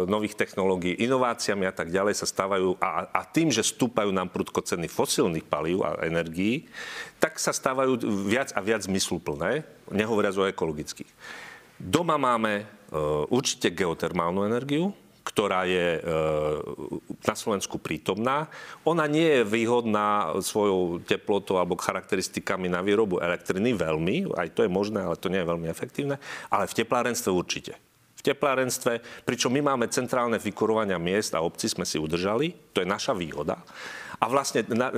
nových 0.05 0.37
technológií, 0.37 1.01
inováciami 1.01 1.65
a 1.65 1.73
tak 1.73 1.89
ďalej 1.89 2.13
sa 2.13 2.29
stávajú 2.29 2.77
a, 2.77 3.09
a 3.09 3.21
tým, 3.25 3.49
že 3.49 3.65
stúpajú 3.65 4.13
nám 4.13 4.29
prudko 4.29 4.61
ceny 4.61 4.85
fosílnych 4.85 5.49
palív 5.49 5.81
a 5.81 6.05
energií, 6.05 6.69
tak 7.17 7.41
sa 7.41 7.49
stávajú 7.49 7.97
viac 8.29 8.53
a 8.53 8.61
viac 8.61 8.85
zmysluplné, 8.85 9.65
nehovoriac 9.89 10.37
o 10.37 10.45
ekologických. 10.45 11.09
Doma 11.81 12.21
máme 12.21 12.53
e, 12.61 12.65
určite 13.33 13.73
geotermálnu 13.73 14.45
energiu, 14.45 14.93
ktorá 15.25 15.65
je 15.65 15.97
e, 15.97 16.01
na 17.25 17.33
Slovensku 17.33 17.81
prítomná. 17.81 18.45
Ona 18.85 19.09
nie 19.09 19.41
je 19.41 19.41
výhodná 19.41 20.37
svojou 20.45 21.01
teplotou 21.01 21.57
alebo 21.57 21.81
charakteristikami 21.81 22.69
na 22.69 22.85
výrobu 22.85 23.17
elektriny 23.25 23.73
veľmi, 23.73 24.37
aj 24.37 24.53
to 24.53 24.61
je 24.61 24.69
možné, 24.69 25.01
ale 25.01 25.17
to 25.17 25.33
nie 25.33 25.41
je 25.41 25.49
veľmi 25.49 25.65
efektívne, 25.65 26.21
ale 26.53 26.69
v 26.69 26.77
teplárenstve 26.77 27.33
určite 27.33 27.86
teplárenstve, 28.27 29.23
pričom 29.23 29.55
my 29.55 29.73
máme 29.73 29.87
centrálne 29.87 30.35
vykurovania 30.35 30.99
miest 30.99 31.31
a 31.31 31.43
obci 31.43 31.71
sme 31.71 31.87
si 31.87 31.95
udržali, 31.95 32.51
to 32.75 32.83
je 32.83 32.87
naša 32.87 33.15
výhoda. 33.15 33.63
A 34.17 34.25
vlastne 34.33 34.65
na, 34.73 34.89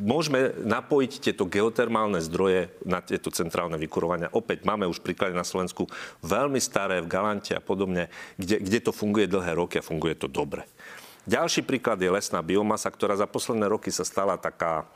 môžeme 0.00 0.56
napojiť 0.64 1.12
tieto 1.20 1.44
geotermálne 1.44 2.24
zdroje 2.24 2.72
na 2.88 3.04
tieto 3.04 3.28
centrálne 3.28 3.76
vykurovania. 3.76 4.32
Opäť 4.32 4.64
máme 4.64 4.88
už 4.88 5.04
príklady 5.04 5.36
na 5.36 5.44
Slovensku 5.44 5.84
veľmi 6.24 6.56
staré, 6.56 7.04
v 7.04 7.12
Galante 7.12 7.52
a 7.52 7.60
podobne, 7.60 8.08
kde, 8.40 8.64
kde 8.64 8.78
to 8.80 8.96
funguje 8.96 9.28
dlhé 9.28 9.60
roky 9.60 9.76
a 9.76 9.84
funguje 9.84 10.16
to 10.16 10.24
dobre. 10.24 10.64
Ďalší 11.28 11.68
príklad 11.68 12.00
je 12.00 12.08
lesná 12.08 12.40
biomasa, 12.40 12.88
ktorá 12.88 13.12
za 13.12 13.28
posledné 13.28 13.68
roky 13.68 13.92
sa 13.92 14.08
stala 14.08 14.40
taká 14.40 14.88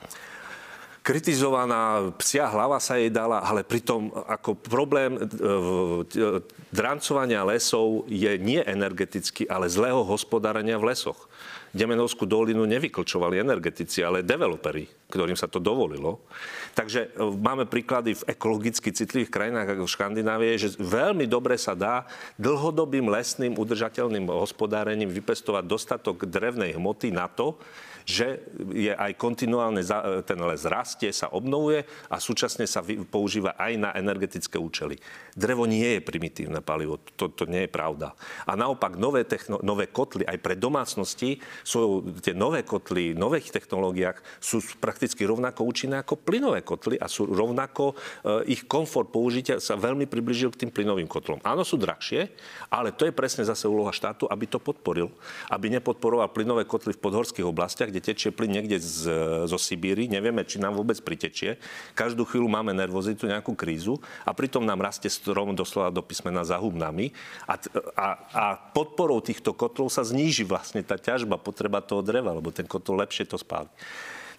kritizovaná, 1.05 2.09
psia 2.17 2.49
hlava 2.49 2.81
sa 2.81 2.97
jej 2.97 3.13
dala, 3.13 3.45
ale 3.45 3.61
pritom 3.61 4.09
ako 4.25 4.57
problém 4.57 5.21
e, 5.21 5.21
e, 5.21 6.41
drancovania 6.73 7.45
lesov 7.45 8.09
je 8.09 8.33
nie 8.41 8.65
energetický, 8.65 9.45
ale 9.45 9.69
zlého 9.69 10.01
hospodárenia 10.01 10.81
v 10.81 10.97
lesoch. 10.97 11.29
Demenovskú 11.77 12.25
dolinu 12.25 12.65
nevyklčovali 12.65 13.43
energetici, 13.43 14.01
ale 14.01 14.25
developeri, 14.25 14.87
ktorým 15.11 15.37
sa 15.37 15.45
to 15.45 15.61
dovolilo. 15.61 16.25
Takže 16.73 17.13
e, 17.13 17.21
máme 17.21 17.69
príklady 17.69 18.17
v 18.17 18.25
ekologicky 18.33 18.89
citlivých 18.89 19.29
krajinách 19.29 19.77
ako 19.77 19.85
v 19.85 19.95
Škandinávie, 20.01 20.57
že 20.57 20.73
veľmi 20.81 21.29
dobre 21.29 21.61
sa 21.61 21.77
dá 21.77 22.09
dlhodobým 22.41 23.13
lesným 23.13 23.61
udržateľným 23.61 24.25
hospodárením 24.33 25.13
vypestovať 25.13 25.69
dostatok 25.69 26.25
drevnej 26.25 26.73
hmoty 26.81 27.13
na 27.13 27.29
to, 27.29 27.61
že 28.05 28.45
je 28.73 28.93
aj 28.93 29.17
kontinuálne, 29.17 29.81
ten 30.29 30.39
les 30.41 30.63
rastie, 30.69 31.11
sa 31.11 31.33
obnovuje 31.33 31.85
a 32.13 32.21
súčasne 32.21 32.69
sa 32.69 32.85
používa 33.09 33.57
aj 33.57 33.73
na 33.81 33.91
energetické 33.97 34.61
účely. 34.61 35.01
Drevo 35.33 35.65
nie 35.65 35.99
je 35.99 36.05
primitívne 36.05 36.61
palivo, 36.61 37.01
to, 37.17 37.33
to 37.33 37.49
nie 37.49 37.65
je 37.65 37.71
pravda. 37.73 38.13
A 38.45 38.53
naopak 38.55 39.01
nové, 39.01 39.25
techno, 39.25 39.59
nové 39.65 39.89
kotly 39.89 40.29
aj 40.29 40.39
pre 40.39 40.55
domácnosti 40.55 41.41
sú 41.65 42.05
tie 42.21 42.37
nové 42.37 42.63
kotly, 42.63 43.17
v 43.17 43.23
nových 43.23 43.51
technológiách 43.57 44.21
sú 44.39 44.61
prakticky 44.79 45.25
rovnako 45.25 45.65
účinné 45.65 46.05
ako 46.05 46.21
plynové 46.21 46.61
kotly 46.61 47.01
a 47.01 47.09
sú 47.09 47.25
rovnako, 47.25 47.97
e, 48.23 48.53
ich 48.53 48.69
komfort 48.69 49.09
použitia 49.09 49.63
sa 49.63 49.81
veľmi 49.81 50.05
približil 50.11 50.53
k 50.53 50.67
tým 50.67 50.71
plynovým 50.75 51.09
kotlom. 51.09 51.41
Áno, 51.47 51.63
sú 51.63 51.81
drahšie, 51.81 52.29
ale 52.69 52.93
to 52.93 53.09
je 53.09 53.17
presne 53.17 53.47
zase 53.47 53.71
úloha 53.71 53.95
štátu, 53.95 54.27
aby 54.27 54.45
to 54.51 54.59
podporil. 54.59 55.09
Aby 55.49 55.71
nepodporoval 55.79 56.35
plynové 56.35 56.67
kotly 56.67 56.93
v 56.93 57.03
podhorských 57.03 57.47
oblastiach, 57.47 57.94
kde 57.95 58.11
tečie 58.11 58.35
plyn 58.35 58.51
niekde 58.51 58.83
z, 58.83 59.07
zo 59.47 59.55
Sibíry, 59.55 60.11
nevieme, 60.11 60.43
či 60.43 60.59
nám 60.59 60.75
vôbec 60.75 60.99
pritečie. 60.99 61.63
Každú 61.95 62.27
chvíľu 62.27 62.51
máme 62.51 62.75
nervozitu, 62.75 63.31
nejakú 63.31 63.55
krízu 63.55 64.03
a 64.27 64.35
pritom 64.35 64.67
nám 64.67 64.83
rastie 64.83 65.07
strom 65.07 65.55
doslova 65.55 65.95
do 65.95 66.03
písmena 66.03 66.43
za 66.43 66.59
hubnami 66.59 67.15
a, 67.47 67.55
a, 67.95 68.07
a 68.35 68.45
podporou 68.75 69.23
týchto 69.23 69.55
kotlov 69.55 69.95
sa 69.95 70.03
zníži 70.03 70.43
vlastne 70.43 70.83
tá 70.83 70.99
ťažba, 70.99 71.39
potreba 71.39 71.79
toho 71.79 72.03
dreva, 72.03 72.35
lebo 72.35 72.51
ten 72.51 72.67
kotol 72.67 72.99
lepšie 72.99 73.31
to 73.31 73.39
spáli. 73.39 73.71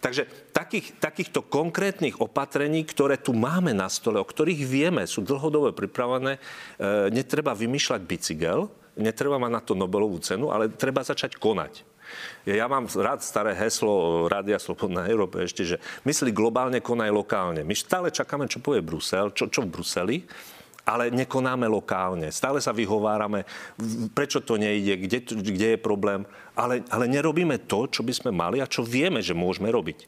Takže 0.03 0.27
takých, 0.51 0.99
takýchto 0.99 1.47
konkrétnych 1.47 2.19
opatrení, 2.19 2.83
ktoré 2.83 3.15
tu 3.15 3.31
máme 3.31 3.71
na 3.71 3.87
stole, 3.87 4.19
o 4.19 4.27
ktorých 4.27 4.61
vieme, 4.67 5.07
sú 5.07 5.23
dlhodobo 5.23 5.71
pripravené, 5.71 6.35
e, 6.35 6.39
netreba 7.09 7.55
vymýšľať 7.55 8.01
bicykel, 8.03 8.67
netreba 8.99 9.39
mať 9.39 9.51
na 9.51 9.61
to 9.63 9.73
Nobelovú 9.73 10.19
cenu, 10.19 10.51
ale 10.51 10.69
treba 10.69 11.01
začať 11.01 11.39
konať. 11.39 11.94
Ja 12.45 12.69
mám 12.69 12.85
rád 12.85 13.25
staré 13.25 13.57
heslo 13.57 14.25
Rádia 14.29 14.61
Slobodná 14.61 15.09
Európe 15.09 15.41
ešte, 15.41 15.65
že 15.65 15.77
myslí 16.05 16.29
globálne, 16.29 16.81
konaj 16.81 17.09
lokálne. 17.09 17.61
My 17.65 17.73
stále 17.73 18.13
čakáme, 18.13 18.45
čo 18.45 18.61
povie 18.61 18.85
Brusel, 18.85 19.33
čo, 19.33 19.49
čo 19.49 19.65
v 19.65 19.71
Bruseli, 19.73 20.17
ale 20.85 21.09
nekonáme 21.09 21.65
lokálne. 21.65 22.29
Stále 22.29 22.61
sa 22.61 22.69
vyhovárame, 22.69 23.43
prečo 24.13 24.45
to 24.45 24.61
nejde, 24.61 25.01
kde, 25.09 25.19
kde 25.41 25.67
je 25.75 25.79
problém, 25.81 26.21
ale, 26.53 26.85
ale 26.93 27.09
nerobíme 27.09 27.65
to, 27.65 27.89
čo 27.89 28.05
by 28.05 28.13
sme 28.13 28.29
mali 28.29 28.61
a 28.61 28.69
čo 28.69 28.85
vieme, 28.85 29.19
že 29.25 29.33
môžeme 29.33 29.73
robiť. 29.73 30.05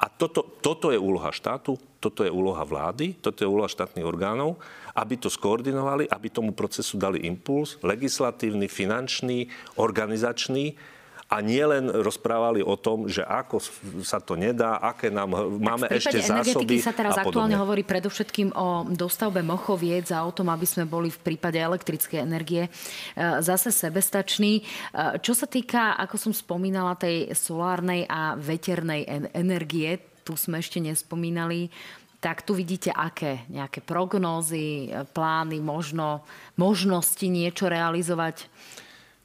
A 0.00 0.08
toto, 0.08 0.44
toto 0.64 0.88
je 0.88 0.96
úloha 0.96 1.28
štátu, 1.28 1.76
toto 2.00 2.24
je 2.24 2.32
úloha 2.32 2.64
vlády, 2.64 3.20
toto 3.20 3.44
je 3.44 3.48
úloha 3.48 3.68
štátnych 3.68 4.04
orgánov, 4.04 4.56
aby 4.96 5.20
to 5.20 5.28
skoordinovali, 5.28 6.08
aby 6.08 6.32
tomu 6.32 6.56
procesu 6.56 6.96
dali 6.96 7.28
impuls, 7.28 7.76
legislatívny, 7.84 8.64
finančný, 8.64 9.52
organizačný, 9.76 10.72
a 11.30 11.38
nie 11.38 11.62
len 11.62 11.86
rozprávali 11.86 12.58
o 12.58 12.74
tom, 12.74 13.06
že 13.06 13.22
ako 13.22 13.62
sa 14.02 14.18
to 14.18 14.34
nedá, 14.34 14.82
aké 14.82 15.14
nám 15.14 15.30
máme 15.62 15.86
ešte 15.86 16.18
zásoby 16.18 16.82
sa 16.82 16.90
teraz 16.90 17.14
aktuálne 17.14 17.54
hovorí 17.54 17.86
predovšetkým 17.86 18.50
o 18.58 18.90
dostavbe 18.90 19.38
mochoviec 19.46 20.10
a 20.10 20.26
o 20.26 20.34
tom, 20.34 20.50
aby 20.50 20.66
sme 20.66 20.90
boli 20.90 21.06
v 21.06 21.22
prípade 21.22 21.62
elektrickej 21.62 22.18
energie 22.18 22.66
e, 22.66 22.70
zase 23.46 23.70
sebestační. 23.70 24.58
E, 24.58 24.62
čo 25.22 25.30
sa 25.38 25.46
týka, 25.46 25.94
ako 26.02 26.18
som 26.18 26.32
spomínala, 26.34 26.98
tej 26.98 27.30
solárnej 27.30 28.10
a 28.10 28.34
veternej 28.34 29.30
energie, 29.30 30.02
tu 30.26 30.34
sme 30.34 30.58
ešte 30.58 30.82
nespomínali, 30.82 31.70
tak 32.18 32.42
tu 32.42 32.58
vidíte 32.58 32.90
aké 32.90 33.46
nejaké 33.48 33.80
prognózy, 33.80 34.90
plány, 35.14 35.62
možno 35.62 36.26
možnosti 36.58 37.24
niečo 37.24 37.70
realizovať? 37.70 38.50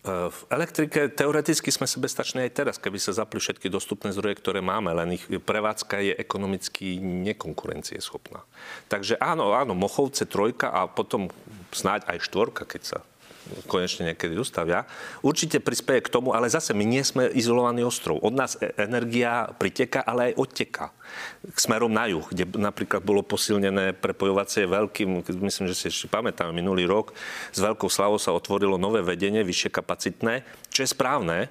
V 0.05 0.39
elektrike 0.53 1.09
teoreticky 1.09 1.73
sme 1.73 1.89
sebestační 1.89 2.45
aj 2.45 2.53
teraz, 2.53 2.75
keby 2.77 3.01
sa 3.01 3.17
zapli 3.17 3.41
všetky 3.41 3.73
dostupné 3.73 4.13
zdroje, 4.13 4.37
ktoré 4.37 4.61
máme, 4.61 4.93
len 4.93 5.17
ich 5.17 5.25
prevádzka 5.25 5.97
je 5.97 6.13
ekonomicky 6.13 7.01
nekonkurencieschopná. 7.01 8.45
Takže 8.85 9.17
áno, 9.17 9.57
áno, 9.57 9.73
Mochovce 9.73 10.29
trojka 10.29 10.69
a 10.69 10.85
potom 10.85 11.33
snáď 11.73 12.05
aj 12.05 12.21
štvorka, 12.21 12.69
keď 12.69 12.81
sa 12.85 12.97
konečne 13.69 14.13
niekedy 14.13 14.33
dostavia, 14.33 14.85
určite 15.21 15.61
prispieje 15.61 16.05
k 16.05 16.13
tomu, 16.13 16.33
ale 16.33 16.49
zase 16.49 16.73
my 16.73 16.85
nie 16.85 17.03
sme 17.05 17.29
izolovaný 17.31 17.85
ostrov. 17.85 18.21
Od 18.21 18.33
nás 18.33 18.57
e- 18.57 18.73
energia 18.77 19.49
priteka, 19.55 20.01
ale 20.01 20.31
aj 20.31 20.37
odteka 20.41 20.85
k 21.45 21.57
smerom 21.57 21.93
na 21.93 22.09
juh, 22.09 22.25
kde 22.25 22.49
napríklad 22.57 23.05
bolo 23.05 23.21
posilnené 23.21 23.93
prepojovacie 23.93 24.65
veľkým, 24.65 25.21
myslím, 25.45 25.69
že 25.69 25.77
si 25.77 25.85
ešte 25.89 26.09
pamätáme, 26.09 26.51
minulý 26.51 26.89
rok 26.89 27.13
s 27.53 27.59
veľkou 27.61 27.87
slavou 27.87 28.17
sa 28.17 28.33
otvorilo 28.33 28.81
nové 28.81 29.05
vedenie, 29.05 29.45
vyššie 29.45 29.69
kapacitné, 29.69 30.41
čo 30.73 30.81
je 30.81 30.89
správne, 30.89 31.47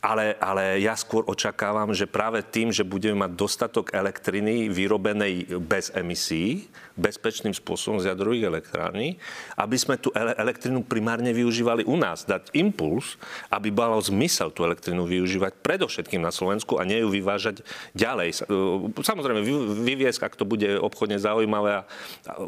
ale, 0.00 0.32
ale 0.40 0.80
ja 0.80 0.96
skôr 0.96 1.28
očakávam, 1.28 1.92
že 1.92 2.08
práve 2.08 2.40
tým, 2.40 2.72
že 2.72 2.88
budeme 2.88 3.20
mať 3.28 3.36
dostatok 3.36 3.92
elektriny 3.92 4.72
vyrobenej 4.72 5.60
bez 5.60 5.92
emisí, 5.92 6.72
bezpečným 6.96 7.52
spôsobom 7.52 8.00
z 8.00 8.08
jadrových 8.08 8.48
elektrární, 8.48 9.20
aby 9.60 9.76
sme 9.76 10.00
tú 10.00 10.08
elektrinu 10.16 10.80
primárne 10.80 11.36
využívali 11.36 11.84
u 11.84 12.00
nás, 12.00 12.24
dať 12.24 12.48
impuls, 12.56 13.20
aby 13.52 13.68
bolo 13.68 14.00
zmysel 14.00 14.48
tú 14.52 14.64
elektrinu 14.64 15.04
využívať 15.04 15.60
predovšetkým 15.60 16.24
na 16.24 16.32
Slovensku 16.32 16.80
a 16.80 16.88
nie 16.88 17.04
ju 17.04 17.12
vyvážať 17.12 17.60
ďalej. 17.92 18.48
E, 18.48 19.04
samozrejme, 19.04 19.44
vyviesť, 19.84 20.32
ak 20.32 20.34
to 20.40 20.48
bude 20.48 20.80
obchodne 20.80 21.20
zaujímavé, 21.20 21.84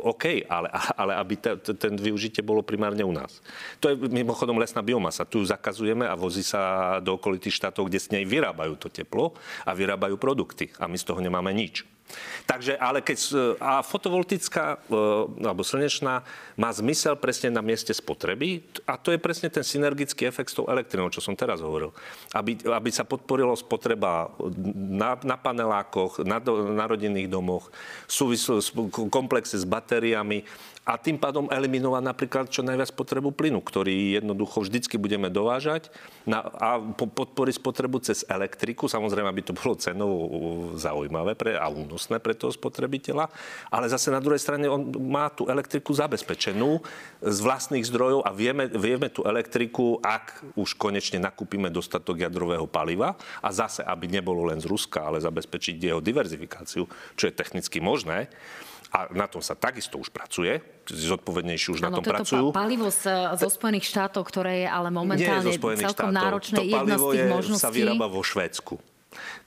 OK, 0.04 0.48
ale, 0.48 0.72
ale 0.96 1.12
aby 1.20 1.34
ten 1.60 2.00
využitie 2.00 2.40
bolo 2.40 2.64
primárne 2.64 3.04
u 3.04 3.12
nás. 3.12 3.44
To 3.84 3.92
je 3.92 3.96
mimochodom 4.08 4.56
lesná 4.56 4.80
biomasa. 4.80 5.28
Tu 5.28 5.44
zakazujeme 5.44 6.08
a 6.08 6.16
vozí 6.16 6.40
sa 6.40 6.96
do 7.04 7.20
okolí 7.20 7.41
okolitých 7.42 7.58
štátov, 7.58 7.90
kde 7.90 7.98
s 7.98 8.14
nej 8.14 8.22
vyrábajú 8.22 8.78
to 8.78 8.86
teplo 8.86 9.34
a 9.66 9.74
vyrábajú 9.74 10.14
produkty. 10.14 10.70
A 10.78 10.86
my 10.86 10.94
z 10.94 11.10
toho 11.10 11.18
nemáme 11.18 11.50
nič. 11.50 11.82
Takže, 12.44 12.76
ale 12.76 13.00
keď, 13.00 13.18
a 13.56 13.80
fotovoltická 13.80 14.76
e, 14.76 14.98
alebo 15.48 15.64
slnečná 15.64 16.20
má 16.60 16.70
zmysel 16.70 17.16
presne 17.16 17.48
na 17.48 17.64
mieste 17.64 17.88
spotreby 17.96 18.60
a 18.84 19.00
to 19.00 19.16
je 19.16 19.18
presne 19.18 19.48
ten 19.48 19.64
synergický 19.64 20.28
efekt 20.28 20.52
s 20.52 20.60
tou 20.60 20.68
elektrinou, 20.68 21.08
čo 21.08 21.24
som 21.24 21.32
teraz 21.32 21.64
hovoril. 21.64 21.88
Aby, 22.36 22.60
aby 22.68 22.90
sa 22.92 23.08
podporilo 23.08 23.56
spotreba 23.56 24.28
na, 24.76 25.16
na 25.24 25.40
panelákoch, 25.40 26.20
na, 26.22 26.36
na 26.76 26.84
rodinných 26.84 27.32
domoch, 27.32 27.72
súvisl, 28.04 28.60
komplexe 29.08 29.56
s 29.56 29.64
batériami, 29.64 30.44
a 30.82 30.98
tým 30.98 31.14
pádom 31.14 31.46
eliminovať 31.46 32.02
napríklad 32.02 32.44
čo 32.50 32.66
najviac 32.66 32.90
potrebu 32.98 33.30
plynu, 33.30 33.62
ktorý 33.62 34.18
jednoducho 34.18 34.66
vždycky 34.66 34.98
budeme 34.98 35.30
dovážať 35.30 35.94
na, 36.26 36.42
a 36.42 36.82
podporiť 36.82 37.54
spotrebu 37.54 38.02
cez 38.02 38.26
elektriku. 38.26 38.90
Samozrejme, 38.90 39.30
aby 39.30 39.46
to 39.46 39.54
bolo 39.54 39.78
cenovo 39.78 40.18
zaujímavé 40.74 41.38
pre, 41.38 41.54
a 41.54 41.70
únosné 41.70 42.18
pre 42.18 42.34
toho 42.34 42.50
spotrebiteľa. 42.50 43.30
Ale 43.70 43.86
zase 43.86 44.10
na 44.10 44.18
druhej 44.18 44.42
strane 44.42 44.66
on 44.66 44.90
má 45.06 45.30
tú 45.30 45.46
elektriku 45.46 45.94
zabezpečenú 45.94 46.82
z 47.22 47.38
vlastných 47.38 47.86
zdrojov 47.86 48.26
a 48.26 48.34
vieme, 48.34 48.66
vieme 48.66 49.06
tú 49.06 49.22
elektriku, 49.22 50.02
ak 50.02 50.58
už 50.58 50.74
konečne 50.74 51.22
nakúpime 51.22 51.70
dostatok 51.70 52.26
jadrového 52.26 52.66
paliva 52.66 53.14
a 53.38 53.54
zase, 53.54 53.86
aby 53.86 54.10
nebolo 54.10 54.50
len 54.50 54.58
z 54.58 54.66
Ruska, 54.66 55.06
ale 55.06 55.22
zabezpečiť 55.22 55.78
jeho 55.78 56.02
diverzifikáciu, 56.02 56.90
čo 57.14 57.24
je 57.30 57.38
technicky 57.38 57.78
možné, 57.78 58.26
a 58.92 59.08
na 59.16 59.24
tom 59.24 59.40
sa 59.40 59.56
takisto 59.56 59.96
už 59.96 60.12
pracuje, 60.12 60.60
zodpovednejšie 60.84 61.68
už 61.72 61.80
ano, 61.80 61.88
na 61.88 61.96
tom 61.96 62.04
pracujú. 62.04 62.44
palivo 62.52 62.92
z, 62.92 63.08
zo 63.40 63.48
Spojených 63.48 63.88
štátov, 63.88 64.22
ktoré 64.28 64.64
je 64.64 64.68
ale 64.68 64.92
momentálne 64.92 65.48
celkom 65.56 66.12
štátov. 66.12 66.12
náročné, 66.12 66.56
to 66.60 66.68
jedna 66.68 66.96
z 67.00 67.04
tých 67.16 67.26
možností. 67.32 67.64
sa 67.64 67.72
vyrába 67.72 68.06
vo 68.12 68.20
Švédsku. 68.20 68.74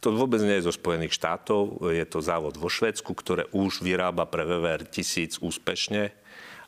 To 0.02 0.08
vôbec 0.14 0.42
nie 0.42 0.58
je 0.62 0.66
zo 0.66 0.74
Spojených 0.74 1.14
štátov, 1.14 1.90
je 1.94 2.06
to 2.10 2.26
závod 2.26 2.58
vo 2.58 2.70
Švédsku, 2.70 3.14
ktoré 3.14 3.46
už 3.54 3.86
vyrába 3.86 4.26
pre 4.26 4.46
VVR 4.46 4.86
1000 4.90 5.42
úspešne 5.42 6.14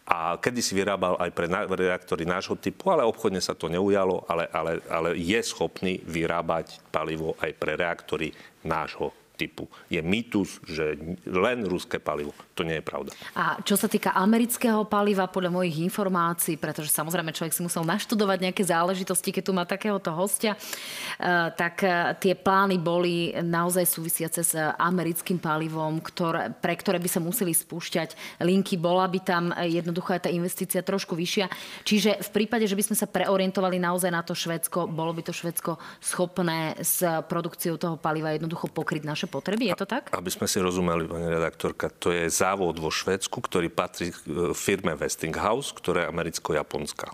a 0.08 0.40
kedy 0.40 0.64
si 0.64 0.72
vyrábal 0.72 1.20
aj 1.20 1.30
pre 1.36 1.52
reaktory 1.52 2.24
nášho 2.24 2.56
typu, 2.56 2.96
ale 2.96 3.04
obchodne 3.04 3.44
sa 3.44 3.52
to 3.58 3.68
neujalo, 3.68 4.24
ale, 4.32 4.48
ale, 4.56 4.80
ale 4.88 5.10
je 5.20 5.36
schopný 5.44 6.00
vyrábať 6.08 6.80
palivo 6.94 7.36
aj 7.44 7.52
pre 7.60 7.76
reaktory 7.76 8.32
nášho 8.64 9.12
typu. 9.38 9.70
Je 9.94 10.02
mýtus, 10.02 10.58
že 10.66 10.98
len 11.30 11.62
ruské 11.70 12.02
palivo. 12.02 12.34
To 12.58 12.66
nie 12.66 12.82
je 12.82 12.84
pravda. 12.84 13.14
A 13.38 13.62
čo 13.62 13.78
sa 13.78 13.86
týka 13.86 14.18
amerického 14.18 14.82
paliva, 14.90 15.30
podľa 15.30 15.54
mojich 15.54 15.78
informácií, 15.86 16.58
pretože 16.58 16.90
samozrejme 16.90 17.30
človek 17.30 17.54
si 17.54 17.62
musel 17.62 17.86
naštudovať 17.86 18.50
nejaké 18.50 18.64
záležitosti, 18.66 19.30
keď 19.30 19.44
tu 19.46 19.54
má 19.54 19.64
takéhoto 19.70 20.10
hostia, 20.18 20.58
eh, 20.58 21.54
tak 21.54 21.86
eh, 21.86 22.18
tie 22.18 22.34
plány 22.34 22.82
boli 22.82 23.38
naozaj 23.38 23.86
súvisiace 23.86 24.42
s 24.42 24.58
americkým 24.58 25.38
palivom, 25.38 26.02
ktoré, 26.02 26.50
pre 26.58 26.74
ktoré 26.74 26.98
by 26.98 27.10
sa 27.12 27.22
museli 27.22 27.54
spúšťať 27.54 28.42
linky. 28.42 28.82
Bola 28.82 29.06
by 29.06 29.20
tam 29.22 29.54
jednoducho 29.54 30.18
aj 30.18 30.26
tá 30.26 30.30
investícia 30.34 30.82
trošku 30.82 31.14
vyššia. 31.14 31.46
Čiže 31.86 32.26
v 32.26 32.30
prípade, 32.34 32.66
že 32.66 32.74
by 32.74 32.84
sme 32.90 32.96
sa 32.98 33.06
preorientovali 33.06 33.78
naozaj 33.78 34.10
na 34.10 34.26
to 34.26 34.34
Švedsko, 34.34 34.90
bolo 34.90 35.14
by 35.14 35.22
to 35.22 35.36
Švedsko 35.36 35.78
schopné 36.02 36.80
s 36.80 37.04
produkciou 37.28 37.76
toho 37.76 38.00
paliva 38.00 38.34
jednoducho 38.34 38.72
pokryť 38.72 39.04
naše 39.04 39.27
naše 39.28 39.36
potreby, 39.36 39.76
je 39.76 39.84
to 39.84 39.88
tak? 39.88 40.08
Aby 40.16 40.32
sme 40.32 40.48
si 40.48 40.64
rozumeli, 40.64 41.04
pani 41.04 41.28
redaktorka, 41.28 41.92
to 41.92 42.16
je 42.16 42.32
závod 42.32 42.80
vo 42.80 42.88
Švedsku, 42.88 43.44
ktorý 43.44 43.68
patrí 43.68 44.16
e, 44.16 44.16
firme 44.56 44.96
Westinghouse, 44.96 45.76
ktorá 45.76 46.08
je 46.08 46.12
americko-japonská. 46.16 47.12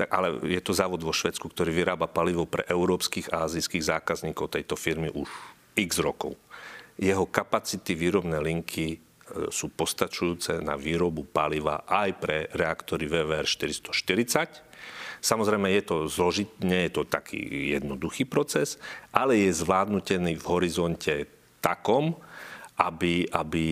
Tak, 0.00 0.08
ale 0.08 0.40
je 0.48 0.60
to 0.64 0.72
závod 0.72 1.04
vo 1.04 1.12
Švedsku, 1.12 1.52
ktorý 1.52 1.76
vyrába 1.76 2.08
palivo 2.08 2.48
pre 2.48 2.64
európskych 2.64 3.28
a 3.36 3.44
azijských 3.44 3.84
zákazníkov 3.84 4.56
tejto 4.56 4.80
firmy 4.80 5.12
už 5.12 5.28
x 5.76 6.00
rokov. 6.00 6.40
Jeho 6.96 7.28
kapacity 7.28 7.92
výrobné 7.92 8.40
linky 8.40 8.96
e, 8.96 8.98
sú 9.52 9.68
postačujúce 9.68 10.64
na 10.64 10.80
výrobu 10.80 11.28
paliva 11.28 11.84
aj 11.84 12.10
pre 12.16 12.48
reaktory 12.56 13.04
VVR 13.04 13.44
440 13.44 14.69
Samozrejme, 15.20 15.68
je 15.68 15.82
to 15.84 15.96
zložit, 16.08 16.48
nie 16.64 16.88
je 16.88 16.92
to 16.96 17.02
taký 17.04 17.38
jednoduchý 17.76 18.24
proces, 18.24 18.80
ale 19.12 19.36
je 19.36 19.52
zvládnutený 19.52 20.40
v 20.40 20.44
horizonte 20.48 21.28
takom, 21.60 22.16
aby, 22.80 23.28
aby, 23.28 23.66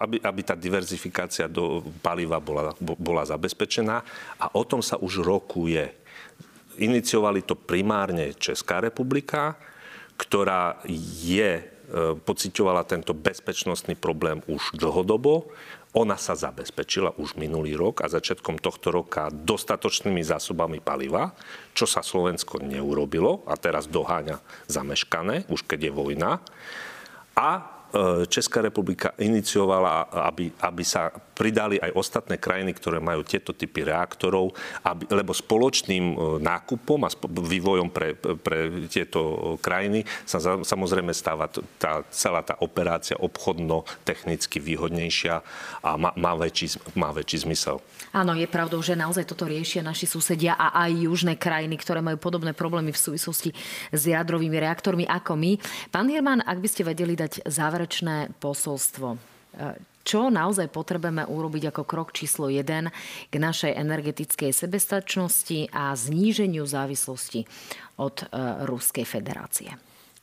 aby, 0.00 0.16
aby 0.24 0.40
tá 0.40 0.56
diverzifikácia 0.56 1.44
do 1.44 1.84
paliva 2.00 2.40
bola, 2.40 2.72
bola 2.80 3.28
zabezpečená 3.28 4.00
a 4.40 4.46
o 4.56 4.64
tom 4.64 4.80
sa 4.80 4.96
už 4.96 5.20
rokuje. 5.20 5.92
Iniciovali 6.80 7.44
to 7.44 7.52
primárne 7.52 8.32
Česká 8.40 8.80
republika, 8.80 9.60
ktorá 10.16 10.80
je 11.20 11.60
e, 11.60 11.64
pocitovala 12.24 12.88
tento 12.88 13.12
bezpečnostný 13.12 14.00
problém 14.00 14.40
už 14.48 14.80
dlhodobo. 14.80 15.52
Ona 15.90 16.14
sa 16.14 16.38
zabezpečila 16.38 17.18
už 17.18 17.34
minulý 17.34 17.74
rok 17.74 18.06
a 18.06 18.12
začiatkom 18.12 18.62
tohto 18.62 18.94
roka 18.94 19.26
dostatočnými 19.26 20.22
zásobami 20.22 20.78
paliva, 20.78 21.34
čo 21.74 21.82
sa 21.82 21.98
Slovensko 21.98 22.62
neurobilo 22.62 23.42
a 23.50 23.58
teraz 23.58 23.90
doháňa 23.90 24.38
zameškané, 24.70 25.50
už 25.50 25.66
keď 25.66 25.90
je 25.90 25.92
vojna. 25.92 26.30
A 27.34 27.79
Česká 28.30 28.62
republika 28.62 29.10
iniciovala, 29.18 30.06
aby, 30.30 30.52
aby 30.62 30.82
sa 30.86 31.10
pridali 31.40 31.80
aj 31.80 31.96
ostatné 31.96 32.36
krajiny, 32.36 32.76
ktoré 32.76 33.00
majú 33.00 33.24
tieto 33.24 33.56
typy 33.56 33.88
reaktorov, 33.88 34.52
aby, 34.84 35.08
lebo 35.08 35.32
spoločným 35.32 36.04
e, 36.12 36.14
nákupom 36.44 37.00
a 37.08 37.10
vývojom 37.24 37.88
pre, 37.88 38.12
pre 38.16 38.84
tieto 38.92 39.56
krajiny 39.64 40.04
sa 40.28 40.36
samozrejme 40.60 41.16
stáva 41.16 41.48
tá, 41.80 42.04
celá 42.12 42.44
tá 42.44 42.60
operácia 42.60 43.16
obchodno-technicky 43.16 44.60
výhodnejšia 44.60 45.40
a 45.80 45.90
má, 45.96 46.12
má, 46.12 46.36
väčší, 46.36 46.76
má 46.92 47.08
väčší 47.08 47.48
zmysel. 47.48 47.80
Áno, 48.12 48.36
je 48.36 48.44
pravdou, 48.44 48.84
že 48.84 48.98
naozaj 48.98 49.24
toto 49.24 49.48
riešia 49.48 49.80
naši 49.80 50.04
susedia 50.04 50.60
a 50.60 50.76
aj 50.84 51.08
južné 51.08 51.40
krajiny, 51.40 51.80
ktoré 51.80 52.04
majú 52.04 52.20
podobné 52.20 52.52
problémy 52.52 52.92
v 52.92 53.00
súvislosti 53.00 53.56
s 53.94 54.02
jadrovými 54.04 54.60
reaktormi 54.60 55.08
ako 55.08 55.40
my. 55.40 55.56
Pán 55.88 56.10
Hirman, 56.12 56.44
ak 56.44 56.58
by 56.60 56.68
ste 56.68 56.82
vedeli 56.84 57.16
dať 57.16 57.48
záver 57.48 57.79
záverečné 57.80 58.36
posolstvo. 58.36 59.16
E, 59.16 59.18
čo 60.04 60.28
naozaj 60.28 60.68
potrebujeme 60.68 61.24
urobiť 61.24 61.72
ako 61.72 61.82
krok 61.88 62.12
číslo 62.12 62.52
1 62.52 63.32
k 63.32 63.34
našej 63.36 63.72
energetickej 63.72 64.52
sebestačnosti 64.52 65.72
a 65.72 65.96
zníženiu 65.96 66.68
závislosti 66.68 67.48
od 67.96 68.20
e, 68.20 68.24
Ruskej 68.68 69.08
federácie? 69.08 69.72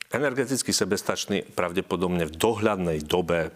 Energeticky 0.08 0.70
sebestačný 0.70 1.44
pravdepodobne 1.52 2.30
v 2.30 2.32
dohľadnej 2.32 3.02
dobe 3.04 3.50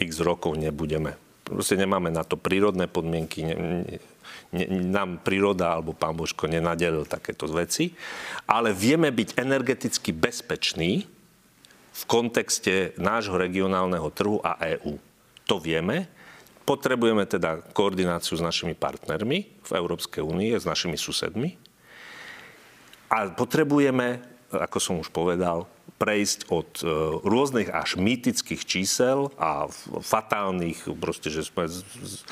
x 0.00 0.24
rokov 0.24 0.56
nebudeme. 0.56 1.14
Proste 1.44 1.76
nemáme 1.76 2.08
na 2.08 2.24
to 2.24 2.40
prírodné 2.40 2.88
podmienky, 2.88 3.44
ne, 3.44 3.54
ne, 4.56 4.64
nám 4.88 5.20
príroda 5.20 5.76
alebo 5.76 5.92
pán 5.92 6.16
Božko 6.16 6.48
nenadelil 6.48 7.04
takéto 7.04 7.44
veci, 7.52 7.92
ale 8.48 8.72
vieme 8.72 9.12
byť 9.12 9.36
energeticky 9.36 10.16
bezpeční 10.16 11.13
v 11.94 12.02
kontexte 12.10 12.90
nášho 12.98 13.38
regionálneho 13.38 14.10
trhu 14.10 14.42
a 14.42 14.58
EÚ. 14.58 14.98
To 15.46 15.62
vieme. 15.62 16.10
Potrebujeme 16.66 17.22
teda 17.28 17.60
koordináciu 17.70 18.40
s 18.40 18.42
našimi 18.42 18.74
partnermi 18.74 19.38
v 19.62 19.70
Európskej 19.70 20.24
únie, 20.24 20.56
s 20.56 20.66
našimi 20.66 20.98
susedmi. 20.98 21.54
A 23.12 23.30
potrebujeme, 23.30 24.33
ako 24.56 24.78
som 24.78 24.94
už 25.02 25.10
povedal, 25.10 25.66
prejsť 25.94 26.50
od 26.50 26.70
e, 26.82 26.84
rôznych 27.22 27.70
až 27.70 27.94
mýtických 27.94 28.66
čísel 28.66 29.30
a 29.38 29.70
fatálnych, 30.02 30.90
proste, 30.98 31.30
že 31.30 31.46
sme 31.46 31.70
s, 31.70 31.86
s, 32.02 32.26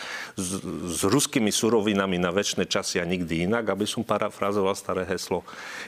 s 0.66 1.00
ruskými 1.06 1.54
surovinami 1.54 2.18
na 2.18 2.34
väčšie 2.34 2.66
časy 2.66 2.98
a 2.98 3.06
nikdy 3.06 3.46
inak, 3.46 3.70
aby 3.70 3.86
som 3.86 4.02
parafrazoval 4.02 4.74
staré 4.74 5.06
heslo, 5.06 5.46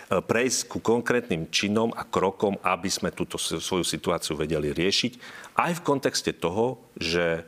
e, 0.09 0.23
prejsť 0.23 0.71
ku 0.71 0.79
konkrétnym 0.79 1.51
činom 1.51 1.91
a 1.99 2.07
krokom, 2.07 2.55
aby 2.63 2.87
sme 2.87 3.11
túto 3.11 3.37
svoju 3.43 3.83
situáciu 3.83 4.39
vedeli 4.39 4.71
riešiť. 4.71 5.13
Aj 5.59 5.75
v 5.75 5.85
kontexte 5.85 6.31
toho, 6.31 6.79
že 6.95 7.43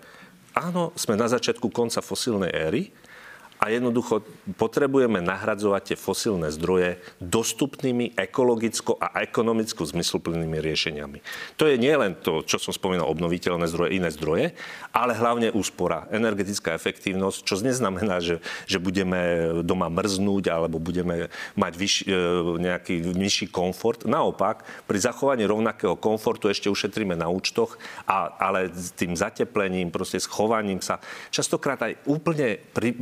áno, 0.59 0.91
sme 0.99 1.15
na 1.15 1.31
začiatku 1.31 1.71
konca 1.71 2.03
fosílnej 2.03 2.51
éry, 2.51 2.91
a 3.57 3.73
jednoducho 3.73 4.23
potrebujeme 4.61 5.25
nahradzovať 5.25 5.93
tie 5.93 5.97
fosílne 5.97 6.53
zdroje 6.53 7.01
dostupnými 7.19 8.13
ekologicko 8.15 9.01
a 9.01 9.25
ekonomicko 9.25 9.83
zmysluplnými 9.83 10.61
riešeniami. 10.61 11.19
To 11.57 11.65
je 11.65 11.81
nielen 11.81 12.21
to, 12.21 12.45
čo 12.45 12.61
som 12.61 12.77
spomínal, 12.77 13.09
obnoviteľné 13.09 13.67
zdroje, 13.69 13.97
iné 13.97 14.09
zdroje, 14.13 14.53
ale 14.93 15.13
hlavne 15.17 15.53
úspora, 15.53 16.05
energetická 16.13 16.77
efektívnosť, 16.77 17.39
čo 17.45 17.55
neznamená, 17.65 18.21
že, 18.21 18.45
že 18.69 18.77
budeme 18.77 19.51
doma 19.65 19.89
mrznúť 19.89 20.53
alebo 20.53 20.77
budeme 20.77 21.33
mať 21.57 21.73
vyš, 21.75 21.95
e, 22.05 22.17
nejaký 22.61 23.17
nižší 23.17 23.47
komfort. 23.49 24.05
Naopak, 24.05 24.65
pri 24.85 24.99
zachovaní 25.01 25.49
rovnakého 25.49 25.97
komfortu 25.97 26.53
ešte 26.53 26.69
ušetríme 26.69 27.17
na 27.17 27.33
účtoch, 27.33 27.81
a, 28.05 28.31
ale 28.37 28.69
s 28.71 28.93
tým 28.93 29.17
zateplením, 29.17 29.89
proste 29.89 30.21
schovaním 30.21 30.85
sa, 30.85 31.01
častokrát 31.33 31.81
aj 31.83 31.93
úplne 32.05 32.61
pri, 32.77 32.93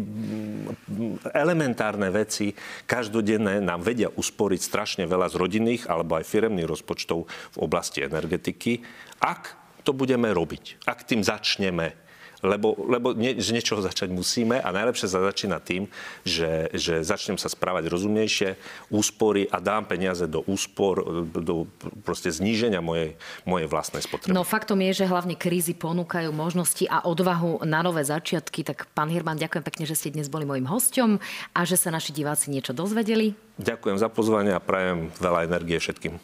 elementárne 1.32 2.08
veci 2.12 2.54
každodenné 2.84 3.58
nám 3.58 3.82
vedia 3.82 4.12
usporiť 4.12 4.60
strašne 4.60 5.04
veľa 5.08 5.32
z 5.32 5.38
rodinných 5.40 5.88
alebo 5.88 6.20
aj 6.20 6.28
firemných 6.28 6.68
rozpočtov 6.68 7.18
v 7.28 7.58
oblasti 7.58 8.04
energetiky, 8.04 8.84
ak 9.24 9.42
to 9.84 9.92
budeme 9.92 10.32
robiť, 10.32 10.86
ak 10.88 11.04
tým 11.04 11.20
začneme 11.20 12.03
lebo, 12.44 12.76
lebo 12.76 13.16
nie, 13.16 13.40
z 13.40 13.56
niečoho 13.56 13.80
začať 13.80 14.12
musíme 14.12 14.60
a 14.60 14.68
najlepšie 14.68 15.08
sa 15.08 15.24
začína 15.24 15.58
tým, 15.64 15.88
že, 16.28 16.68
že 16.76 17.00
začnem 17.00 17.40
sa 17.40 17.48
správať 17.48 17.88
rozumnejšie, 17.88 18.60
úspory 18.92 19.48
a 19.48 19.58
dám 19.64 19.88
peniaze 19.88 20.28
do 20.28 20.44
úspor, 20.44 21.00
do 21.32 21.64
proste 22.04 22.28
zníženia 22.28 22.84
mojej, 22.84 23.16
mojej 23.48 23.66
vlastnej 23.66 24.04
spotreby. 24.04 24.36
No 24.36 24.44
faktom 24.44 24.84
je, 24.84 25.04
že 25.04 25.10
hlavne 25.10 25.34
krízy 25.40 25.72
ponúkajú 25.72 26.28
možnosti 26.30 26.84
a 26.86 27.08
odvahu 27.08 27.64
na 27.64 27.80
nové 27.80 28.04
začiatky. 28.04 28.60
Tak 28.62 28.92
pán 28.92 29.08
Hirman, 29.08 29.40
ďakujem 29.40 29.64
pekne, 29.64 29.84
že 29.88 29.96
ste 29.96 30.12
dnes 30.12 30.28
boli 30.28 30.44
mojim 30.44 30.68
hosťom 30.68 31.16
a 31.56 31.60
že 31.64 31.80
sa 31.80 31.88
naši 31.88 32.12
diváci 32.12 32.52
niečo 32.52 32.76
dozvedeli. 32.76 33.32
Ďakujem 33.56 33.96
za 33.96 34.12
pozvanie 34.12 34.52
a 34.52 34.60
prajem 34.60 35.08
veľa 35.16 35.48
energie 35.48 35.80
všetkým. 35.80 36.20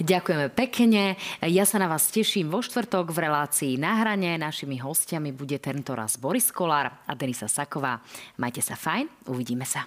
Ďakujeme 0.00 0.48
pekne. 0.54 1.20
Ja 1.44 1.68
sa 1.68 1.76
na 1.76 1.90
vás 1.90 2.08
teším 2.08 2.48
vo 2.48 2.64
štvrtok 2.64 3.12
v 3.12 3.28
relácii 3.28 3.72
na 3.76 4.00
hrane. 4.00 4.40
Našimi 4.40 4.80
hostiami 4.80 5.34
bude 5.36 5.60
tento 5.60 5.92
raz 5.92 6.16
Boris 6.16 6.48
Kolár 6.48 7.04
a 7.04 7.12
Denisa 7.12 7.50
Saková. 7.50 8.00
Majte 8.40 8.64
sa 8.64 8.78
fajn, 8.78 9.28
uvidíme 9.28 9.68
sa. 9.68 9.84